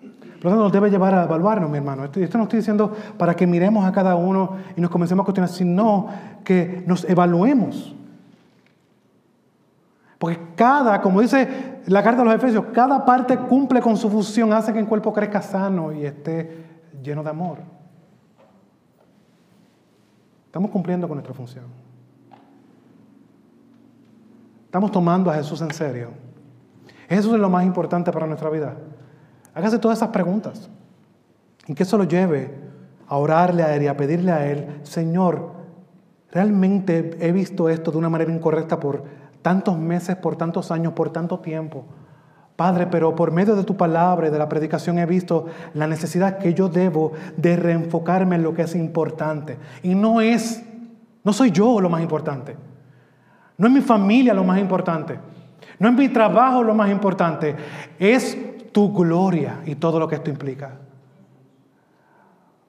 Por 0.00 0.44
lo 0.44 0.50
tanto, 0.50 0.64
nos 0.64 0.72
debe 0.72 0.90
llevar 0.90 1.14
a 1.14 1.24
evaluarnos, 1.24 1.70
mi 1.70 1.76
hermano. 1.76 2.04
Esto, 2.04 2.38
no 2.38 2.44
estoy 2.44 2.58
diciendo 2.58 2.94
para 3.18 3.36
que 3.36 3.46
miremos 3.46 3.84
a 3.84 3.92
cada 3.92 4.16
uno 4.16 4.56
y 4.74 4.80
nos 4.80 4.90
comencemos 4.90 5.22
a 5.22 5.26
cuestionar, 5.26 5.50
sino 5.50 6.08
que 6.42 6.82
nos 6.86 7.04
evaluemos. 7.04 7.94
Porque 10.18 10.38
cada, 10.54 11.00
como 11.00 11.20
dice 11.20 11.80
la 11.86 12.02
carta 12.02 12.22
de 12.22 12.24
los 12.26 12.34
Efesios, 12.34 12.66
cada 12.72 13.04
parte 13.04 13.36
cumple 13.36 13.80
con 13.80 13.96
su 13.96 14.08
función, 14.10 14.52
hace 14.52 14.72
que 14.72 14.78
el 14.78 14.86
cuerpo 14.86 15.12
crezca 15.12 15.42
sano 15.42 15.92
y 15.92 16.06
esté 16.06 16.64
lleno 17.02 17.22
de 17.22 17.30
amor. 17.30 17.58
Estamos 20.46 20.70
cumpliendo 20.70 21.06
con 21.06 21.16
nuestra 21.16 21.34
función. 21.34 21.64
Estamos 24.64 24.90
tomando 24.90 25.30
a 25.30 25.34
Jesús 25.34 25.60
en 25.62 25.72
serio. 25.72 26.10
Eso 27.08 27.34
es 27.34 27.40
lo 27.40 27.50
más 27.50 27.64
importante 27.64 28.10
para 28.12 28.26
nuestra 28.26 28.50
vida. 28.50 28.76
Hágase 29.54 29.78
todas 29.78 29.98
esas 29.98 30.10
preguntas. 30.10 30.70
¿En 31.66 31.74
qué 31.74 31.82
eso 31.82 31.98
lo 31.98 32.04
lleve 32.04 32.50
a 33.06 33.16
orarle 33.16 33.62
a 33.62 33.74
Él 33.74 33.82
y 33.82 33.86
a 33.88 33.96
pedirle 33.96 34.32
a 34.32 34.46
Él, 34.46 34.80
Señor, 34.82 35.52
realmente 36.30 37.16
he 37.20 37.32
visto 37.32 37.68
esto 37.68 37.90
de 37.90 37.98
una 37.98 38.08
manera 38.08 38.32
incorrecta 38.32 38.78
por 38.78 39.04
tantos 39.42 39.76
meses, 39.78 40.16
por 40.16 40.36
tantos 40.36 40.70
años, 40.70 40.92
por 40.92 41.10
tanto 41.10 41.40
tiempo? 41.40 41.84
Padre, 42.56 42.86
pero 42.86 43.16
por 43.16 43.32
medio 43.32 43.56
de 43.56 43.64
tu 43.64 43.76
palabra 43.76 44.28
y 44.28 44.30
de 44.30 44.38
la 44.38 44.48
predicación 44.48 44.98
he 44.98 45.06
visto 45.06 45.46
la 45.72 45.86
necesidad 45.86 46.36
que 46.38 46.52
yo 46.52 46.68
debo 46.68 47.12
de 47.36 47.56
reenfocarme 47.56 48.36
en 48.36 48.42
lo 48.42 48.52
que 48.52 48.62
es 48.62 48.74
importante. 48.74 49.56
Y 49.82 49.94
no 49.94 50.20
es, 50.20 50.62
no 51.24 51.32
soy 51.32 51.52
yo 51.52 51.80
lo 51.80 51.88
más 51.88 52.02
importante. 52.02 52.56
No 53.56 53.66
es 53.66 53.72
mi 53.72 53.80
familia 53.80 54.34
lo 54.34 54.44
más 54.44 54.58
importante. 54.58 55.18
No 55.78 55.88
es 55.88 55.94
mi 55.94 56.10
trabajo 56.10 56.62
lo 56.62 56.74
más 56.74 56.90
importante. 56.90 57.56
Es 57.98 58.36
tu 58.72 58.92
gloria 58.92 59.60
y 59.66 59.74
todo 59.74 59.98
lo 59.98 60.08
que 60.08 60.16
esto 60.16 60.30
implica. 60.30 60.78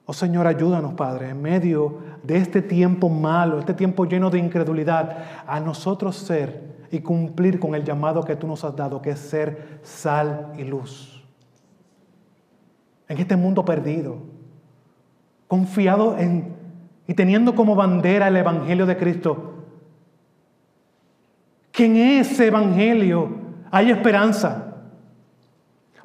Oh 0.04 0.12
Señor, 0.12 0.46
ayúdanos, 0.46 0.94
Padre, 0.94 1.30
en 1.30 1.40
medio 1.40 1.98
de 2.22 2.36
este 2.36 2.60
tiempo 2.60 3.08
malo, 3.08 3.58
este 3.58 3.74
tiempo 3.74 4.04
lleno 4.04 4.30
de 4.30 4.38
incredulidad, 4.38 5.24
a 5.46 5.60
nosotros 5.60 6.16
ser 6.16 6.86
y 6.90 7.00
cumplir 7.00 7.58
con 7.58 7.74
el 7.74 7.84
llamado 7.84 8.22
que 8.22 8.36
tú 8.36 8.46
nos 8.46 8.64
has 8.64 8.74
dado, 8.76 9.00
que 9.00 9.10
es 9.10 9.18
ser 9.18 9.80
sal 9.82 10.52
y 10.58 10.64
luz. 10.64 11.24
En 13.08 13.18
este 13.18 13.36
mundo 13.36 13.64
perdido, 13.64 14.18
confiado 15.46 16.18
en 16.18 16.62
y 17.06 17.14
teniendo 17.14 17.54
como 17.54 17.74
bandera 17.74 18.28
el 18.28 18.36
Evangelio 18.36 18.86
de 18.86 18.96
Cristo, 18.96 19.54
que 21.70 21.86
en 21.86 21.96
ese 21.96 22.46
Evangelio 22.46 23.28
hay 23.70 23.90
esperanza 23.90 24.61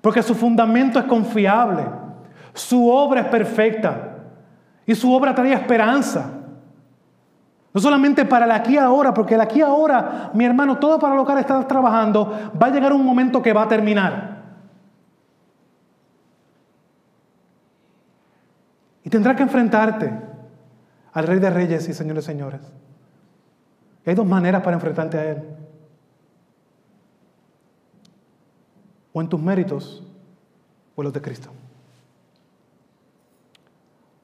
porque 0.08 0.24
su 0.24 0.36
fundamento 0.36 1.00
es 1.00 1.04
confiable, 1.04 1.84
su 2.54 2.90
obra 2.90 3.20
es 3.20 3.28
perfecta 3.28 4.20
y 4.86 4.96
su 4.96 5.12
obra 5.12 5.36
trae 5.36 5.52
esperanza. 5.52 6.32
No 7.74 7.82
solamente 7.82 8.24
para 8.24 8.46
el 8.46 8.52
aquí 8.52 8.78
ahora, 8.78 9.14
porque 9.14 9.34
el 9.34 9.42
aquí 9.42 9.62
ahora, 9.62 10.32
mi 10.34 10.46
hermano, 10.46 10.78
todo 10.78 10.98
para 10.98 11.14
lo 11.14 11.26
que 11.26 11.38
estás 11.38 11.68
trabajando, 11.68 12.54
va 12.58 12.68
a 12.68 12.70
llegar 12.70 12.94
un 12.94 13.06
momento 13.06 13.42
que 13.42 13.52
va 13.52 13.64
a 13.64 13.68
terminar. 13.68 14.44
Y 19.04 19.10
tendrás 19.10 19.36
que 19.36 19.44
enfrentarte 19.44 20.10
al 21.12 21.28
Rey 21.28 21.40
de 21.40 21.50
Reyes 21.50 21.90
y 21.90 21.94
Señores 21.94 22.24
Señores. 22.24 22.62
Y 24.06 24.10
hay 24.12 24.16
dos 24.16 24.26
maneras 24.26 24.62
para 24.62 24.76
enfrentarte 24.76 25.18
a 25.18 25.32
Él. 25.32 25.67
O 29.18 29.22
en 29.22 29.30
tus 29.30 29.42
méritos 29.42 30.04
o 30.96 31.02
los 31.02 31.12
de 31.12 31.24
Cristo. 31.24 31.50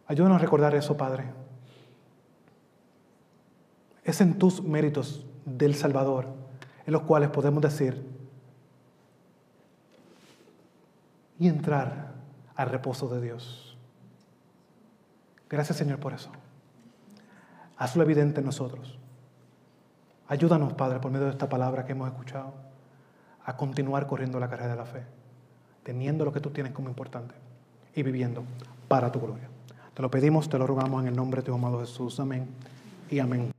Ayúdanos 0.05 0.35
a 0.35 0.39
recordar 0.39 0.75
eso, 0.75 0.95
Padre. 0.95 1.33
Es 4.03 4.21
en 4.21 4.37
tus 4.37 4.61
méritos 4.61 5.25
del 5.45 5.73
Salvador 5.73 6.27
en 6.85 6.93
los 6.93 7.01
cuales 7.01 7.31
podemos 7.31 7.63
decir 7.63 8.05
y 11.39 11.47
entrar 11.47 12.13
al 12.55 12.69
reposo 12.69 13.09
de 13.09 13.19
Dios. 13.19 13.75
Gracias 15.49 15.75
Señor 15.75 15.99
por 15.99 16.13
eso. 16.13 16.29
Hazlo 17.77 18.03
evidente 18.03 18.41
en 18.41 18.45
nosotros. 18.45 18.99
Ayúdanos, 20.27 20.73
Padre, 20.73 20.99
por 20.99 21.11
medio 21.11 21.25
de 21.25 21.31
esta 21.31 21.49
palabra 21.49 21.83
que 21.83 21.93
hemos 21.93 22.07
escuchado 22.09 22.72
a 23.45 23.57
continuar 23.57 24.07
corriendo 24.07 24.39
la 24.39 24.49
carrera 24.49 24.71
de 24.71 24.77
la 24.77 24.85
fe, 24.85 25.03
teniendo 25.83 26.25
lo 26.25 26.33
que 26.33 26.39
tú 26.39 26.49
tienes 26.49 26.73
como 26.73 26.89
importante 26.89 27.35
y 27.95 28.03
viviendo 28.03 28.43
para 28.87 29.11
tu 29.11 29.19
gloria. 29.19 29.49
Te 29.93 30.01
lo 30.01 30.09
pedimos, 30.09 30.49
te 30.49 30.57
lo 30.57 30.65
rogamos 30.65 31.01
en 31.01 31.09
el 31.09 31.15
nombre 31.15 31.41
de 31.41 31.45
tu 31.45 31.53
amado 31.53 31.79
Jesús. 31.79 32.19
Amén 32.19 32.47
y 33.09 33.19
amén. 33.19 33.52